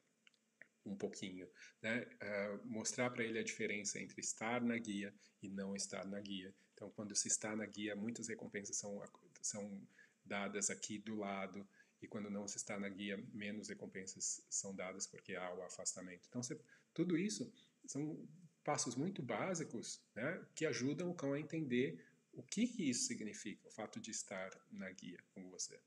um 0.85 0.97
pouquinho, 0.97 1.49
né? 1.81 2.03
Uh, 2.03 2.67
mostrar 2.67 3.11
para 3.11 3.25
ele 3.25 3.39
a 3.39 3.45
diferença 3.45 3.99
entre 3.99 4.21
estar 4.21 4.61
na 4.61 4.77
guia 4.77 5.15
e 5.43 5.49
não 5.49 5.75
estar 5.75 6.05
na 6.07 6.21
guia. 6.21 6.55
Então, 6.75 6.91
quando 6.91 7.15
se 7.17 7.29
está 7.29 7.57
na 7.57 7.65
guia, 7.65 7.97
muitas 7.97 8.29
recompensas 8.29 8.77
são 8.77 9.01
são 9.41 9.81
dadas 10.25 10.71
aqui 10.71 10.99
do 10.99 11.17
lado 11.17 11.67
e 12.03 12.09
quando 12.09 12.31
não 12.31 12.47
se 12.49 12.57
está 12.57 12.79
na 12.79 12.89
guia, 12.89 13.17
menos 13.33 13.69
recompensas 13.69 14.45
são 14.51 14.75
dadas 14.75 15.07
porque 15.07 15.35
há 15.35 15.55
o 15.55 15.63
afastamento. 15.63 16.27
Então, 16.29 16.43
você, 16.43 16.59
tudo 16.93 17.17
isso 17.17 17.51
são 17.87 18.27
passos 18.65 18.97
muito 18.97 19.23
básicos, 19.23 20.03
né, 20.15 20.45
que 20.55 20.67
ajudam 20.67 21.11
o 21.11 21.15
cão 21.15 21.35
a 21.35 21.41
entender 21.41 22.03
o 22.33 22.43
que, 22.43 22.67
que 22.67 22.89
isso 22.89 23.07
significa, 23.07 23.69
o 23.69 23.71
fato 23.71 24.01
de 24.01 24.11
estar 24.11 24.51
na 24.73 24.91
guia 24.91 25.19
com 25.35 25.49
você. 25.51 25.79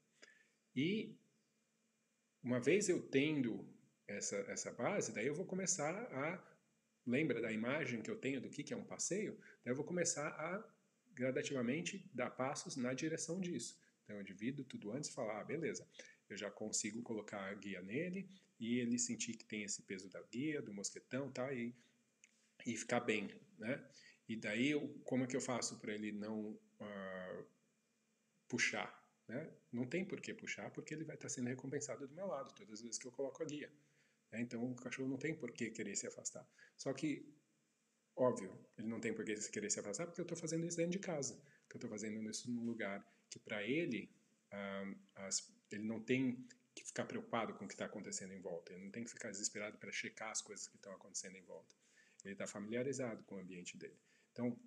E 0.75 1.17
uma 2.43 2.59
vez 2.59 2.87
eu 2.87 3.01
tendo 3.01 3.67
essa, 4.07 4.37
essa 4.47 4.71
base, 4.71 5.11
daí 5.11 5.27
eu 5.27 5.35
vou 5.35 5.45
começar 5.45 5.93
a. 6.13 6.57
Lembra 7.05 7.41
da 7.41 7.51
imagem 7.51 8.01
que 8.01 8.11
eu 8.11 8.17
tenho 8.17 8.41
do 8.41 8.49
que, 8.49 8.63
que 8.63 8.73
é 8.73 8.77
um 8.77 8.83
passeio? 8.83 9.39
Daí 9.63 9.71
eu 9.71 9.75
vou 9.75 9.85
começar 9.85 10.27
a 10.27 10.77
gradativamente 11.13 12.09
dar 12.13 12.29
passos 12.29 12.75
na 12.75 12.93
direção 12.93 13.39
disso. 13.39 13.79
Então 14.03 14.17
eu 14.17 14.23
divido 14.23 14.63
tudo 14.63 14.91
antes 14.91 15.09
e 15.09 15.13
falar, 15.13 15.41
ah, 15.41 15.43
beleza, 15.43 15.87
eu 16.29 16.37
já 16.37 16.51
consigo 16.51 17.01
colocar 17.01 17.49
a 17.49 17.53
guia 17.53 17.81
nele 17.81 18.29
e 18.59 18.79
ele 18.79 18.99
sentir 18.99 19.33
que 19.37 19.45
tem 19.45 19.63
esse 19.63 19.81
peso 19.83 20.09
da 20.09 20.21
guia, 20.21 20.61
do 20.61 20.73
mosquetão, 20.73 21.31
tá? 21.31 21.51
E, 21.53 21.73
e 22.67 22.75
ficar 22.75 22.99
bem, 22.99 23.33
né? 23.57 23.83
E 24.27 24.35
daí, 24.35 24.73
como 25.05 25.23
é 25.23 25.27
que 25.27 25.37
eu 25.37 25.41
faço 25.41 25.79
para 25.79 25.93
ele 25.93 26.11
não 26.11 26.51
uh, 26.51 27.47
puxar? 28.49 28.93
Né? 29.25 29.49
Não 29.71 29.87
tem 29.87 30.03
por 30.03 30.19
que 30.19 30.33
puxar, 30.33 30.69
porque 30.71 30.93
ele 30.93 31.05
vai 31.05 31.15
estar 31.15 31.29
tá 31.29 31.33
sendo 31.33 31.47
recompensado 31.47 32.05
do 32.05 32.13
meu 32.13 32.27
lado 32.27 32.53
todas 32.53 32.73
as 32.73 32.81
vezes 32.81 32.99
que 32.99 33.07
eu 33.07 33.11
coloco 33.11 33.41
a 33.41 33.45
guia. 33.45 33.71
Né? 34.31 34.41
Então, 34.41 34.69
o 34.69 34.75
cachorro 34.75 35.07
não 35.07 35.17
tem 35.17 35.33
por 35.33 35.51
que 35.53 35.71
querer 35.71 35.95
se 35.95 36.05
afastar. 36.07 36.45
Só 36.75 36.91
que, 36.91 37.33
óbvio, 38.17 38.53
ele 38.77 38.87
não 38.87 38.99
tem 38.99 39.13
por 39.13 39.23
que 39.23 39.35
querer 39.49 39.69
se 39.69 39.79
afastar 39.79 40.05
porque 40.05 40.19
eu 40.19 40.23
estou 40.23 40.37
fazendo 40.37 40.67
isso 40.67 40.75
dentro 40.75 40.91
de 40.91 40.99
casa. 40.99 41.41
Que 41.69 41.77
eu 41.77 41.79
estou 41.79 41.89
fazendo 41.89 42.21
isso 42.29 42.51
num 42.51 42.65
lugar 42.65 43.05
que, 43.29 43.39
para 43.39 43.63
ele, 43.63 44.11
uh, 44.51 44.97
as, 45.15 45.53
ele 45.71 45.83
não 45.83 46.01
tem 46.01 46.45
que 46.75 46.85
ficar 46.85 47.05
preocupado 47.05 47.53
com 47.53 47.63
o 47.63 47.67
que 47.67 47.73
está 47.75 47.85
acontecendo 47.85 48.33
em 48.33 48.41
volta. 48.41 48.73
Ele 48.73 48.83
não 48.83 48.91
tem 48.91 49.05
que 49.05 49.09
ficar 49.09 49.31
desesperado 49.31 49.77
para 49.77 49.91
checar 49.91 50.31
as 50.31 50.41
coisas 50.41 50.67
que 50.67 50.75
estão 50.75 50.91
acontecendo 50.91 51.37
em 51.37 51.43
volta. 51.43 51.73
Ele 52.23 52.33
está 52.33 52.47
familiarizado 52.47 53.23
com 53.23 53.35
o 53.35 53.39
ambiente 53.39 53.77
dele. 53.77 53.97
Então, 54.31 54.57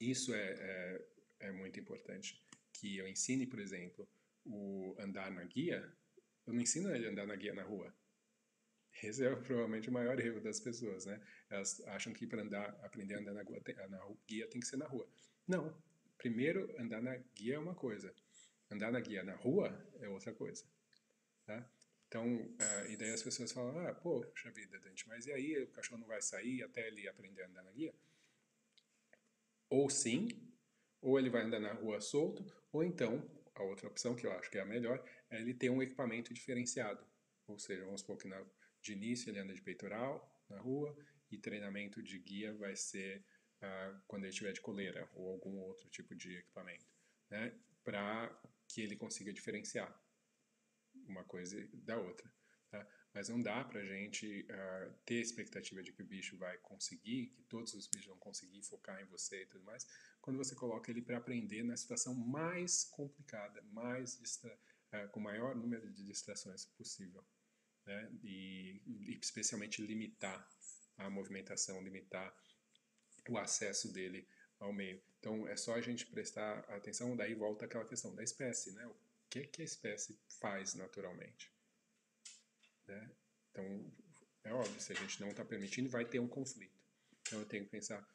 isso 0.00 0.34
é, 0.34 0.52
é, 0.52 1.06
é 1.40 1.52
muito 1.52 1.78
importante. 1.78 2.40
Que 2.72 2.96
eu 2.98 3.08
ensine, 3.08 3.46
por 3.46 3.60
exemplo, 3.60 4.08
o 4.44 4.96
andar 4.98 5.30
na 5.30 5.44
guia, 5.44 5.92
eu 6.46 6.52
não 6.52 6.60
ensino 6.60 6.94
ele 6.94 7.06
a 7.06 7.10
andar 7.10 7.26
na 7.26 7.36
guia 7.36 7.54
na 7.54 7.62
rua. 7.62 7.94
Esse 9.02 9.24
é 9.24 9.34
provavelmente 9.34 9.88
o 9.88 9.92
maior 9.92 10.18
erro 10.20 10.40
das 10.40 10.60
pessoas, 10.60 11.06
né? 11.06 11.20
Elas 11.48 11.80
acham 11.88 12.12
que 12.12 12.26
para 12.26 12.42
andar, 12.42 12.68
aprender 12.84 13.14
a 13.14 13.18
andar 13.18 13.32
na, 13.32 13.42
na 13.88 14.14
guia 14.28 14.48
tem 14.48 14.60
que 14.60 14.66
ser 14.66 14.76
na 14.76 14.86
rua. 14.86 15.08
Não. 15.46 15.76
Primeiro, 16.18 16.72
andar 16.80 17.02
na 17.02 17.16
guia 17.16 17.54
é 17.54 17.58
uma 17.58 17.74
coisa. 17.74 18.14
Andar 18.70 18.92
na 18.92 19.00
guia 19.00 19.22
na 19.24 19.34
rua 19.34 19.68
é 20.00 20.08
outra 20.08 20.32
coisa. 20.32 20.64
Tá? 21.44 21.68
Então, 22.12 22.26
uh, 22.26 22.90
e 22.90 22.96
daí 22.98 23.10
as 23.10 23.22
pessoas 23.22 23.52
falam, 23.52 23.86
ah, 23.86 23.94
poxa 23.94 24.50
vida, 24.50 24.78
Dante, 24.78 25.08
mas 25.08 25.24
e 25.24 25.32
aí 25.32 25.62
o 25.62 25.68
cachorro 25.68 25.98
não 25.98 26.06
vai 26.06 26.20
sair 26.20 26.62
até 26.62 26.86
ele 26.86 27.08
aprender 27.08 27.40
a 27.42 27.46
andar 27.46 27.62
na 27.62 27.70
guia? 27.70 27.94
Ou 29.70 29.88
sim, 29.88 30.28
ou 31.00 31.18
ele 31.18 31.30
vai 31.30 31.40
andar 31.40 31.58
na 31.58 31.72
rua 31.72 32.02
solto, 32.02 32.44
ou 32.70 32.84
então, 32.84 33.26
a 33.54 33.62
outra 33.62 33.88
opção 33.88 34.14
que 34.14 34.26
eu 34.26 34.32
acho 34.32 34.50
que 34.50 34.58
é 34.58 34.60
a 34.60 34.66
melhor, 34.66 35.02
é 35.30 35.40
ele 35.40 35.54
ter 35.54 35.70
um 35.70 35.82
equipamento 35.82 36.34
diferenciado. 36.34 37.02
Ou 37.46 37.58
seja, 37.58 37.82
vamos 37.82 38.02
supor 38.02 38.18
que 38.18 38.28
na, 38.28 38.44
de 38.82 38.92
início 38.92 39.30
ele 39.30 39.38
anda 39.38 39.54
de 39.54 39.62
peitoral 39.62 40.44
na 40.50 40.60
rua 40.60 40.94
e 41.30 41.38
treinamento 41.38 42.02
de 42.02 42.18
guia 42.18 42.52
vai 42.52 42.76
ser 42.76 43.24
uh, 43.62 43.98
quando 44.06 44.24
ele 44.24 44.32
estiver 44.32 44.52
de 44.52 44.60
coleira 44.60 45.08
ou 45.14 45.30
algum 45.30 45.60
outro 45.60 45.88
tipo 45.88 46.14
de 46.14 46.36
equipamento, 46.36 46.84
né? 47.30 47.58
para 47.82 48.38
que 48.68 48.82
ele 48.82 48.96
consiga 48.96 49.32
diferenciar 49.32 50.01
uma 51.06 51.24
coisa 51.24 51.56
da 51.74 51.98
outra. 51.98 52.30
Tá? 52.70 52.86
Mas 53.12 53.28
não 53.28 53.40
dá 53.40 53.62
para 53.64 53.80
a 53.80 53.84
gente 53.84 54.46
uh, 54.50 54.94
ter 55.04 55.20
expectativa 55.20 55.82
de 55.82 55.92
que 55.92 56.02
o 56.02 56.06
bicho 56.06 56.36
vai 56.38 56.56
conseguir, 56.58 57.26
que 57.26 57.42
todos 57.42 57.74
os 57.74 57.86
bichos 57.86 58.06
vão 58.06 58.18
conseguir 58.18 58.62
focar 58.62 59.00
em 59.02 59.06
você 59.06 59.42
e 59.42 59.46
tudo 59.46 59.64
mais, 59.64 59.86
quando 60.20 60.38
você 60.38 60.54
coloca 60.54 60.90
ele 60.90 61.02
para 61.02 61.18
aprender 61.18 61.62
na 61.62 61.76
situação 61.76 62.14
mais 62.14 62.84
complicada, 62.84 63.60
mais 63.70 64.14
uh, 64.14 65.08
com 65.10 65.20
o 65.20 65.22
maior 65.22 65.54
número 65.54 65.90
de 65.92 66.04
distrações 66.04 66.64
possível. 66.64 67.22
Né? 67.86 68.10
E, 68.22 68.82
e 68.86 69.18
especialmente 69.20 69.82
limitar 69.82 70.48
a 70.96 71.10
movimentação, 71.10 71.82
limitar 71.82 72.34
o 73.28 73.36
acesso 73.38 73.92
dele 73.92 74.26
ao 74.58 74.72
meio. 74.72 75.02
Então 75.18 75.46
é 75.48 75.56
só 75.56 75.74
a 75.74 75.80
gente 75.80 76.06
prestar 76.06 76.60
atenção, 76.70 77.16
daí 77.16 77.34
volta 77.34 77.64
aquela 77.64 77.84
questão 77.84 78.14
da 78.14 78.22
espécie, 78.22 78.72
né? 78.72 78.88
Que, 79.32 79.46
que 79.46 79.62
a 79.62 79.64
espécie 79.64 80.20
faz 80.28 80.74
naturalmente? 80.74 81.50
Né? 82.86 83.10
Então, 83.50 83.90
é 84.44 84.52
óbvio, 84.52 84.78
se 84.78 84.92
a 84.92 84.94
gente 84.94 85.22
não 85.22 85.28
está 85.28 85.42
permitindo, 85.42 85.88
vai 85.88 86.04
ter 86.04 86.18
um 86.18 86.28
conflito. 86.28 86.78
Então, 87.22 87.40
eu 87.40 87.46
tenho 87.46 87.64
que 87.64 87.70
pensar 87.70 88.06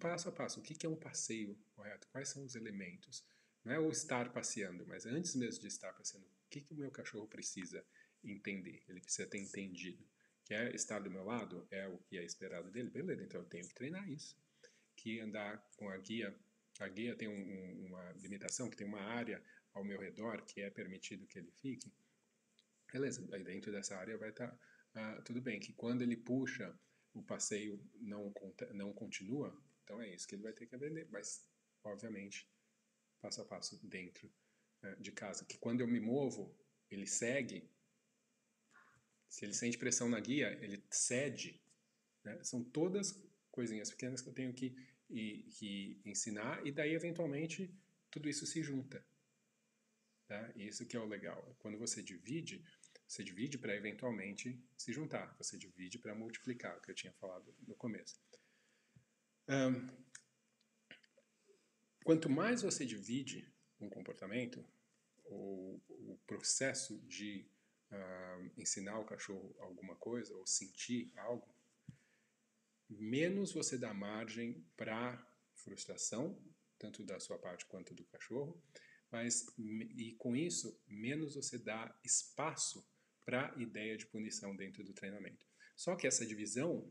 passo 0.00 0.28
a 0.28 0.32
passo, 0.32 0.58
o 0.58 0.62
que, 0.64 0.74
que 0.74 0.84
é 0.84 0.88
um 0.88 0.96
passeio 0.96 1.56
correto? 1.76 2.08
Quais 2.08 2.30
são 2.30 2.44
os 2.44 2.56
elementos? 2.56 3.24
Não 3.64 3.72
é 3.72 3.78
o 3.78 3.88
estar 3.88 4.32
passeando, 4.32 4.84
mas 4.88 5.06
antes 5.06 5.36
mesmo 5.36 5.60
de 5.60 5.68
estar 5.68 5.92
passeando, 5.92 6.26
O 6.26 6.48
que, 6.50 6.60
que 6.60 6.74
o 6.74 6.76
meu 6.76 6.90
cachorro 6.90 7.28
precisa 7.28 7.86
entender? 8.24 8.82
Ele 8.88 9.00
precisa 9.00 9.28
ter 9.28 9.38
entendido. 9.38 10.04
Quer 10.44 10.74
estar 10.74 10.98
do 10.98 11.08
meu 11.08 11.22
lado? 11.22 11.68
É 11.70 11.86
o 11.86 11.98
que 11.98 12.18
é 12.18 12.24
esperado 12.24 12.68
dele? 12.72 12.90
Beleza, 12.90 13.22
então 13.22 13.42
eu 13.42 13.46
tenho 13.46 13.68
que 13.68 13.74
treinar 13.74 14.10
isso. 14.10 14.36
Que 14.96 15.20
andar 15.20 15.56
com 15.76 15.88
a 15.88 15.96
guia, 15.98 16.36
a 16.80 16.88
guia 16.88 17.14
tem 17.14 17.28
um, 17.28 17.86
uma 17.86 18.10
limitação, 18.14 18.68
que 18.68 18.76
tem 18.76 18.88
uma 18.88 19.02
área 19.02 19.40
ao 19.74 19.84
meu 19.84 20.00
redor 20.00 20.42
que 20.44 20.60
é 20.60 20.70
permitido 20.70 21.26
que 21.26 21.38
ele 21.38 21.50
fique. 21.52 21.92
Beleza, 22.92 23.26
aí 23.32 23.44
dentro 23.44 23.70
dessa 23.70 23.96
área 23.96 24.16
vai 24.16 24.30
estar 24.30 24.48
tá, 24.92 25.18
uh, 25.18 25.22
tudo 25.22 25.40
bem. 25.40 25.60
Que 25.60 25.72
quando 25.72 26.02
ele 26.02 26.16
puxa, 26.16 26.74
o 27.12 27.22
passeio 27.22 27.80
não, 28.00 28.32
não 28.72 28.92
continua, 28.92 29.56
então 29.84 30.00
é 30.00 30.14
isso 30.14 30.26
que 30.26 30.34
ele 30.34 30.42
vai 30.42 30.52
ter 30.52 30.66
que 30.66 30.74
aprender. 30.74 31.06
Mas, 31.10 31.46
obviamente, 31.84 32.48
passo 33.20 33.42
a 33.42 33.44
passo 33.44 33.78
dentro 33.86 34.30
uh, 34.82 35.00
de 35.00 35.12
casa. 35.12 35.44
Que 35.44 35.58
quando 35.58 35.80
eu 35.80 35.86
me 35.86 36.00
movo, 36.00 36.56
ele 36.90 37.06
segue. 37.06 37.70
Se 39.28 39.44
ele 39.44 39.52
sente 39.52 39.76
pressão 39.76 40.08
na 40.08 40.20
guia, 40.20 40.58
ele 40.62 40.82
cede. 40.90 41.62
Né? 42.24 42.42
São 42.42 42.64
todas 42.64 43.22
coisinhas 43.50 43.90
pequenas 43.90 44.22
que 44.22 44.28
eu 44.28 44.32
tenho 44.32 44.54
que, 44.54 44.74
e, 45.10 45.42
que 45.50 46.00
ensinar 46.04 46.64
e 46.66 46.72
daí, 46.72 46.94
eventualmente, 46.94 47.74
tudo 48.10 48.28
isso 48.28 48.46
se 48.46 48.62
junta. 48.62 49.04
Tá? 50.28 50.52
Isso 50.54 50.84
que 50.84 50.94
é 50.94 51.00
o 51.00 51.06
legal. 51.06 51.56
Quando 51.58 51.78
você 51.78 52.02
divide, 52.02 52.62
você 53.06 53.24
divide 53.24 53.56
para 53.56 53.74
eventualmente 53.74 54.62
se 54.76 54.92
juntar. 54.92 55.34
Você 55.38 55.56
divide 55.56 55.98
para 55.98 56.14
multiplicar, 56.14 56.78
que 56.82 56.90
eu 56.90 56.94
tinha 56.94 57.14
falado 57.14 57.56
no 57.66 57.74
começo. 57.74 58.20
Um, 59.48 59.86
quanto 62.04 62.28
mais 62.28 62.60
você 62.60 62.84
divide 62.84 63.50
um 63.80 63.88
comportamento, 63.88 64.62
ou 65.24 65.82
o 65.88 66.18
processo 66.26 67.00
de 67.06 67.50
uh, 67.90 68.60
ensinar 68.60 68.98
o 68.98 69.06
cachorro 69.06 69.56
alguma 69.60 69.96
coisa, 69.96 70.34
ou 70.36 70.46
sentir 70.46 71.10
algo, 71.16 71.48
menos 72.86 73.52
você 73.52 73.78
dá 73.78 73.94
margem 73.94 74.62
para 74.76 75.26
frustração, 75.54 76.38
tanto 76.78 77.02
da 77.02 77.18
sua 77.18 77.38
parte 77.38 77.64
quanto 77.64 77.94
do 77.94 78.04
cachorro, 78.04 78.62
mas 79.10 79.46
e 79.58 80.14
com 80.18 80.36
isso 80.36 80.80
menos 80.86 81.34
você 81.34 81.58
dá 81.58 81.94
espaço 82.04 82.86
para 83.24 83.54
a 83.54 83.62
ideia 83.62 83.96
de 83.96 84.06
punição 84.06 84.56
dentro 84.56 84.82
do 84.84 84.92
treinamento. 84.92 85.46
Só 85.76 85.94
que 85.96 86.06
essa 86.06 86.26
divisão 86.26 86.90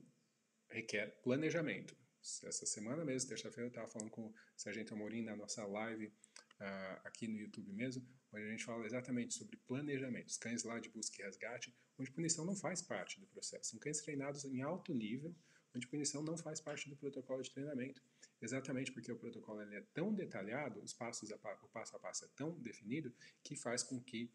requer 0.69 1.19
planejamento. 1.21 1.95
Essa 2.21 2.65
semana 2.65 3.05
mesmo, 3.05 3.29
terça-feira, 3.29 3.67
eu 3.67 3.69
estava 3.69 3.87
falando 3.87 4.11
com 4.11 4.27
o 4.27 4.33
Sargento 4.55 4.93
Amorim 4.93 5.23
na 5.23 5.35
nossa 5.35 5.65
live 5.65 6.07
uh, 6.07 6.99
aqui 7.05 7.27
no 7.27 7.39
YouTube 7.39 7.71
mesmo, 7.71 8.05
onde 8.33 8.43
a 8.45 8.49
gente 8.49 8.65
fala 8.65 8.85
exatamente 8.85 9.33
sobre 9.33 9.57
planejamento. 9.65 10.27
Os 10.27 10.37
cães 10.37 10.63
lá 10.63 10.79
de 10.79 10.89
busca 10.89 11.21
e 11.21 11.25
resgate, 11.25 11.73
onde 11.97 12.11
punição 12.11 12.45
não 12.45 12.55
faz 12.55 12.81
parte 12.81 13.19
do 13.19 13.27
processo. 13.27 13.71
São 13.71 13.79
cães 13.79 14.01
treinados 14.01 14.43
em 14.45 14.61
alto 14.61 14.93
nível, 14.93 15.33
onde 15.75 15.87
punição 15.87 16.21
não 16.21 16.37
faz 16.37 16.59
parte 16.59 16.89
do 16.89 16.97
protocolo 16.97 17.41
de 17.41 17.51
treinamento. 17.51 18.01
Exatamente 18.41 18.91
porque 18.91 19.11
o 19.11 19.17
protocolo 19.17 19.61
é 19.61 19.81
tão 19.93 20.13
detalhado, 20.13 20.79
os 20.81 20.93
passos, 20.93 21.29
o 21.31 21.67
passo 21.69 21.95
a 21.95 21.99
passo 21.99 22.25
é 22.25 22.27
tão 22.35 22.51
definido, 22.59 23.13
que 23.43 23.55
faz 23.55 23.81
com 23.81 23.99
que 23.99 24.31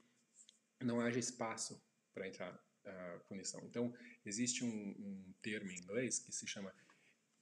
não 0.81 1.01
haja 1.01 1.19
espaço 1.19 1.81
para 2.13 2.27
entrar 2.27 2.53
a 2.85 3.17
uh, 3.17 3.21
punição. 3.29 3.61
Então, 3.65 3.95
existe 4.25 4.65
um, 4.65 4.69
um, 4.69 5.35
termo 5.41 5.71
em 5.71 5.77
inglês 5.77 6.19
que 6.19 6.33
se 6.33 6.47
chama 6.47 6.75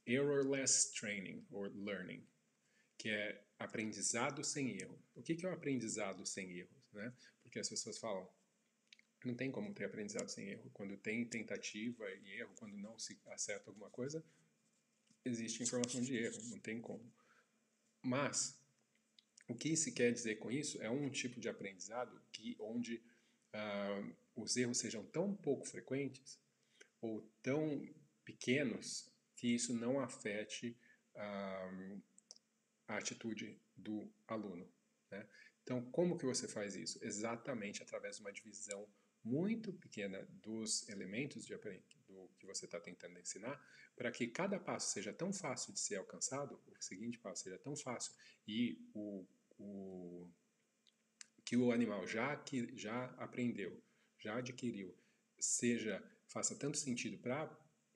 errorless 0.06 0.92
training 0.92 1.46
or 1.50 1.70
learning, 1.74 2.26
que 2.98 3.08
é 3.08 3.42
aprendizado 3.58 4.44
sem 4.44 4.76
erro. 4.78 5.02
O 5.14 5.22
que, 5.22 5.34
que 5.34 5.46
é 5.46 5.48
o 5.48 5.52
aprendizado 5.54 6.26
sem 6.26 6.58
erros? 6.58 6.92
Né? 6.92 7.12
Porque 7.42 7.58
as 7.58 7.68
pessoas 7.68 7.98
falam, 7.98 8.28
não 9.24 9.34
tem 9.34 9.50
como 9.50 9.72
ter 9.74 9.84
aprendizado 9.84 10.28
sem 10.28 10.48
erro. 10.48 10.70
Quando 10.72 10.96
tem 10.96 11.24
tentativa 11.26 12.10
e 12.10 12.40
erro, 12.40 12.54
quando 12.58 12.76
não 12.76 12.98
se 12.98 13.18
acerta 13.28 13.70
alguma 13.70 13.90
coisa, 13.90 14.24
existe 15.24 15.62
informação 15.62 16.00
de 16.00 16.16
erro, 16.16 16.38
não 16.50 16.58
tem 16.58 16.80
como. 16.80 17.12
Mas, 18.02 18.58
o 19.48 19.54
que 19.54 19.76
se 19.76 19.92
quer 19.92 20.12
dizer 20.12 20.36
com 20.36 20.50
isso 20.50 20.80
é 20.82 20.90
um 20.90 21.10
tipo 21.10 21.40
de 21.40 21.48
aprendizado 21.48 22.20
que 22.32 22.56
onde 22.58 22.96
uh, 23.54 24.16
os 24.36 24.56
erros 24.56 24.78
sejam 24.78 25.04
tão 25.06 25.34
pouco 25.34 25.66
frequentes 25.66 26.40
ou 27.00 27.22
tão 27.42 27.86
pequenos 28.24 29.10
que 29.36 29.48
isso 29.54 29.74
não 29.74 30.00
afete 30.00 30.76
uh, 31.14 32.02
a 32.88 32.96
atitude 32.96 33.58
do 33.76 34.10
aluno. 34.26 34.70
Né? 35.10 35.26
Então, 35.62 35.82
como 35.90 36.18
que 36.18 36.26
você 36.26 36.48
faz 36.48 36.74
isso? 36.74 36.98
Exatamente 37.02 37.82
através 37.82 38.16
de 38.16 38.22
uma 38.22 38.32
divisão 38.32 38.86
muito 39.22 39.72
pequena 39.72 40.26
dos 40.42 40.88
elementos 40.88 41.44
de 41.44 41.54
do 42.10 42.28
que 42.38 42.46
você 42.46 42.64
está 42.64 42.80
tentando 42.80 43.18
ensinar, 43.18 43.60
para 43.96 44.10
que 44.10 44.26
cada 44.26 44.58
passo 44.58 44.92
seja 44.92 45.12
tão 45.12 45.32
fácil 45.32 45.72
de 45.72 45.80
ser 45.80 45.96
alcançado, 45.96 46.60
o 46.66 46.82
seguinte 46.82 47.18
passo 47.18 47.44
seja 47.44 47.58
tão 47.58 47.76
fácil 47.76 48.12
e 48.46 48.78
o, 48.94 49.26
o 49.58 50.28
que 51.44 51.56
o 51.56 51.72
animal 51.72 52.06
já, 52.06 52.36
que, 52.36 52.76
já 52.76 53.06
aprendeu, 53.18 53.82
já 54.18 54.36
adquiriu, 54.36 54.94
seja 55.38 56.02
faça 56.26 56.54
tanto 56.54 56.78
sentido 56.78 57.18
para 57.18 57.50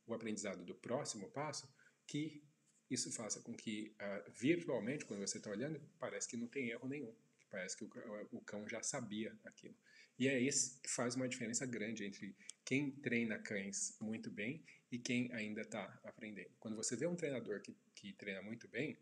o 0.06 0.12
aprendizado 0.14 0.64
do 0.64 0.74
próximo 0.74 1.30
passo, 1.30 1.72
que 2.06 2.44
isso 2.90 3.10
faça 3.12 3.40
com 3.40 3.54
que 3.54 3.94
uh, 4.00 4.30
virtualmente, 4.32 5.04
quando 5.04 5.20
você 5.20 5.38
está 5.38 5.50
olhando, 5.50 5.80
parece 5.98 6.28
que 6.28 6.36
não 6.36 6.48
tem 6.48 6.68
erro 6.70 6.88
nenhum, 6.88 7.14
que 7.38 7.46
parece 7.48 7.76
que 7.76 7.84
o, 7.84 7.90
o 8.32 8.40
cão 8.42 8.68
já 8.68 8.82
sabia 8.82 9.36
aquilo. 9.44 9.76
E 10.18 10.28
é 10.28 10.38
isso 10.38 10.80
que 10.80 10.90
faz 10.90 11.14
uma 11.14 11.28
diferença 11.28 11.66
grande 11.66 12.04
entre 12.04 12.34
quem 12.64 12.90
treina 12.90 13.38
cães 13.38 13.96
muito 14.00 14.30
bem 14.30 14.64
e 14.90 14.98
quem 14.98 15.32
ainda 15.32 15.62
está 15.62 16.00
aprendendo. 16.04 16.50
Quando 16.60 16.76
você 16.76 16.96
vê 16.96 17.06
um 17.06 17.16
treinador 17.16 17.60
que, 17.60 17.76
que 17.94 18.12
treina 18.12 18.40
muito 18.42 18.68
bem, 18.68 18.96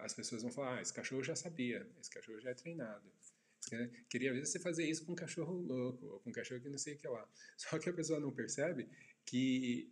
as 0.00 0.14
pessoas 0.14 0.42
vão 0.42 0.50
falar: 0.50 0.78
ah, 0.78 0.82
esse 0.82 0.92
cachorro 0.92 1.22
já 1.22 1.34
sabia, 1.34 1.86
esse 2.00 2.10
cachorro 2.10 2.40
já 2.40 2.50
é 2.50 2.54
treinado. 2.54 3.10
Queria 4.08 4.32
ver 4.32 4.44
você 4.44 4.58
fazer 4.58 4.84
isso 4.84 5.04
com 5.06 5.12
um 5.12 5.16
cachorro 5.16 5.54
louco, 5.54 6.06
ou 6.06 6.20
com 6.20 6.30
um 6.30 6.32
cachorro 6.32 6.60
que 6.60 6.68
não 6.68 6.78
sei 6.78 6.94
o 6.94 6.98
que 6.98 7.08
lá. 7.08 7.26
Só 7.56 7.78
que 7.78 7.88
a 7.88 7.92
pessoa 7.92 8.20
não 8.20 8.32
percebe 8.32 8.88
que 9.24 9.90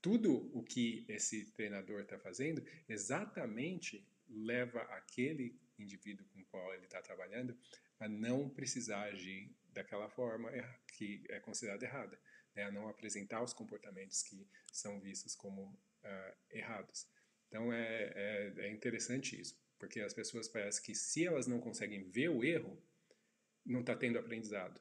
tudo 0.00 0.50
o 0.52 0.62
que 0.62 1.04
esse 1.08 1.46
treinador 1.52 2.00
está 2.00 2.18
fazendo 2.18 2.64
exatamente 2.88 4.06
leva 4.28 4.80
aquele 4.82 5.54
indivíduo 5.78 6.26
com 6.32 6.40
o 6.40 6.44
qual 6.46 6.74
ele 6.74 6.84
está 6.84 7.00
trabalhando 7.00 7.56
a 8.04 8.08
não 8.08 8.50
precisar 8.50 9.04
agir 9.04 9.50
daquela 9.72 10.08
forma 10.10 10.50
que 10.92 11.24
é 11.30 11.40
considerada 11.40 11.84
errada, 11.84 12.20
né? 12.54 12.64
a 12.64 12.70
não 12.70 12.86
apresentar 12.86 13.42
os 13.42 13.54
comportamentos 13.54 14.22
que 14.22 14.46
são 14.70 15.00
vistos 15.00 15.34
como 15.34 15.62
uh, 15.62 16.36
errados. 16.50 17.08
Então 17.48 17.72
é, 17.72 18.12
é, 18.14 18.54
é 18.58 18.70
interessante 18.70 19.40
isso, 19.40 19.58
porque 19.78 20.00
as 20.00 20.12
pessoas 20.12 20.48
parecem 20.48 20.82
que 20.84 20.94
se 20.94 21.26
elas 21.26 21.46
não 21.46 21.60
conseguem 21.60 22.04
ver 22.04 22.28
o 22.28 22.44
erro, 22.44 22.80
não 23.64 23.80
está 23.80 23.96
tendo 23.96 24.18
aprendizado. 24.18 24.80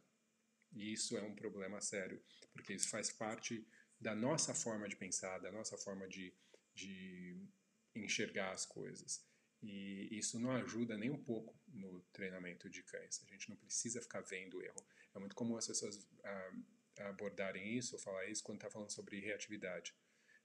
E 0.73 0.91
isso 0.91 1.17
é 1.17 1.21
um 1.21 1.35
problema 1.35 1.79
sério, 1.79 2.21
porque 2.51 2.73
isso 2.73 2.89
faz 2.89 3.09
parte 3.09 3.65
da 4.01 4.13
nossa 4.13 4.53
forma 4.53 4.89
de 4.89 4.97
pensar, 4.97 5.37
da 5.39 5.51
nossa 5.51 5.77
forma 5.77 6.07
de, 6.09 6.33
de 6.73 7.39
enxergar 7.95 8.51
as 8.51 8.65
coisas. 8.65 9.25
E 9.63 10.09
isso 10.11 10.37
não 10.37 10.51
ajuda 10.51 10.97
nem 10.97 11.09
um 11.09 11.23
pouco 11.23 11.57
no 11.69 12.01
treinamento 12.11 12.69
de 12.69 12.83
cães. 12.83 13.23
A 13.23 13.31
gente 13.31 13.49
não 13.49 13.55
precisa 13.55 14.01
ficar 14.01 14.19
vendo 14.19 14.57
o 14.57 14.61
erro. 14.61 14.85
É 15.15 15.19
muito 15.19 15.35
comum 15.35 15.55
as 15.55 15.65
pessoas 15.65 16.05
ah, 16.23 16.51
abordarem 16.99 17.77
isso 17.77 17.95
ou 17.95 18.01
falar 18.01 18.27
isso 18.27 18.43
quando 18.43 18.57
está 18.57 18.69
falando 18.69 18.91
sobre 18.91 19.19
reatividade. 19.19 19.95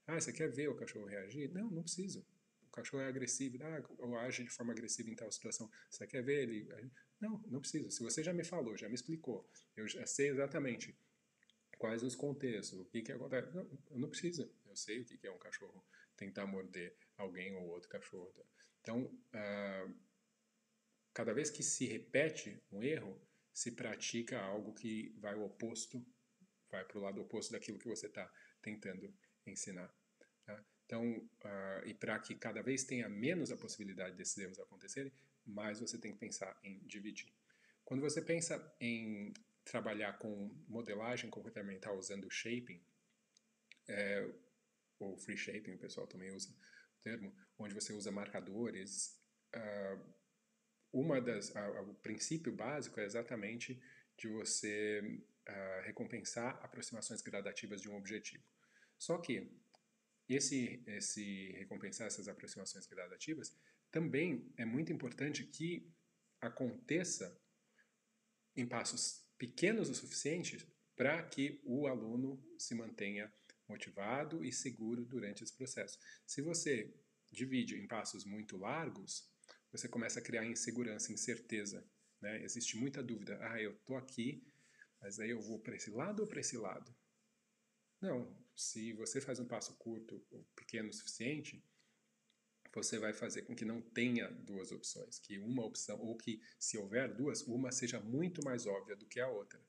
Ah, 0.07 0.19
você 0.19 0.31
quer 0.31 0.49
ver 0.49 0.69
o 0.69 0.75
cachorro 0.75 1.05
reagir? 1.05 1.51
Não, 1.51 1.69
não 1.69 1.83
preciso. 1.83 2.25
O 2.63 2.71
cachorro 2.71 3.03
é 3.03 3.07
agressivo, 3.07 3.57
ah, 3.61 3.83
ou 3.97 4.17
age 4.17 4.43
de 4.43 4.49
forma 4.49 4.71
agressiva 4.71 5.09
em 5.09 5.15
tal 5.15 5.29
situação. 5.29 5.69
Você 5.89 6.07
quer 6.07 6.23
ver 6.23 6.43
ele? 6.43 6.69
Não, 7.19 7.43
não 7.47 7.59
precisa. 7.59 7.91
Se 7.91 8.01
você 8.01 8.23
já 8.23 8.31
me 8.31 8.45
falou, 8.45 8.77
já 8.77 8.87
me 8.87 8.95
explicou, 8.95 9.49
eu 9.75 9.85
já 9.85 10.05
sei 10.05 10.29
exatamente 10.29 10.97
quais 11.77 12.03
os 12.03 12.15
contextos, 12.15 12.79
o 12.79 12.85
que, 12.85 13.01
que 13.01 13.11
acontece. 13.11 13.53
Não, 13.53 13.69
eu 13.91 13.99
não 13.99 14.09
preciso. 14.09 14.49
Eu 14.65 14.75
sei 14.77 15.01
o 15.01 15.05
que, 15.05 15.17
que 15.17 15.27
é 15.27 15.31
um 15.31 15.37
cachorro 15.37 15.83
tentar 16.15 16.45
morder 16.45 16.95
alguém 17.17 17.53
ou 17.55 17.67
outro 17.67 17.89
cachorro. 17.89 18.45
Então, 18.89 19.03
uh, 19.03 19.95
cada 21.13 21.31
vez 21.31 21.51
que 21.51 21.61
se 21.61 21.85
repete 21.85 22.59
um 22.71 22.81
erro, 22.81 23.21
se 23.53 23.71
pratica 23.71 24.41
algo 24.41 24.73
que 24.73 25.15
vai 25.19 25.35
oposto, 25.35 26.03
vai 26.71 26.83
para 26.83 26.97
o 26.97 27.01
lado 27.01 27.21
oposto 27.21 27.51
daquilo 27.51 27.77
que 27.77 27.87
você 27.87 28.07
está 28.07 28.27
tentando 28.63 29.13
ensinar. 29.45 29.93
Tá? 30.43 30.65
Então, 30.85 31.17
uh, 31.17 31.85
e 31.85 31.93
para 31.93 32.17
que 32.17 32.33
cada 32.33 32.63
vez 32.63 32.83
tenha 32.83 33.07
menos 33.07 33.51
a 33.51 33.57
possibilidade 33.57 34.15
desses 34.15 34.39
erros 34.39 34.59
acontecerem, 34.59 35.13
mais 35.45 35.79
você 35.79 35.99
tem 35.99 36.13
que 36.13 36.19
pensar 36.19 36.59
em 36.63 36.79
dividir. 36.87 37.31
Quando 37.85 38.01
você 38.01 38.23
pensa 38.23 38.75
em 38.79 39.31
trabalhar 39.65 40.17
com 40.17 40.49
modelagem 40.67 41.29
comportamental 41.29 41.95
usando 41.95 42.27
shaping, 42.31 42.83
é, 43.87 44.27
ou 44.97 45.15
free 45.15 45.37
shaping, 45.37 45.73
o 45.73 45.77
pessoal 45.77 46.07
também 46.07 46.31
usa 46.31 46.49
o 46.49 47.01
termo, 47.03 47.31
onde 47.59 47.75
você 47.75 47.93
usa 47.93 48.11
marcadores, 48.11 49.19
uh, 49.55 50.13
uma 50.91 51.21
das, 51.21 51.55
a, 51.55 51.81
o 51.81 51.93
princípio 51.95 52.55
básico 52.55 52.99
é 52.99 53.05
exatamente 53.05 53.79
de 54.17 54.27
você 54.27 55.01
uh, 55.47 55.85
recompensar 55.85 56.59
aproximações 56.63 57.21
gradativas 57.21 57.81
de 57.81 57.89
um 57.89 57.97
objetivo. 57.97 58.43
Só 58.97 59.17
que 59.17 59.51
esse, 60.27 60.83
esse 60.87 61.51
recompensar 61.53 62.07
essas 62.07 62.27
aproximações 62.27 62.85
gradativas 62.87 63.55
também 63.91 64.51
é 64.57 64.65
muito 64.65 64.93
importante 64.93 65.43
que 65.43 65.91
aconteça 66.39 67.39
em 68.55 68.65
passos 68.65 69.25
pequenos 69.37 69.89
o 69.89 69.95
suficiente 69.95 70.71
para 70.95 71.23
que 71.23 71.61
o 71.63 71.87
aluno 71.87 72.43
se 72.57 72.75
mantenha 72.75 73.33
motivado 73.67 74.43
e 74.43 74.51
seguro 74.51 75.05
durante 75.05 75.43
esse 75.43 75.55
processo. 75.55 75.97
Se 76.25 76.41
você 76.41 76.93
divide 77.31 77.75
em 77.75 77.87
passos 77.87 78.25
muito 78.25 78.57
largos, 78.57 79.29
você 79.71 79.87
começa 79.87 80.19
a 80.19 80.23
criar 80.23 80.45
insegurança, 80.45 81.13
incerteza. 81.13 81.85
Né? 82.21 82.43
Existe 82.43 82.77
muita 82.77 83.03
dúvida. 83.03 83.37
Ah, 83.41 83.61
eu 83.61 83.71
estou 83.71 83.97
aqui, 83.97 84.43
mas 85.01 85.19
aí 85.19 85.29
eu 85.29 85.41
vou 85.41 85.59
para 85.59 85.75
esse 85.75 85.89
lado 85.89 86.21
ou 86.21 86.27
para 86.27 86.39
esse 86.39 86.57
lado? 86.57 86.93
Não. 88.01 88.37
Se 88.55 88.91
você 88.93 89.21
faz 89.21 89.39
um 89.39 89.47
passo 89.47 89.77
curto 89.77 90.25
ou 90.31 90.43
pequeno 90.55 90.89
o 90.89 90.93
suficiente, 90.93 91.63
você 92.73 92.99
vai 92.99 93.13
fazer 93.13 93.43
com 93.43 93.55
que 93.55 93.65
não 93.65 93.81
tenha 93.81 94.29
duas 94.29 94.71
opções, 94.71 95.17
que 95.19 95.39
uma 95.39 95.65
opção, 95.65 95.99
ou 95.99 96.17
que 96.17 96.41
se 96.59 96.77
houver 96.77 97.13
duas, 97.13 97.41
uma 97.43 97.71
seja 97.71 97.99
muito 97.99 98.43
mais 98.43 98.65
óbvia 98.65 98.95
do 98.95 99.07
que 99.07 99.19
a 99.19 99.29
outra. 99.29 99.59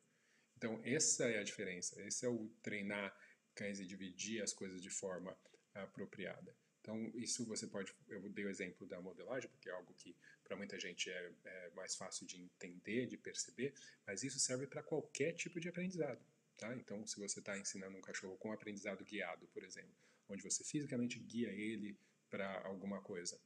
Então, 0.57 0.81
essa 0.85 1.25
é 1.25 1.39
a 1.39 1.45
diferença, 1.45 2.03
esse 2.03 2.27
é 2.27 2.29
o 2.29 2.49
treinar 2.63 3.17
cães 3.55 3.81
e 3.81 3.87
dividir 3.87 4.43
as 4.43 4.53
coisas 4.53 4.83
de 4.83 4.91
forma 4.91 5.37
apropriada. 5.75 6.55
Então, 6.81 7.11
isso 7.15 7.45
você 7.45 7.67
pode, 7.67 7.95
eu 8.09 8.29
dei 8.31 8.47
o 8.47 8.51
exemplo 8.51 8.87
da 8.87 9.01
modelagem, 9.01 9.51
porque 9.51 9.69
é 9.69 9.73
algo 9.73 9.93
que 9.95 10.17
para 10.43 10.57
muita 10.57 10.81
gente 10.81 11.11
é, 11.11 11.33
é, 11.45 11.71
mais 11.71 11.95
fácil 11.95 12.27
de 12.27 12.41
entender, 12.41 13.07
de 13.07 13.17
perceber, 13.17 13.75
mas 14.07 14.23
isso 14.23 14.39
serve 14.39 14.67
para 14.67 14.83
qualquer 14.83 15.33
tipo 15.35 15.61
de 15.61 15.69
aprendizado. 15.69 16.25
Tá? 16.57 16.75
Então, 16.75 17.07
se 17.07 17.19
você 17.19 17.39
está 17.39 17.57
ensinando 17.59 17.97
um 17.97 18.01
cachorro 18.01 18.37
com 18.39 18.53
aprendizado 18.53 19.05
guiado, 19.05 19.47
por 19.49 19.63
exemplo, 19.63 19.95
onde 20.29 20.43
você 20.43 20.65
fisicamente 20.65 21.19
guia 21.19 21.51
ele 21.51 21.99
para 22.29 22.67
alguma 22.67 23.01
coisa. 23.03 23.39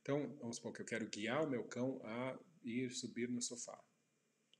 Então, 0.00 0.36
vamos 0.36 0.56
supor 0.56 0.72
que 0.72 0.82
eu 0.82 0.86
quero 0.86 1.08
guiar 1.08 1.44
o 1.44 1.50
meu 1.50 1.64
cão 1.64 2.00
a 2.04 2.38
ir 2.62 2.90
subir 2.90 3.28
no 3.28 3.42
sofá, 3.42 3.82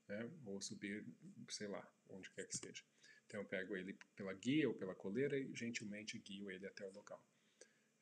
né? 0.07 0.29
ou 0.45 0.61
subir, 0.61 1.05
sei 1.49 1.67
lá, 1.67 1.89
onde 2.09 2.29
quer 2.31 2.47
que 2.47 2.57
seja. 2.57 2.83
Então, 3.25 3.41
eu 3.41 3.47
pego 3.47 3.75
ele 3.75 3.97
pela 4.15 4.33
guia 4.33 4.67
ou 4.67 4.75
pela 4.75 4.95
coleira 4.95 5.37
e 5.37 5.53
gentilmente 5.55 6.19
guio 6.19 6.51
ele 6.51 6.65
até 6.65 6.85
o 6.85 6.91
local. 6.91 7.21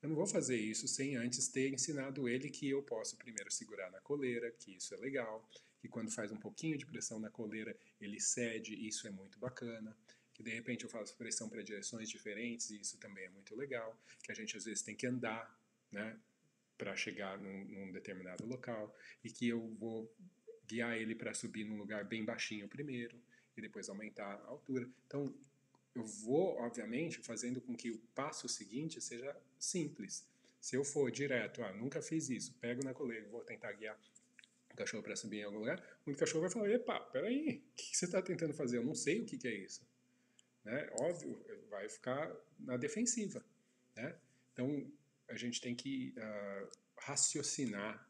Eu 0.05 0.09
não 0.09 0.15
vou 0.15 0.27
fazer 0.27 0.55
isso 0.55 0.87
sem 0.87 1.15
antes 1.15 1.47
ter 1.47 1.73
ensinado 1.73 2.29
ele 2.29 2.47
que 2.47 2.69
eu 2.69 2.83
posso 2.83 3.17
primeiro 3.17 3.51
segurar 3.51 3.89
na 3.89 3.99
coleira, 4.01 4.51
que 4.51 4.75
isso 4.75 4.93
é 4.93 4.97
legal, 4.97 5.43
que 5.79 5.87
quando 5.87 6.11
faz 6.11 6.31
um 6.31 6.37
pouquinho 6.37 6.77
de 6.77 6.85
pressão 6.85 7.19
na 7.19 7.31
coleira 7.31 7.75
ele 7.99 8.19
cede, 8.19 8.75
isso 8.87 9.07
é 9.07 9.09
muito 9.09 9.39
bacana, 9.39 9.97
que 10.31 10.43
de 10.43 10.51
repente 10.51 10.83
eu 10.83 10.91
faço 10.91 11.17
pressão 11.17 11.49
para 11.49 11.63
direções 11.63 12.07
diferentes 12.07 12.69
e 12.69 12.79
isso 12.81 12.99
também 12.99 13.25
é 13.25 13.29
muito 13.29 13.55
legal, 13.55 13.99
que 14.21 14.31
a 14.31 14.35
gente 14.35 14.55
às 14.55 14.65
vezes 14.65 14.83
tem 14.83 14.95
que 14.95 15.07
andar 15.07 15.59
né, 15.91 16.15
para 16.77 16.95
chegar 16.95 17.39
num, 17.39 17.65
num, 17.65 17.91
determinado 17.91 18.45
local 18.45 18.95
e 19.23 19.31
que 19.31 19.47
eu 19.47 19.73
vou 19.73 20.15
guiar 20.67 20.95
ele 20.95 21.15
para 21.15 21.33
subir 21.33 21.65
num 21.65 21.77
lugar 21.77 22.05
bem 22.05 22.23
baixinho 22.23 22.69
primeiro 22.69 23.19
e 23.57 23.61
depois 23.61 23.89
aumentar 23.89 24.35
a 24.35 24.49
altura. 24.49 24.87
Então, 25.07 25.35
eu 25.95 26.03
vou, 26.03 26.57
obviamente, 26.57 27.19
fazendo 27.19 27.61
com 27.61 27.75
que 27.75 27.89
o 27.89 27.97
passo 28.13 28.47
seguinte 28.49 28.99
seja 28.99 29.35
simples. 29.57 30.27
Se 30.59 30.75
eu 30.75 30.83
for 30.83 31.09
direto, 31.09 31.63
ah, 31.63 31.71
nunca 31.71 32.01
fiz 32.01 32.29
isso, 32.29 32.53
pego 32.59 32.83
na 32.83 32.93
coleira, 32.93 33.27
vou 33.29 33.41
tentar 33.41 33.71
guiar 33.71 33.97
o 34.73 34.75
cachorro 34.75 35.01
para 35.01 35.15
subir 35.15 35.39
em 35.39 35.43
algum 35.43 35.59
lugar, 35.59 35.81
o 36.05 36.13
cachorro 36.15 36.41
vai 36.41 36.49
falar, 36.49 36.69
epa, 36.69 36.99
peraí, 36.99 37.63
o 37.71 37.75
que 37.75 37.95
você 37.95 38.05
está 38.05 38.21
tentando 38.21 38.53
fazer? 38.53 38.77
Eu 38.77 38.83
não 38.83 38.93
sei 38.93 39.21
o 39.21 39.25
que, 39.25 39.37
que 39.37 39.47
é 39.47 39.53
isso. 39.53 39.87
Né? 40.65 40.89
Óbvio, 40.99 41.41
vai 41.69 41.87
ficar 41.87 42.35
na 42.59 42.75
defensiva. 42.75 43.45
Né? 43.95 44.17
Então, 44.51 44.91
a 45.29 45.35
gente 45.35 45.61
tem 45.61 45.73
que 45.73 46.13
uh, 46.17 46.71
raciocinar 46.97 48.05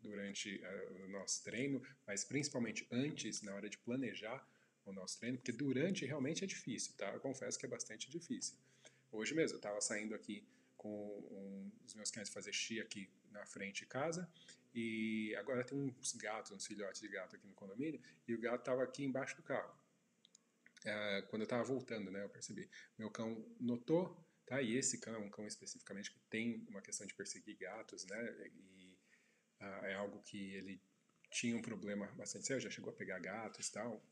durante 0.00 0.62
uh, 0.62 1.04
o 1.04 1.08
nosso 1.08 1.42
treino, 1.42 1.82
mas 2.06 2.22
principalmente 2.22 2.86
antes, 2.92 3.42
na 3.42 3.54
hora 3.54 3.68
de 3.68 3.76
planejar 3.78 4.46
o 4.84 4.92
nosso 4.92 5.18
treino, 5.18 5.38
porque 5.38 5.52
durante 5.52 6.04
realmente 6.04 6.44
é 6.44 6.46
difícil, 6.46 6.94
tá? 6.96 7.12
Eu 7.12 7.20
confesso 7.20 7.58
que 7.58 7.66
é 7.66 7.68
bastante 7.68 8.10
difícil. 8.10 8.56
Hoje 9.12 9.34
mesmo, 9.34 9.56
eu 9.56 9.58
estava 9.58 9.80
saindo 9.80 10.14
aqui 10.14 10.46
com 10.76 10.88
um, 11.30 11.70
os 11.86 11.94
meus 11.94 12.10
cães 12.10 12.28
fazer 12.28 12.52
xixi 12.52 12.80
aqui 12.80 13.10
na 13.30 13.44
frente 13.46 13.80
de 13.80 13.86
casa, 13.86 14.28
e 14.74 15.34
agora 15.36 15.64
tem 15.64 15.78
uns 15.78 16.12
gatos, 16.14 16.52
uns 16.52 16.66
filhotes 16.66 17.00
de 17.00 17.08
gato 17.08 17.36
aqui 17.36 17.46
no 17.46 17.54
condomínio, 17.54 18.00
e 18.26 18.34
o 18.34 18.40
gato 18.40 18.60
estava 18.60 18.82
aqui 18.82 19.04
embaixo 19.04 19.36
do 19.36 19.42
carro. 19.42 19.78
Uh, 20.80 21.26
quando 21.28 21.42
eu 21.42 21.44
estava 21.44 21.62
voltando, 21.62 22.10
né, 22.10 22.24
eu 22.24 22.28
percebi. 22.30 22.70
Meu 22.96 23.10
cão 23.10 23.44
notou 23.60 24.26
Tá? 24.50 24.60
E 24.60 24.76
esse 24.76 24.98
cão 24.98 25.14
é 25.14 25.18
um 25.18 25.30
cão 25.30 25.46
especificamente 25.46 26.10
que 26.10 26.18
tem 26.28 26.66
uma 26.68 26.82
questão 26.82 27.06
de 27.06 27.14
perseguir 27.14 27.56
gatos, 27.56 28.04
né? 28.06 28.50
E 28.52 28.98
ah, 29.60 29.80
é 29.84 29.94
algo 29.94 30.20
que 30.22 30.54
ele 30.54 30.82
tinha 31.30 31.56
um 31.56 31.62
problema 31.62 32.08
bastante 32.16 32.48
sério, 32.48 32.60
já 32.60 32.68
chegou 32.68 32.92
a 32.92 32.96
pegar 32.96 33.20
gatos 33.20 33.68
e 33.68 33.72
tal. 33.72 34.04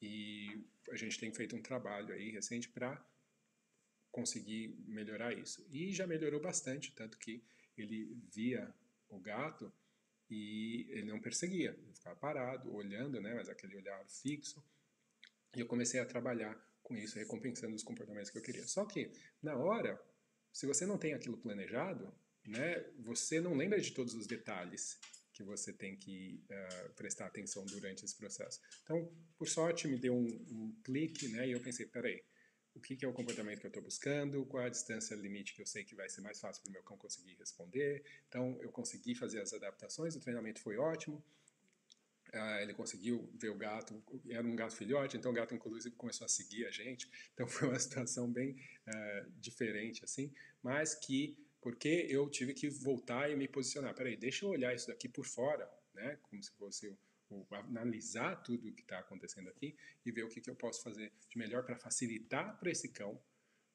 E 0.00 0.64
a 0.90 0.96
gente 0.96 1.18
tem 1.18 1.32
feito 1.32 1.56
um 1.56 1.62
trabalho 1.62 2.14
aí 2.14 2.30
recente 2.30 2.68
para 2.68 3.04
conseguir 4.10 4.68
melhorar 4.86 5.32
isso. 5.32 5.66
E 5.70 5.92
já 5.92 6.06
melhorou 6.06 6.40
bastante, 6.40 6.92
tanto 6.92 7.18
que 7.18 7.42
ele 7.76 8.16
via 8.32 8.74
o 9.08 9.18
gato 9.18 9.72
e 10.30 10.86
ele 10.90 11.04
não 11.04 11.20
perseguia, 11.20 11.76
ele 11.78 11.94
ficava 11.94 12.16
parado, 12.16 12.74
olhando, 12.74 13.20
né, 13.20 13.34
mas 13.34 13.48
aquele 13.48 13.76
olhar 13.76 14.04
fixo. 14.08 14.64
E 15.54 15.60
eu 15.60 15.66
comecei 15.66 16.00
a 16.00 16.06
trabalhar 16.06 16.54
com 16.82 16.96
isso, 16.96 17.18
recompensando 17.18 17.74
os 17.74 17.82
comportamentos 17.82 18.30
que 18.30 18.38
eu 18.38 18.42
queria. 18.42 18.66
Só 18.66 18.84
que, 18.84 19.10
na 19.42 19.56
hora, 19.56 20.00
se 20.52 20.66
você 20.66 20.86
não 20.86 20.98
tem 20.98 21.14
aquilo 21.14 21.36
planejado, 21.36 22.12
né, 22.46 22.80
você 22.98 23.40
não 23.40 23.54
lembra 23.54 23.80
de 23.80 23.92
todos 23.92 24.14
os 24.14 24.26
detalhes 24.26 24.98
que 25.36 25.42
você 25.42 25.70
tem 25.70 25.94
que 25.94 26.42
uh, 26.50 26.92
prestar 26.94 27.26
atenção 27.26 27.64
durante 27.66 28.04
esse 28.04 28.16
processo. 28.16 28.58
Então, 28.82 29.12
por 29.36 29.46
sorte, 29.46 29.86
me 29.86 29.98
deu 29.98 30.14
um, 30.14 30.26
um 30.26 30.74
clique, 30.82 31.28
né, 31.28 31.46
e 31.46 31.52
eu 31.52 31.60
pensei, 31.60 31.84
peraí, 31.84 32.24
o 32.74 32.80
que, 32.80 32.96
que 32.96 33.04
é 33.04 33.08
o 33.08 33.12
comportamento 33.12 33.60
que 33.60 33.66
eu 33.66 33.68
estou 33.68 33.82
buscando, 33.82 34.46
qual 34.46 34.64
a 34.64 34.68
distância 34.70 35.14
limite 35.14 35.54
que 35.54 35.60
eu 35.60 35.66
sei 35.66 35.84
que 35.84 35.94
vai 35.94 36.08
ser 36.08 36.22
mais 36.22 36.40
fácil 36.40 36.62
para 36.62 36.70
o 36.70 36.72
meu 36.72 36.82
cão 36.82 36.96
conseguir 36.96 37.34
responder. 37.34 38.02
Então, 38.28 38.58
eu 38.62 38.70
consegui 38.70 39.14
fazer 39.14 39.40
as 39.40 39.52
adaptações, 39.52 40.16
o 40.16 40.20
treinamento 40.20 40.60
foi 40.60 40.76
ótimo, 40.78 41.22
ah, 42.32 42.62
ele 42.62 42.74
conseguiu 42.74 43.30
ver 43.34 43.50
o 43.50 43.54
gato, 43.56 44.02
era 44.28 44.46
um 44.46 44.56
gato 44.56 44.74
filhote, 44.74 45.16
então 45.16 45.30
o 45.30 45.34
gato 45.34 45.54
inclusive 45.54 45.94
começou 45.96 46.24
a 46.24 46.28
seguir 46.28 46.66
a 46.66 46.70
gente, 46.70 47.08
então 47.32 47.46
foi 47.48 47.68
uma 47.68 47.78
situação 47.78 48.30
bem 48.30 48.56
uh, 48.88 49.30
diferente 49.38 50.04
assim, 50.04 50.32
mas 50.62 50.94
que, 50.94 51.38
porque 51.66 52.06
eu 52.08 52.30
tive 52.30 52.54
que 52.54 52.70
voltar 52.70 53.28
e 53.28 53.34
me 53.34 53.48
posicionar, 53.48 53.92
peraí, 53.92 54.16
deixa 54.16 54.44
eu 54.44 54.50
olhar 54.50 54.72
isso 54.72 54.86
daqui 54.86 55.08
por 55.08 55.26
fora, 55.26 55.68
né, 55.92 56.16
como 56.22 56.40
se 56.40 56.52
fosse 56.52 56.96
o, 57.28 57.44
analisar 57.50 58.36
tudo 58.36 58.68
o 58.68 58.72
que 58.72 58.82
está 58.82 59.00
acontecendo 59.00 59.48
aqui 59.48 59.76
e 60.04 60.12
ver 60.12 60.22
o 60.22 60.28
que, 60.28 60.40
que 60.40 60.48
eu 60.48 60.54
posso 60.54 60.80
fazer 60.80 61.12
de 61.28 61.36
melhor 61.36 61.64
para 61.64 61.76
facilitar 61.76 62.56
para 62.60 62.70
esse 62.70 62.92
cão, 62.92 63.20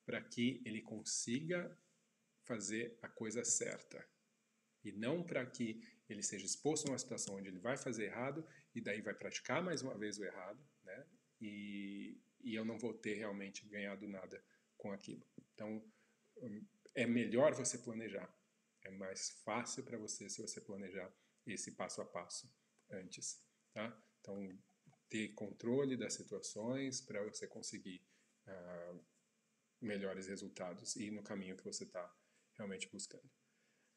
para 0.05 0.21
que 0.21 0.61
ele 0.63 0.81
consiga 0.81 1.77
fazer 2.45 2.97
a 3.01 3.09
coisa 3.09 3.43
certa, 3.43 4.07
e 4.85 4.93
não 4.93 5.21
para 5.21 5.45
que 5.45 5.85
ele 6.07 6.23
seja 6.23 6.45
exposto 6.45 6.87
a 6.87 6.91
uma 6.91 6.97
situação 6.97 7.35
onde 7.35 7.49
ele 7.49 7.59
vai 7.59 7.75
fazer 7.75 8.05
errado 8.05 8.47
e 8.73 8.79
daí 8.79 9.01
vai 9.01 9.13
praticar 9.13 9.61
mais 9.61 9.81
uma 9.81 9.97
vez 9.97 10.17
o 10.17 10.23
errado, 10.23 10.65
né? 10.85 11.05
E, 11.41 12.17
e 12.39 12.55
eu 12.55 12.63
não 12.63 12.79
vou 12.79 12.93
ter 12.93 13.15
realmente 13.15 13.67
ganhado 13.67 14.07
nada 14.07 14.41
com 14.77 14.93
aquilo. 14.93 15.27
Então, 15.53 15.83
hum, 16.37 16.65
é 16.95 17.05
melhor 17.05 17.53
você 17.53 17.77
planejar. 17.77 18.33
É 18.83 18.91
mais 18.91 19.29
fácil 19.43 19.83
para 19.83 19.97
você 19.97 20.29
se 20.29 20.41
você 20.41 20.59
planejar 20.59 21.11
esse 21.45 21.71
passo 21.71 22.01
a 22.01 22.05
passo 22.05 22.51
antes, 22.89 23.43
tá? 23.73 24.03
Então, 24.19 24.59
ter 25.09 25.33
controle 25.33 25.97
das 25.97 26.13
situações 26.13 27.01
para 27.01 27.23
você 27.23 27.47
conseguir 27.47 28.01
uh, 28.47 29.05
melhores 29.81 30.27
resultados 30.27 30.95
e 30.95 31.11
no 31.11 31.23
caminho 31.23 31.57
que 31.57 31.63
você 31.63 31.83
está 31.83 32.15
realmente 32.57 32.89
buscando. 32.89 33.29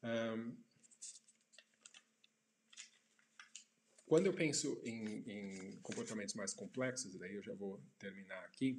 Um, 0.03 0.63
Quando 4.05 4.27
eu 4.27 4.33
penso 4.33 4.79
em, 4.83 5.23
em 5.27 5.81
comportamentos 5.81 6.35
mais 6.35 6.53
complexos, 6.53 7.17
daí 7.17 7.35
eu 7.35 7.41
já 7.41 7.55
vou 7.55 7.83
terminar 7.97 8.39
aqui, 8.45 8.77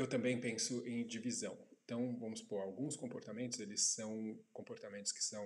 eu 0.00 0.08
também 0.08 0.40
penso 0.40 0.86
em 0.86 1.06
divisão. 1.06 1.58
Então, 1.84 2.16
vamos 2.18 2.40
supor, 2.40 2.62
alguns 2.62 2.96
comportamentos, 2.96 3.60
eles 3.60 3.82
são 3.82 4.38
comportamentos 4.52 5.12
que 5.12 5.22
são... 5.22 5.44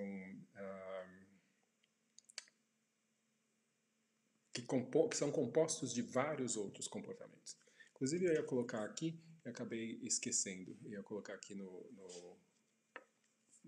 Ah, 0.54 1.24
que, 4.52 4.62
que, 4.62 5.16
são 5.16 5.32
compostos 5.32 5.92
de 5.92 6.02
vários 6.02 6.56
outros 6.56 6.86
comportamentos. 6.86 7.56
Inclusive, 7.90 8.26
eu 8.26 8.34
ia 8.34 8.42
colocar 8.44 8.84
aqui, 8.84 9.20
e 9.44 9.48
acabei 9.48 9.98
esquecendo, 10.02 10.78
eu 10.84 10.92
ia 10.92 11.02
colocar 11.02 11.34
aqui 11.34 11.54
no, 11.56 11.90
no 11.92 12.38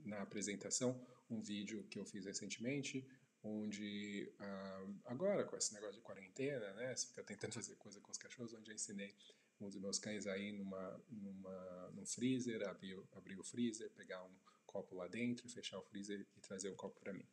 na 0.04 0.22
apresentação 0.22 1.04
um 1.28 1.42
vídeo 1.42 1.82
que 1.88 1.98
eu 1.98 2.04
fiz 2.04 2.24
recentemente, 2.24 3.04
onde 3.42 4.32
uh, 4.38 5.00
agora 5.06 5.44
com 5.44 5.56
esse 5.56 5.74
negócio 5.74 5.96
de 5.96 6.02
quarentena, 6.02 6.72
né, 6.74 6.94
você 6.94 7.08
fica 7.08 7.24
tentando 7.24 7.54
fazer 7.54 7.74
coisa 7.74 8.00
com 8.00 8.12
os 8.12 8.18
cachorros, 8.18 8.54
onde 8.54 8.70
eu 8.70 8.74
ensinei 8.74 9.12
um 9.60 9.68
dos 9.68 9.80
meus 9.80 9.98
cães 9.98 10.26
aí 10.26 10.52
numa, 10.52 11.04
numa, 11.08 11.90
num 11.94 12.06
freezer, 12.06 12.66
abrir, 12.68 12.98
abrir 13.12 13.38
o 13.38 13.44
freezer, 13.44 13.90
pegar 13.90 14.22
um 14.24 14.34
copo 14.66 14.94
lá 14.94 15.08
dentro, 15.08 15.48
fechar 15.48 15.78
o 15.78 15.82
freezer 15.82 16.26
e 16.36 16.40
trazer 16.40 16.68
o 16.68 16.74
copo 16.74 16.98
para 17.00 17.12
mim. 17.12 17.26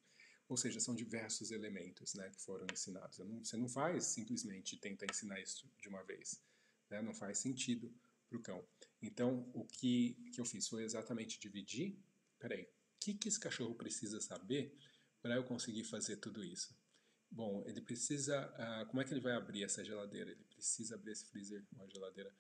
Ou 0.48 0.58
seja, 0.58 0.80
são 0.80 0.94
diversos 0.94 1.52
elementos 1.52 2.14
né, 2.14 2.30
que 2.30 2.42
foram 2.42 2.66
ensinados. 2.72 3.20
Não, 3.20 3.44
você 3.44 3.58
não 3.58 3.68
faz 3.68 4.06
simplesmente 4.06 4.78
tentar 4.78 5.06
ensinar 5.10 5.40
isso 5.42 5.70
de 5.82 5.90
uma 5.90 6.04
vez. 6.04 6.42
Né, 6.90 7.02
não 7.02 7.14
faz 7.14 7.40
sentido 7.40 7.94
para 8.30 8.38
o 8.38 8.42
cão. 8.42 8.66
Então, 9.02 9.50
o 9.54 9.66
que, 9.66 10.14
que 10.34 10.40
eu 10.40 10.46
fiz 10.46 10.68
foi 10.68 10.84
exatamente 10.84 11.40
dividir. 11.40 11.98
Peraí, 12.40 12.64
o 12.64 12.68
que, 13.00 13.14
que 13.14 13.28
esse 13.28 13.40
cachorro 13.40 13.76
precisa 13.76 14.20
saber 14.22 14.78
para 15.22 15.36
eu 15.36 15.44
conseguir 15.44 15.84
fazer 15.84 16.18
tudo 16.18 16.44
isso? 16.44 16.76
Bom, 17.34 17.64
ele 17.66 17.82
precisa. 17.82 18.48
Uh, 18.60 18.86
como 18.88 19.02
é 19.02 19.06
que 19.06 19.12
ele 19.12 19.20
vai 19.20 19.34
abrir 19.34 19.64
essa 19.64 19.84
geladeira? 19.84 20.30
Ele 20.30 20.44
precisa 20.44 20.94
abrir 20.94 21.14
esse 21.14 21.26
freezer, 21.26 21.66
uma 21.72 21.90
geladeira, 21.90 22.32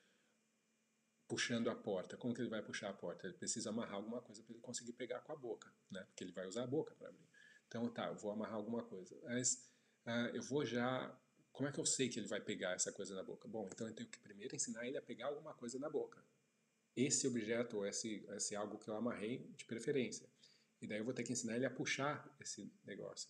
puxando 1.27 1.67
a 1.71 1.75
porta. 1.75 2.15
Como 2.15 2.31
que 2.31 2.41
ele 2.41 2.49
vai 2.49 2.61
puxar 2.61 2.89
a 2.91 2.93
porta? 2.93 3.25
Ele 3.25 3.35
precisa 3.35 3.71
amarrar 3.71 3.95
alguma 3.95 4.21
coisa 4.21 4.43
para 4.43 4.53
ele 4.53 4.61
conseguir 4.61 4.93
pegar 4.93 5.21
com 5.21 5.31
a 5.31 5.35
boca, 5.35 5.73
né? 5.89 6.03
Porque 6.03 6.23
ele 6.23 6.31
vai 6.31 6.45
usar 6.45 6.63
a 6.63 6.67
boca 6.67 6.93
para 6.95 7.09
abrir. 7.09 7.27
Então, 7.67 7.89
tá, 7.89 8.05
eu 8.07 8.15
vou 8.15 8.31
amarrar 8.31 8.53
alguma 8.53 8.83
coisa. 8.83 9.19
Mas 9.23 9.67
uh, 10.05 10.29
eu 10.31 10.43
vou 10.43 10.63
já. 10.63 11.19
Como 11.51 11.67
é 11.67 11.71
que 11.71 11.79
eu 11.79 11.85
sei 11.87 12.07
que 12.07 12.19
ele 12.19 12.27
vai 12.27 12.39
pegar 12.39 12.73
essa 12.73 12.91
coisa 12.91 13.15
na 13.15 13.23
boca? 13.23 13.47
Bom, 13.47 13.67
então 13.71 13.87
eu 13.87 13.95
tenho 13.95 14.09
que 14.09 14.19
primeiro 14.19 14.55
ensinar 14.55 14.85
ele 14.85 14.97
a 14.97 15.01
pegar 15.01 15.27
alguma 15.27 15.55
coisa 15.55 15.79
na 15.79 15.89
boca. 15.89 16.23
Esse 16.95 17.27
objeto 17.27 17.77
ou 17.77 17.87
esse, 17.87 18.23
esse 18.29 18.55
algo 18.55 18.77
que 18.77 18.89
eu 18.89 18.95
amarrei 18.95 19.51
de 19.57 19.65
preferência. 19.65 20.29
E 20.79 20.87
daí 20.87 20.99
eu 20.99 21.05
vou 21.05 21.13
ter 21.15 21.23
que 21.23 21.33
ensinar 21.33 21.55
ele 21.55 21.65
a 21.65 21.71
puxar 21.71 22.31
esse 22.39 22.71
negócio. 22.85 23.29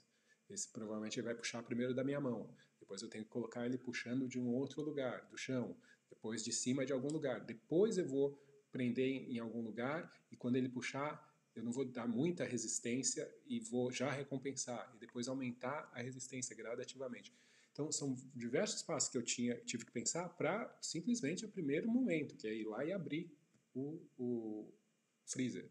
Esse 0.50 0.72
provavelmente 0.72 1.20
ele 1.20 1.26
vai 1.26 1.36
puxar 1.36 1.64
primeiro 1.64 1.94
da 1.94 2.04
minha 2.04 2.20
mão. 2.20 2.50
Depois 2.80 3.02
eu 3.02 3.10
tenho 3.10 3.24
que 3.24 3.30
colocar 3.30 3.66
ele 3.66 3.78
puxando 3.78 4.28
de 4.28 4.40
um 4.40 4.50
outro 4.50 4.82
lugar, 4.82 5.26
do 5.28 5.38
chão. 5.38 5.76
Depois 6.10 6.44
de 6.44 6.52
cima 6.52 6.86
de 6.86 6.94
algum 6.94 7.08
lugar. 7.08 7.42
Depois 7.42 7.98
eu 7.98 8.06
vou 8.06 8.38
prender 8.72 9.30
em 9.30 9.40
algum 9.40 9.62
lugar 9.62 10.12
e 10.32 10.36
quando 10.36 10.56
ele 10.56 10.68
puxar, 10.68 11.32
eu 11.56 11.64
não 11.64 11.72
vou 11.72 11.86
dar 11.86 12.08
muita 12.08 12.44
resistência 12.44 13.32
e 13.46 13.60
vou 13.60 13.92
já 13.92 14.12
recompensar 14.12 14.92
e 14.96 15.00
depois 15.00 15.28
aumentar 15.28 15.90
a 15.94 16.02
resistência 16.02 16.56
gradativamente. 16.56 17.34
Então 17.72 17.92
são 17.92 18.16
diversos 18.36 18.84
passos 18.84 19.10
que 19.10 19.18
eu 19.18 19.24
tinha 19.24 19.56
tive 19.62 19.86
que 19.86 19.92
pensar 19.92 20.30
para 20.30 20.76
simplesmente 20.82 21.46
o 21.46 21.50
primeiro 21.50 21.88
momento, 21.88 22.36
que 22.36 22.48
é 22.48 22.54
ir 22.54 22.66
lá 22.66 22.84
e 22.86 22.92
abrir 22.92 23.32
o, 23.74 24.00
o 24.18 24.74
freezer. 25.26 25.70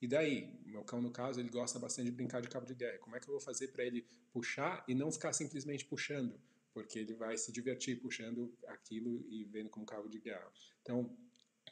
E 0.00 0.06
daí, 0.06 0.52
o 0.64 0.68
meu 0.68 0.84
cão 0.84 1.00
no 1.00 1.10
caso, 1.10 1.40
ele 1.40 1.48
gosta 1.48 1.78
bastante 1.78 2.06
de 2.06 2.12
brincar 2.12 2.40
de 2.40 2.48
cabo 2.48 2.66
de 2.66 2.74
guerra. 2.74 2.98
Como 2.98 3.16
é 3.16 3.20
que 3.20 3.28
eu 3.28 3.32
vou 3.32 3.40
fazer 3.40 3.68
para 3.68 3.84
ele 3.84 4.06
puxar 4.32 4.84
e 4.86 4.94
não 4.94 5.10
ficar 5.10 5.32
simplesmente 5.32 5.84
puxando? 5.84 6.38
Porque 6.72 6.98
ele 6.98 7.14
vai 7.14 7.36
se 7.38 7.50
divertir 7.50 8.00
puxando 8.00 8.54
aquilo 8.66 9.24
e 9.28 9.44
vendo 9.44 9.70
como 9.70 9.86
cabo 9.86 10.08
de 10.08 10.20
guerra. 10.20 10.52
Então, 10.82 11.16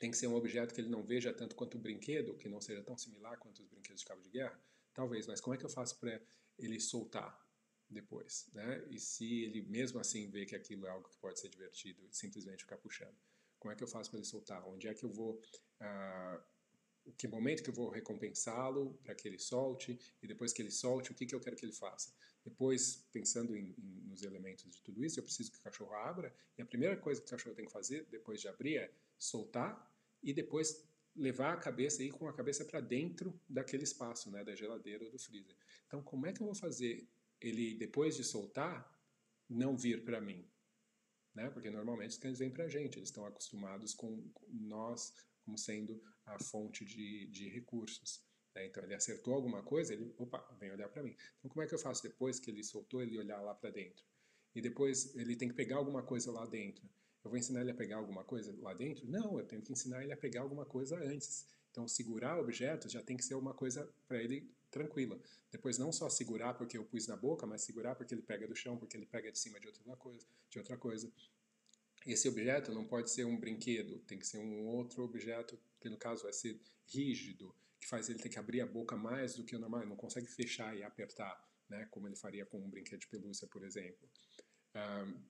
tem 0.01 0.11
que 0.11 0.16
ser 0.16 0.27
um 0.27 0.35
objeto 0.35 0.75
que 0.75 0.81
ele 0.81 0.89
não 0.89 1.03
veja 1.03 1.33
tanto 1.33 1.55
quanto 1.55 1.77
o 1.77 1.81
brinquedo, 1.81 2.37
que 2.37 2.49
não 2.49 2.61
seja 2.61 2.83
tão 2.83 2.97
similar 2.97 3.39
quanto 3.39 3.61
os 3.61 3.68
brinquedos 3.68 4.01
de 4.01 4.07
cabo 4.07 4.22
de 4.22 4.31
guerra, 4.31 4.59
talvez, 4.93 5.27
mas 5.27 5.41
como 5.41 5.55
é 5.55 5.59
que 5.59 5.64
eu 5.64 5.70
faço 5.70 5.99
para 6.01 6.20
ele 6.59 6.81
soltar 6.81 7.39
depois, 7.89 8.49
né? 8.53 8.85
E 8.91 8.99
se 8.99 9.45
ele 9.45 9.62
mesmo 9.62 10.01
assim 10.01 10.29
vê 10.31 10.47
que 10.47 10.57
aquilo 10.57 10.87
é 10.87 10.91
algo 10.91 11.09
que 11.09 11.16
pode 11.18 11.39
ser 11.39 11.49
divertido, 11.49 12.07
simplesmente 12.11 12.64
ficar 12.64 12.79
puxando, 12.79 13.16
como 13.59 13.72
é 13.72 13.77
que 13.77 13.83
eu 13.83 13.89
faço 13.89 14.11
para 14.11 14.18
ele 14.18 14.27
soltar? 14.27 14.66
Onde 14.66 14.89
é 14.89 14.95
que 14.95 15.05
eu 15.05 15.11
vou 15.11 15.41
uh, 15.81 16.43
que 17.13 17.29
momento 17.29 17.63
que 17.63 17.71
eu 17.71 17.75
vou 17.75 17.91
recompensá-lo 17.91 18.95
para 19.03 19.15
que 19.15 19.29
ele 19.29 19.39
solte 19.39 19.99
e 20.23 20.27
depois 20.27 20.53
que 20.53 20.63
ele 20.63 20.71
solte 20.71 21.13
o 21.13 21.15
que, 21.15 21.27
que 21.27 21.35
eu 21.35 21.41
quero 21.41 21.57
que 21.57 21.65
ele 21.65 21.73
faça 21.73 22.13
depois 22.45 23.07
pensando 23.13 23.57
em, 23.57 23.75
em, 23.79 24.09
nos 24.09 24.23
elementos 24.23 24.71
de 24.71 24.81
tudo 24.83 25.05
isso 25.05 25.19
eu 25.19 25.25
preciso 25.25 25.53
que 25.53 25.59
o 25.59 25.63
cachorro 25.63 25.93
abra 25.95 26.35
e 26.57 26.63
a 26.63 26.67
primeira 26.67 26.97
coisa 26.97 27.21
que 27.21 27.27
o 27.27 27.31
cachorro 27.31 27.55
tem 27.55 27.67
que 27.67 27.73
fazer 27.73 28.07
depois 28.11 28.41
de 28.41 28.49
abrir 28.49 28.77
é 28.77 28.93
soltar 29.19 29.93
e 30.23 30.33
depois 30.33 30.85
levar 31.15 31.53
a 31.53 31.57
cabeça 31.57 32.03
e 32.03 32.07
ir 32.07 32.11
com 32.11 32.29
a 32.29 32.33
cabeça 32.33 32.65
para 32.65 32.81
dentro 32.81 33.39
daquele 33.49 33.85
espaço, 33.85 34.31
né, 34.31 34.43
da 34.43 34.55
geladeira 34.55 35.05
ou 35.05 35.11
do 35.11 35.19
freezer. 35.19 35.57
Então, 35.87 36.03
como 36.03 36.27
é 36.27 36.33
que 36.33 36.41
eu 36.41 36.47
vou 36.47 36.55
fazer 36.55 37.09
ele 37.41 37.75
depois 37.75 38.17
de 38.17 38.25
soltar 38.25 38.91
não 39.49 39.77
vir 39.77 40.05
para 40.05 40.21
mim? 40.21 40.49
Né? 41.35 41.51
Porque 41.51 41.71
normalmente 41.71 42.11
os 42.11 42.19
cães 42.19 42.39
vêm 42.39 42.51
para 42.51 42.65
a 42.65 42.69
gente, 42.69 42.99
eles 42.99 43.09
estão 43.09 43.25
acostumados 43.27 43.95
com 43.95 44.29
nós 44.49 45.15
como 45.45 45.59
sendo 45.59 46.03
a 46.27 46.39
fonte 46.39 46.85
de, 46.85 47.27
de 47.27 47.49
recursos. 47.49 48.22
Né? 48.55 48.66
Então 48.66 48.83
ele 48.83 48.95
acertou 48.95 49.35
alguma 49.35 49.62
coisa, 49.62 49.93
ele, 49.93 50.14
opa, 50.18 50.39
vem 50.59 50.72
olhar 50.72 50.89
para 50.89 51.03
mim. 51.03 51.16
Então 51.39 51.51
como 51.51 51.62
é 51.62 51.66
que 51.66 51.75
eu 51.75 51.79
faço 51.79 52.03
depois 52.03 52.39
que 52.39 52.51
ele 52.51 52.62
soltou, 52.62 53.03
ele 53.03 53.18
olhar 53.18 53.41
lá 53.41 53.55
para 53.55 53.70
dentro? 53.70 54.05
E 54.55 54.61
depois 54.61 55.14
ele 55.16 55.37
tem 55.37 55.49
que 55.49 55.55
pegar 55.55 55.77
alguma 55.77 56.03
coisa 56.03 56.31
lá 56.31 56.47
dentro. 56.47 56.89
Eu 57.25 57.31
vou 57.31 57.39
ensinar 57.39 57.62
ele 57.62 57.70
a 57.70 57.75
pegar 57.75 57.97
alguma 57.97 58.22
coisa 58.22 58.55
lá 58.61 58.75
dentro? 58.75 59.09
Não, 59.09 59.39
eu 59.39 59.47
tenho 59.47 59.62
que 59.62 59.72
ensinar 59.72 60.03
ele 60.03 60.12
a 60.12 60.16
pegar 60.16 60.43
alguma 60.43 60.66
coisa 60.66 60.97
antes. 60.99 61.47
Então, 61.70 61.89
segurar 61.89 62.39
objetos 62.39 62.93
já 62.93 63.03
tem 63.03 63.16
que 63.16 63.25
ser 63.25 63.35
uma 63.35 63.55
coisa 63.55 63.91
para 64.07 64.22
ele 64.22 64.49
tranquila. 64.70 65.18
Depois, 65.51 65.79
não 65.79 65.91
só 65.91 66.09
segurar 66.09 66.55
porque 66.55 66.77
eu 66.77 66.85
pus 66.85 67.07
na 67.07 67.16
boca, 67.16 67.47
mas 67.47 67.62
segurar 67.62 67.95
porque 67.97 68.14
ele 68.14 68.22
pega 68.22 68.47
do 68.47 68.55
chão, 68.55 68.77
porque 68.77 68.97
ele 68.97 69.07
pega 69.07 69.33
de 69.33 69.39
cima 69.39 69.59
de 69.59 69.66
outra 69.66 69.97
coisa. 69.97 70.27
De 70.51 70.59
outra 70.59 70.77
coisa. 70.77 71.11
Esse 72.07 72.29
objeto 72.29 72.73
não 72.73 72.85
pode 72.85 73.11
ser 73.11 73.25
um 73.25 73.39
brinquedo, 73.39 73.99
tem 74.01 74.19
que 74.19 74.27
ser 74.27 74.39
um 74.39 74.67
outro 74.67 75.03
objeto, 75.03 75.59
que 75.81 75.89
no 75.89 75.97
caso 75.97 76.25
vai 76.25 76.33
ser 76.33 76.61
rígido, 76.87 77.55
que 77.81 77.87
faz 77.87 78.09
ele 78.09 78.19
ter 78.19 78.29
que 78.29 78.39
abrir 78.39 78.61
a 78.61 78.67
boca 78.67 78.97
mais 78.97 79.35
do 79.35 79.45
que 79.45 79.57
o 79.57 79.59
normal, 79.59 79.87
não 79.87 79.97
consegue 79.97 80.27
fechar 80.27 80.77
e 80.77 80.83
apertar, 80.83 81.43
né, 81.69 81.87
como 81.91 82.07
ele 82.07 82.17
faria 82.17 82.45
com 82.45 82.59
um 82.59 82.69
brinquedo 82.69 83.01
de 83.01 83.07
pelúcia, 83.07 83.49
por 83.49 83.65
exemplo. 83.65 84.09
Um, 84.75 85.23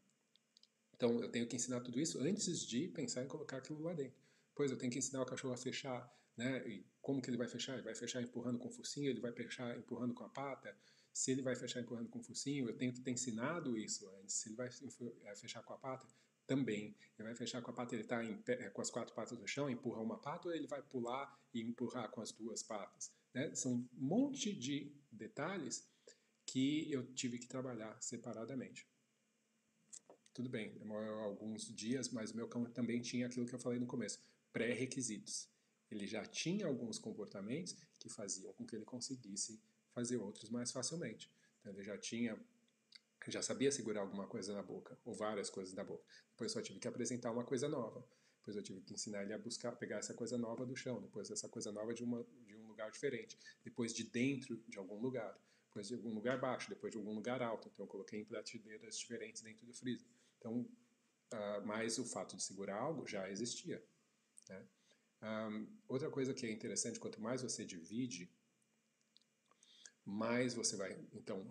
então, 0.95 1.21
eu 1.21 1.31
tenho 1.31 1.47
que 1.47 1.57
ensinar 1.57 1.81
tudo 1.81 2.01
isso 2.01 2.21
antes 2.21 2.65
de 2.65 2.89
pensar 2.89 3.25
em 3.25 3.29
colocar 3.29 3.59
aquilo 3.59 3.83
lá 3.83 3.93
dentro. 3.93 4.17
Depois, 4.49 4.71
eu 4.71 4.79
tenho 4.79 4.91
que 4.91 4.99
ensinar 4.99 5.23
o 5.23 5.27
cachorro 5.27 5.53
a 5.53 5.57
fechar, 5.57 6.09
né? 6.37 6.67
E 6.69 6.87
como 7.03 7.21
que 7.21 7.29
ele 7.29 7.37
vai 7.37 7.49
fechar? 7.49 7.75
Ele 7.75 7.83
vai 7.83 7.95
fechar 7.95 8.23
empurrando 8.23 8.59
com 8.59 8.69
o 8.69 8.71
focinho, 8.71 9.11
ele 9.11 9.21
vai 9.21 9.33
fechar 9.33 9.77
empurrando 9.77 10.15
com 10.15 10.25
a 10.25 10.29
pata. 10.29 10.77
Se 11.13 11.33
ele 11.33 11.43
vai 11.43 11.57
fechar 11.57 11.81
empurrando 11.81 12.09
com 12.09 12.21
o 12.21 12.23
focinho, 12.23 12.69
eu 12.69 12.77
tenho 12.77 12.93
que 12.93 13.01
ter 13.01 13.11
ensinado 13.11 13.77
isso 13.77 14.09
antes. 14.21 14.37
Se 14.37 14.49
ele 14.49 14.57
vai 14.57 14.69
é, 15.25 15.37
fechar 15.37 15.63
com 15.63 15.73
a 15.73 15.79
pata, 15.79 16.07
também. 16.47 16.97
Ele 17.19 17.29
vai 17.29 17.35
fechar 17.35 17.63
com 17.63 17.71
a 17.71 17.75
pata, 17.75 17.95
ele 17.95 18.03
está 18.03 18.23
é, 18.23 18.71
com 18.71 18.83
as 18.83 18.91
quatro 18.91 19.15
patas 19.15 19.39
no 19.39 19.47
chão, 19.47 19.71
empurra 19.71 20.01
uma 20.01 20.19
pata, 20.19 20.49
ou 20.49 20.55
ele 20.55 20.67
vai 20.67 20.83
pular 20.83 21.39
e 21.53 21.61
empurrar 21.61 22.11
com 22.11 22.21
as 22.21 22.33
duas 22.33 22.63
patas. 22.63 23.13
Né? 23.33 23.55
São 23.55 23.73
um 23.73 23.89
monte 23.93 24.53
de 24.53 24.95
detalhes 25.11 25.89
que 26.47 26.91
eu 26.93 27.07
tive 27.15 27.39
que 27.39 27.47
trabalhar 27.47 28.01
separadamente. 28.01 28.87
Tudo 30.33 30.49
bem, 30.49 30.77
demorou 30.79 31.21
alguns 31.21 31.73
dias, 31.75 32.09
mas 32.11 32.33
meu 32.33 32.49
cão 32.49 32.65
também 32.65 33.01
tinha 33.01 33.27
aquilo 33.27 33.47
que 33.47 33.55
eu 33.55 33.59
falei 33.59 33.79
no 33.79 33.87
começo, 33.87 34.21
pré-requisitos. 34.53 35.49
Ele 35.91 36.07
já 36.07 36.25
tinha 36.27 36.67
alguns 36.67 36.99
comportamentos 36.99 37.77
que 38.01 38.09
faziam 38.09 38.53
com 38.53 38.67
que 38.67 38.75
ele 38.75 38.85
conseguisse 38.85 39.63
fazer 39.93 40.17
outros 40.17 40.51
mais 40.51 40.73
facilmente. 40.73 41.31
Então, 41.61 41.73
ele 41.73 41.85
já 41.85 41.97
tinha 41.97 42.37
já 43.31 43.43
sabia 43.43 43.71
segurar 43.71 44.01
alguma 44.01 44.27
coisa 44.27 44.53
na 44.55 44.63
boca, 44.63 44.99
ou 45.05 45.15
várias 45.15 45.51
coisas 45.51 45.75
na 45.75 45.85
boca. 45.85 46.05
Depois 46.31 46.53
só 46.53 46.61
tive 46.61 46.79
que 46.79 46.89
apresentar 46.89 47.31
uma 47.31 47.45
coisa 47.45 47.69
nova. 47.69 48.07
Depois 48.39 48.57
eu 48.57 48.63
tive 48.63 48.83
que 48.83 48.93
ensinar 48.93 49.23
ele 49.23 49.33
a 49.33 49.39
buscar, 49.39 49.73
pegar 49.73 49.97
essa 49.97 50.13
coisa 50.13 50.37
nova 50.37 50.67
do 50.67 50.77
chão, 50.77 51.01
depois 51.01 51.31
essa 51.31 51.49
coisa 51.49 51.73
nova 51.73 51.95
de, 51.95 52.05
uma, 52.05 52.23
de 52.45 52.55
um 52.55 52.67
lugar 52.67 52.91
diferente, 52.91 53.39
depois 53.65 53.95
de 53.95 54.05
dentro 54.05 54.63
de 54.69 54.79
algum 54.79 55.01
lugar, 55.01 55.35
depois 55.69 55.89
de 55.89 55.95
algum 55.95 56.13
lugar 56.13 56.39
baixo, 56.39 56.69
depois 56.69 56.93
de 56.93 56.99
algum 56.99 57.15
lugar 57.15 57.41
alto. 57.43 57.71
Então 57.73 57.87
eu 57.87 57.89
coloquei 57.89 58.21
em 58.21 58.25
prateleiras 58.25 58.99
diferentes 58.99 59.41
dentro 59.41 59.65
do 59.67 59.73
freezer. 59.73 60.07
Então, 60.39 60.61
uh, 60.61 61.65
mas 61.65 61.99
o 61.99 62.05
fato 62.05 62.37
de 62.37 62.43
segurar 62.43 62.77
algo 62.77 63.07
já 63.07 63.31
existia. 63.31 63.83
Né? 64.51 64.67
Um, 65.23 65.67
outra 65.89 66.11
coisa 66.11 66.35
que 66.35 66.45
é 66.45 66.53
interessante, 66.53 67.01
quanto 67.01 67.19
mais 67.23 67.41
você 67.41 67.65
divide, 67.65 68.31
mais 70.05 70.53
você 70.53 70.77
vai, 70.77 70.93
então, 71.15 71.51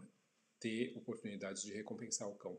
ter 0.64 0.98
oportunidades 0.98 1.62
de 1.62 1.74
recompensar 1.74 2.30
o 2.30 2.36
cão. 2.36 2.58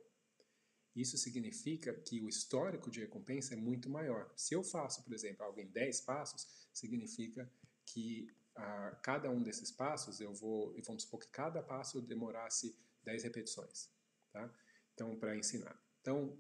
Isso 0.95 1.17
significa 1.17 1.95
que 1.95 2.21
o 2.21 2.29
histórico 2.29 2.91
de 2.91 3.01
recompensa 3.01 3.55
é 3.55 3.57
muito 3.57 3.89
maior. 3.89 4.31
Se 4.37 4.55
eu 4.55 4.63
faço, 4.63 5.03
por 5.03 5.15
exemplo, 5.15 5.43
algo 5.43 5.59
em 5.59 5.67
10 5.67 6.03
passos, 6.03 6.69
significa 6.71 7.51
que 7.87 8.29
a 8.55 8.63
ah, 8.63 8.91
cada 9.03 9.31
um 9.31 9.43
desses 9.43 9.73
passos 9.73 10.21
eu 10.21 10.35
vou, 10.35 10.77
e 10.77 10.83
vamos 10.83 11.05
supor 11.05 11.19
que 11.19 11.29
cada 11.29 11.63
passo 11.63 12.01
demorasse 12.03 12.77
10 13.05 13.25
repetições, 13.25 13.91
tá? 14.31 14.53
Então, 14.93 15.19
para 15.19 15.35
ensinar. 15.35 15.77
Então, 16.03 16.39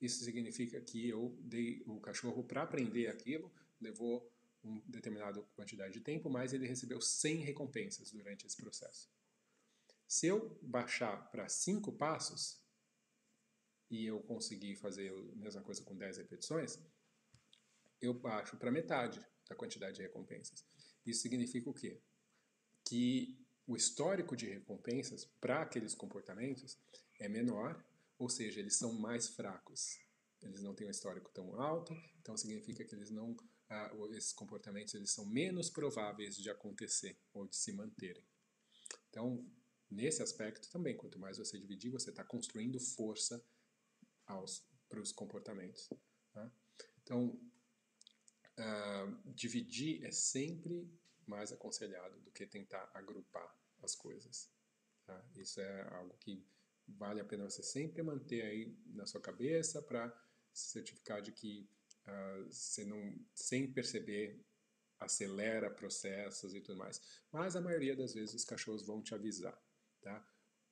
isso 0.00 0.24
significa 0.24 0.80
que 0.80 1.08
eu 1.08 1.36
dei 1.40 1.82
o 1.84 2.00
cachorro 2.00 2.44
para 2.44 2.62
aprender 2.62 3.08
aquilo, 3.08 3.52
levou 3.80 4.32
uma 4.62 4.80
determinada 4.86 5.42
quantidade 5.56 5.92
de 5.92 6.00
tempo, 6.00 6.30
mas 6.30 6.52
ele 6.52 6.66
recebeu 6.66 7.00
100 7.00 7.38
recompensas 7.38 8.12
durante 8.12 8.46
esse 8.46 8.56
processo. 8.56 9.10
Se 10.06 10.26
eu 10.26 10.58
baixar 10.62 11.30
para 11.30 11.48
5 11.48 11.92
passos, 11.92 12.60
e 13.90 14.06
eu 14.06 14.20
conseguir 14.22 14.76
fazer 14.76 15.12
a 15.12 15.36
mesma 15.36 15.60
coisa 15.60 15.82
com 15.82 15.94
10 15.94 16.16
repetições, 16.16 16.78
eu 18.00 18.14
baixo 18.14 18.56
para 18.56 18.70
metade 18.70 19.20
da 19.46 19.54
quantidade 19.54 19.96
de 19.96 20.02
recompensas. 20.02 20.64
Isso 21.04 21.20
significa 21.20 21.68
o 21.68 21.74
quê? 21.74 22.00
que 22.84 23.38
o 23.66 23.76
histórico 23.76 24.36
de 24.36 24.46
recompensas 24.46 25.24
para 25.40 25.62
aqueles 25.62 25.94
comportamentos 25.94 26.78
é 27.18 27.28
menor, 27.28 27.82
ou 28.18 28.28
seja, 28.28 28.60
eles 28.60 28.76
são 28.76 28.92
mais 28.92 29.28
fracos. 29.28 29.98
Eles 30.42 30.60
não 30.62 30.74
têm 30.74 30.88
um 30.88 30.90
histórico 30.90 31.30
tão 31.32 31.60
alto, 31.60 31.94
então 32.20 32.36
significa 32.36 32.84
que 32.84 32.94
eles 32.94 33.10
não, 33.10 33.36
ah, 33.70 33.90
esses 34.10 34.32
comportamentos 34.32 34.94
eles 34.94 35.10
são 35.10 35.24
menos 35.24 35.70
prováveis 35.70 36.36
de 36.36 36.50
acontecer 36.50 37.16
ou 37.32 37.46
de 37.46 37.56
se 37.56 37.72
manterem. 37.72 38.26
Então, 39.08 39.48
nesse 39.92 40.22
aspecto 40.22 40.70
também, 40.70 40.96
quanto 40.96 41.18
mais 41.18 41.38
você 41.38 41.58
dividir, 41.58 41.90
você 41.90 42.10
está 42.10 42.24
construindo 42.24 42.80
força 42.80 43.44
para 44.88 45.00
os 45.00 45.12
comportamentos. 45.12 45.88
Tá? 46.32 46.50
Então, 47.02 47.38
uh, 48.58 49.32
dividir 49.34 50.04
é 50.04 50.10
sempre 50.10 50.90
mais 51.26 51.52
aconselhado 51.52 52.20
do 52.20 52.30
que 52.30 52.46
tentar 52.46 52.90
agrupar 52.94 53.54
as 53.82 53.94
coisas. 53.94 54.50
Tá? 55.04 55.24
Isso 55.36 55.60
é 55.60 55.82
algo 55.94 56.16
que 56.18 56.44
vale 56.86 57.20
a 57.20 57.24
pena 57.24 57.44
você 57.44 57.62
sempre 57.62 58.02
manter 58.02 58.42
aí 58.42 58.76
na 58.86 59.06
sua 59.06 59.20
cabeça 59.20 59.82
para 59.82 60.10
se 60.52 60.70
certificar 60.70 61.22
de 61.22 61.32
que 61.32 61.68
uh, 62.06 62.44
você 62.50 62.84
não, 62.84 63.18
sem 63.34 63.72
perceber, 63.72 64.44
acelera 65.00 65.70
processos 65.70 66.54
e 66.54 66.60
tudo 66.60 66.78
mais. 66.78 67.00
Mas 67.30 67.56
a 67.56 67.60
maioria 67.60 67.96
das 67.96 68.14
vezes 68.14 68.34
os 68.34 68.44
cachorros 68.44 68.86
vão 68.86 69.02
te 69.02 69.14
avisar, 69.14 69.58
tá? 70.02 70.18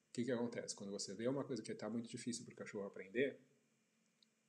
O 0.08 0.12
que 0.12 0.24
que 0.24 0.32
acontece? 0.32 0.74
Quando 0.74 0.90
você 0.90 1.14
vê 1.14 1.28
uma 1.28 1.44
coisa 1.44 1.62
que 1.62 1.72
está 1.72 1.88
muito 1.88 2.08
difícil 2.08 2.44
para 2.44 2.52
o 2.52 2.56
cachorro 2.56 2.86
aprender, 2.86 3.40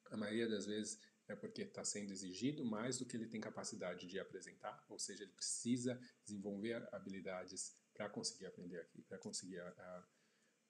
a 0.10 0.18
maioria 0.18 0.50
das 0.50 0.66
vezes 0.66 1.00
é 1.28 1.36
porque 1.36 1.62
está 1.62 1.84
sendo 1.84 2.12
exigido 2.12 2.66
mais 2.66 2.98
do 2.98 3.06
que 3.06 3.16
ele 3.16 3.28
tem 3.28 3.40
capacidade 3.40 4.08
de 4.08 4.20
apresentar, 4.20 4.84
ou 4.90 5.00
seja, 5.00 5.24
ele 5.24 5.32
precisa 5.32 6.00
desenvolver 6.26 6.88
habilidades 6.92 7.76
para 7.94 8.10
conseguir 8.10 8.48
aprender 8.48 8.80
aqui, 8.80 9.02
para 9.04 9.18
conseguir 9.18 9.60
a, 9.60 10.06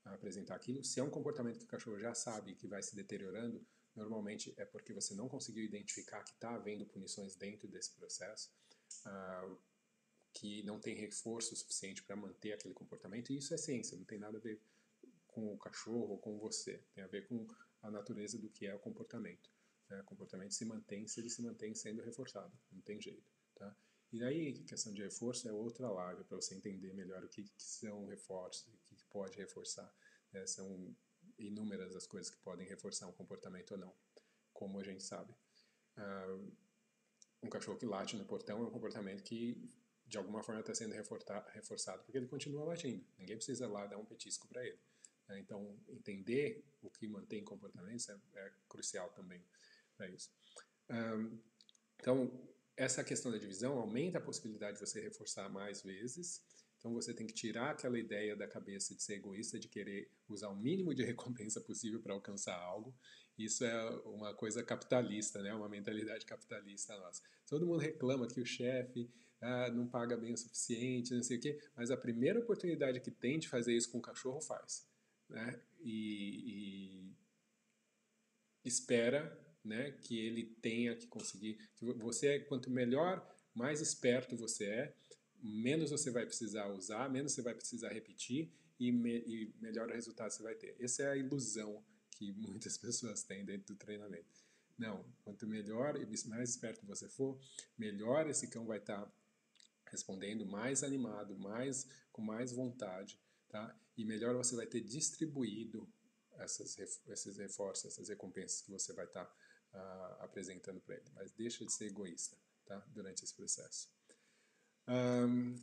a, 0.05 0.13
apresentar 0.13 0.55
aquilo. 0.55 0.83
Se 0.83 0.99
é 0.99 1.03
um 1.03 1.09
comportamento 1.09 1.59
que 1.59 1.65
o 1.65 1.67
cachorro 1.67 1.99
já 1.99 2.13
sabe 2.13 2.55
que 2.55 2.67
vai 2.67 2.83
se 2.83 2.95
deteriorando, 2.95 3.65
normalmente 3.95 4.53
é 4.57 4.65
porque 4.65 4.93
você 4.93 5.13
não 5.15 5.27
conseguiu 5.27 5.63
identificar 5.63 6.23
que 6.23 6.31
está 6.31 6.55
havendo 6.55 6.85
punições 6.85 7.35
dentro 7.35 7.67
desse 7.67 7.95
processo, 7.95 8.51
uh, 9.05 9.57
que 10.33 10.63
não 10.63 10.79
tem 10.79 10.95
reforço 10.95 11.55
suficiente 11.55 12.03
para 12.03 12.15
manter 12.15 12.53
aquele 12.53 12.73
comportamento, 12.73 13.31
e 13.31 13.37
isso 13.37 13.53
é 13.53 13.57
ciência, 13.57 13.97
não 13.97 14.05
tem 14.05 14.19
nada 14.19 14.37
a 14.37 14.41
ver 14.41 14.61
com 15.27 15.53
o 15.53 15.57
cachorro 15.57 16.11
ou 16.11 16.17
com 16.17 16.37
você, 16.37 16.83
tem 16.93 17.03
a 17.03 17.07
ver 17.07 17.27
com 17.27 17.47
a 17.81 17.89
natureza 17.89 18.37
do 18.37 18.49
que 18.49 18.65
é 18.65 18.75
o 18.75 18.79
comportamento. 18.79 19.49
Né? 19.89 20.01
O 20.01 20.05
comportamento 20.05 20.53
se 20.53 20.65
mantém 20.65 21.07
se 21.07 21.19
ele 21.19 21.29
se 21.29 21.41
mantém 21.41 21.73
sendo 21.73 22.01
reforçado, 22.01 22.51
não 22.71 22.81
tem 22.81 22.99
jeito. 23.01 23.29
Tá? 23.55 23.75
E 24.11 24.19
daí, 24.19 24.63
questão 24.63 24.93
de 24.93 25.01
reforço 25.01 25.47
é 25.47 25.53
outra 25.53 25.89
live 25.89 26.23
para 26.25 26.35
você 26.35 26.55
entender 26.55 26.93
melhor 26.93 27.23
o 27.23 27.29
que, 27.29 27.43
que 27.43 27.63
são 27.63 28.05
reforços, 28.07 28.67
o 28.91 28.95
que 28.95 29.05
pode 29.05 29.37
reforçar. 29.37 29.93
Né? 30.33 30.45
São 30.45 30.95
inúmeras 31.37 31.95
as 31.95 32.05
coisas 32.05 32.29
que 32.29 32.41
podem 32.41 32.67
reforçar 32.67 33.07
um 33.07 33.13
comportamento 33.13 33.71
ou 33.71 33.77
não, 33.77 33.93
como 34.53 34.79
a 34.79 34.83
gente 34.83 35.03
sabe. 35.03 35.33
Uh, 35.97 36.51
um 37.43 37.49
cachorro 37.49 37.77
que 37.77 37.85
late 37.85 38.15
no 38.17 38.25
portão 38.25 38.59
é 38.59 38.67
um 38.67 38.71
comportamento 38.71 39.23
que 39.23 39.69
de 40.11 40.17
alguma 40.17 40.43
forma 40.43 40.59
está 40.59 40.75
sendo 40.75 40.93
reforçado 40.93 42.03
porque 42.03 42.17
ele 42.17 42.27
continua 42.27 42.65
latindo. 42.65 43.03
Ninguém 43.17 43.37
precisa 43.37 43.65
lá 43.65 43.87
dar 43.87 43.97
um 43.97 44.05
petisco 44.05 44.45
para 44.47 44.65
ele. 44.67 44.77
Né? 45.29 45.39
Então, 45.39 45.79
entender 45.87 46.63
o 46.81 46.89
que 46.89 47.07
mantém 47.07 47.43
comportamentos 47.45 48.09
é, 48.09 48.19
é 48.35 48.51
crucial 48.67 49.09
também 49.11 49.41
para 49.95 50.09
isso. 50.09 50.29
Então, 51.95 52.29
essa 52.75 53.03
questão 53.05 53.31
da 53.31 53.37
divisão 53.37 53.77
aumenta 53.77 54.17
a 54.17 54.21
possibilidade 54.21 54.77
de 54.77 54.85
você 54.85 54.99
reforçar 54.99 55.47
mais 55.47 55.81
vezes. 55.81 56.43
Então, 56.77 56.93
você 56.93 57.13
tem 57.13 57.25
que 57.25 57.33
tirar 57.33 57.71
aquela 57.71 57.97
ideia 57.97 58.35
da 58.35 58.47
cabeça 58.47 58.93
de 58.93 59.01
ser 59.01 59.13
egoísta, 59.13 59.57
de 59.57 59.69
querer 59.69 60.11
usar 60.27 60.49
o 60.49 60.55
mínimo 60.55 60.93
de 60.93 61.03
recompensa 61.05 61.61
possível 61.61 62.01
para 62.01 62.13
alcançar 62.13 62.55
algo. 62.55 62.93
Isso 63.37 63.63
é 63.63 63.89
uma 64.05 64.33
coisa 64.33 64.61
capitalista, 64.61 65.41
né? 65.41 65.53
uma 65.53 65.69
mentalidade 65.69 66.25
capitalista 66.25 66.97
nossa. 66.97 67.21
Todo 67.47 67.65
mundo 67.65 67.79
reclama 67.79 68.27
que 68.27 68.41
o 68.41 68.45
chefe 68.45 69.09
ah, 69.41 69.71
não 69.71 69.87
paga 69.87 70.15
bem 70.15 70.33
o 70.33 70.37
suficiente, 70.37 71.13
não 71.13 71.23
sei 71.23 71.37
o 71.37 71.41
quê, 71.41 71.59
mas 71.75 71.89
a 71.89 71.97
primeira 71.97 72.39
oportunidade 72.39 72.99
que 72.99 73.09
tem 73.09 73.39
de 73.39 73.49
fazer 73.49 73.75
isso 73.75 73.91
com 73.91 73.97
o 73.97 74.01
cachorro 74.01 74.39
faz. 74.39 74.87
Né? 75.27 75.59
E, 75.79 77.11
e 78.63 78.67
espera 78.67 79.37
né, 79.63 79.91
que 79.91 80.19
ele 80.19 80.45
tenha 80.61 80.95
que 80.95 81.07
conseguir. 81.07 81.57
Que 81.75 81.85
você, 81.85 82.27
é, 82.27 82.39
quanto 82.39 82.69
melhor, 82.69 83.27
mais 83.53 83.81
esperto 83.81 84.37
você 84.37 84.65
é, 84.65 84.95
menos 85.41 85.89
você 85.89 86.11
vai 86.11 86.25
precisar 86.25 86.67
usar, 86.67 87.09
menos 87.09 87.33
você 87.33 87.41
vai 87.41 87.55
precisar 87.55 87.89
repetir 87.89 88.51
e, 88.79 88.91
me, 88.91 89.17
e 89.19 89.53
melhor 89.59 89.89
o 89.89 89.93
resultado 89.93 90.31
você 90.31 90.43
vai 90.43 90.55
ter. 90.55 90.75
Essa 90.79 91.03
é 91.03 91.09
a 91.09 91.17
ilusão 91.17 91.83
que 92.11 92.31
muitas 92.37 92.77
pessoas 92.77 93.23
têm 93.23 93.43
dentro 93.43 93.73
do 93.73 93.75
treinamento. 93.75 94.41
Não, 94.77 95.05
quanto 95.23 95.45
melhor 95.47 95.95
e 95.95 96.05
mais 96.27 96.49
esperto 96.49 96.85
você 96.85 97.07
for, 97.07 97.39
melhor 97.77 98.27
esse 98.27 98.47
cão 98.47 98.65
vai 98.65 98.79
estar 98.79 99.05
tá 99.05 99.11
respondendo, 99.91 100.45
mais 100.45 100.83
animado, 100.83 101.37
mais 101.37 101.85
com 102.11 102.21
mais 102.21 102.51
vontade, 102.51 103.19
tá? 103.49 103.77
E 103.97 104.05
melhor 104.05 104.33
você 104.33 104.55
vai 104.55 104.65
ter 104.65 104.81
distribuído 104.81 105.87
essas, 106.39 106.77
esses 106.79 107.37
reforços, 107.37 107.85
essas 107.85 108.09
recompensas 108.09 108.61
que 108.61 108.71
você 108.71 108.93
vai 108.93 109.05
estar 109.05 109.25
tá 109.25 109.35
uh, 109.73 110.23
apresentando 110.23 110.79
para 110.81 110.95
ele. 110.95 111.09
Mas 111.13 111.31
deixa 111.31 111.65
de 111.65 111.71
ser 111.71 111.87
egoísta 111.87 112.37
tá? 112.65 112.79
durante 112.89 113.23
esse 113.23 113.35
processo. 113.35 113.89
Um, 114.87 115.55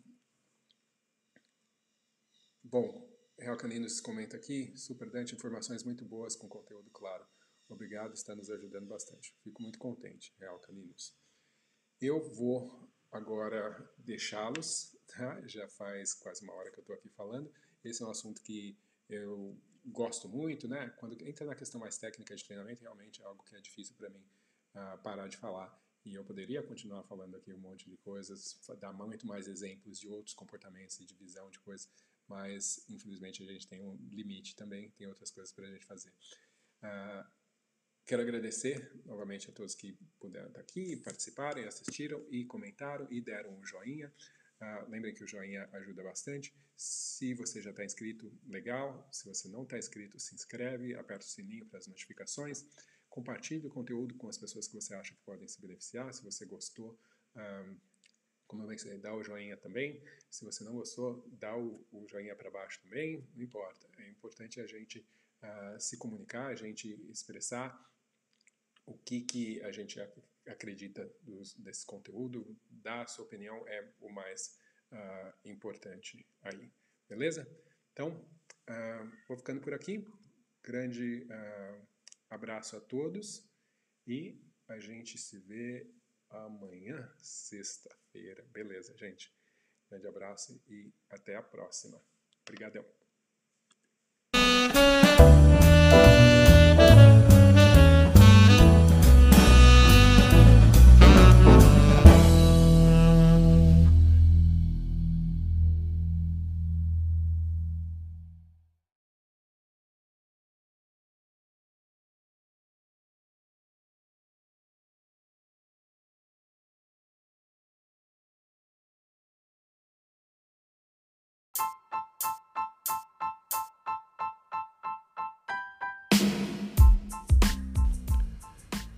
bom, 2.63 3.09
Real 3.39 3.57
Caninos 3.57 4.01
comenta 4.01 4.37
aqui, 4.37 4.77
Super 4.77 5.11
Dante, 5.11 5.35
informações 5.35 5.83
muito 5.83 6.05
boas 6.05 6.37
com 6.37 6.49
conteúdo 6.49 6.91
claro. 6.91 7.27
Obrigado, 7.69 8.15
está 8.15 8.35
nos 8.35 8.51
ajudando 8.51 8.87
bastante. 8.87 9.37
Fico 9.43 9.63
muito 9.63 9.79
contente, 9.79 10.35
Real 10.39 10.59
Caninos. 10.61 11.15
Eu 12.01 12.23
vou 12.35 12.88
agora 13.11 13.91
deixá-los, 13.99 14.97
tá? 15.07 15.41
já 15.47 15.69
faz 15.69 16.15
quase 16.15 16.43
uma 16.45 16.55
hora 16.55 16.71
que 16.71 16.79
eu 16.79 16.83
estou 16.83 16.95
aqui 16.95 17.09
falando. 17.09 17.53
Esse 17.85 18.03
é 18.03 18.07
um 18.07 18.11
assunto 18.11 18.43
que 18.43 18.79
eu 19.09 19.57
gosto 19.87 20.29
muito, 20.29 20.69
né? 20.69 20.91
Quando 20.99 21.21
entra 21.27 21.47
na 21.47 21.55
questão 21.55 21.81
mais 21.81 21.97
técnica 21.97 22.37
de 22.37 22.45
treinamento, 22.45 22.83
realmente 22.83 23.23
é 23.23 23.25
algo 23.25 23.43
que 23.45 23.57
é 23.57 23.61
difícil 23.61 23.95
para 23.97 24.11
mim 24.11 24.25
uh, 24.75 24.99
parar 25.03 25.29
de 25.29 25.37
falar. 25.37 25.77
E 26.05 26.15
eu 26.15 26.25
poderia 26.25 26.63
continuar 26.63 27.03
falando 27.05 27.37
aqui 27.37 27.53
um 27.53 27.59
monte 27.59 27.89
de 27.89 27.97
coisas, 27.99 28.59
dar 28.79 28.93
muito 28.93 29.27
mais 29.27 29.49
exemplos 29.49 29.99
de 29.99 30.09
outros 30.09 30.35
comportamentos 30.35 30.99
e 31.01 31.05
de 31.05 31.15
visão 31.15 31.51
de 31.51 31.59
coisas, 31.59 31.89
mas 32.27 32.85
infelizmente 32.89 33.43
a 33.43 33.47
gente 33.47 33.67
tem 33.67 33.83
um 33.83 33.97
limite 34.11 34.57
também, 34.57 34.91
tem 34.93 35.07
outras 35.07 35.31
coisas 35.31 35.53
para 35.53 35.67
a 35.67 35.71
gente 35.71 35.85
fazer. 35.85 36.13
Uh, 36.83 37.38
quero 38.09 38.23
agradecer 38.23 38.91
novamente 39.05 39.51
a 39.51 39.53
todos 39.53 39.75
que 39.75 39.93
puderam 40.19 40.49
estar 40.49 40.61
aqui, 40.61 40.97
participaram, 40.97 41.63
assistiram 41.69 42.27
e 42.31 42.47
comentaram 42.47 43.07
e 43.11 43.21
deram 43.21 43.55
um 43.55 43.63
joinha. 43.63 44.11
Uh, 44.63 44.91
lembrem 44.91 45.15
que 45.15 45.23
o 45.23 45.29
joinha 45.29 45.69
ajuda 45.75 46.03
bastante. 46.03 46.55
Se 46.75 47.35
você 47.35 47.61
já 47.61 47.71
está 47.71 47.85
inscrito, 47.85 48.33
legal. 48.47 49.07
Se 49.13 49.27
você 49.27 49.47
não 49.49 49.65
está 49.65 49.77
inscrito, 49.77 50.19
se 50.19 50.35
inscreve, 50.35 50.95
aperta 50.95 51.27
o 51.27 51.29
sininho 51.29 51.67
para 51.67 51.81
as 51.81 51.87
notificações. 51.87 52.65
Compartilhe 53.11 53.67
o 53.67 53.71
conteúdo 53.71 54.15
com 54.15 54.27
as 54.27 54.39
pessoas 54.39 54.67
que 54.67 54.75
você 54.75 54.95
acha 54.95 55.13
que 55.13 55.21
podem 55.21 55.47
se 55.47 55.61
beneficiar. 55.61 56.13
Se 56.15 56.25
você 56.25 56.47
gostou, 56.47 56.99
um, 57.37 57.41
ah, 57.41 57.77
como 58.47 58.63
eu 58.63 58.69
mencionei, 58.69 58.99
dá 58.99 59.15
o 59.15 59.23
joinha 59.23 59.59
também. 59.59 60.03
Se 60.31 60.47
você 60.47 60.65
não 60.65 60.73
gostou, 60.73 61.29
dá 61.33 61.55
o, 61.55 61.87
o 61.93 62.09
joinha 62.09 62.35
para 62.35 62.51
baixo 62.51 62.81
também. 62.83 63.29
Não 63.35 63.43
importa. 63.43 63.87
É 63.99 64.09
importante 64.09 64.63
a 64.63 64.67
gente 64.67 65.07
uh, 65.43 65.79
se 65.79 65.99
comunicar, 65.99 66.47
a 66.47 66.55
gente 66.55 66.89
expressar 67.11 67.87
o 68.89 68.99
que, 68.99 69.21
que 69.21 69.63
a 69.63 69.71
gente 69.71 70.01
acredita 70.47 71.11
dos, 71.23 71.55
desse 71.55 71.85
conteúdo, 71.85 72.57
dar 72.71 73.03
a 73.03 73.07
sua 73.07 73.25
opinião 73.25 73.67
é 73.69 73.93
o 74.01 74.09
mais 74.09 74.59
uh, 74.93 75.33
importante 75.45 76.27
aí, 76.43 76.73
beleza? 77.09 77.47
Então, 77.93 78.11
uh, 78.11 79.13
vou 79.27 79.37
ficando 79.37 79.61
por 79.61 79.75
aqui, 79.75 80.07
grande 80.63 81.27
uh, 81.27 81.87
abraço 82.31 82.77
a 82.77 82.81
todos 82.81 83.47
e 84.07 84.41
a 84.67 84.79
gente 84.79 85.19
se 85.19 85.39
vê 85.39 85.91
amanhã, 86.31 87.13
sexta-feira, 87.19 88.43
beleza, 88.51 88.97
gente? 88.97 89.33
Grande 89.89 90.07
abraço 90.07 90.63
e 90.67 90.93
até 91.11 91.37
a 91.37 91.43
próxima. 91.43 92.03
Obrigadão. 92.43 92.98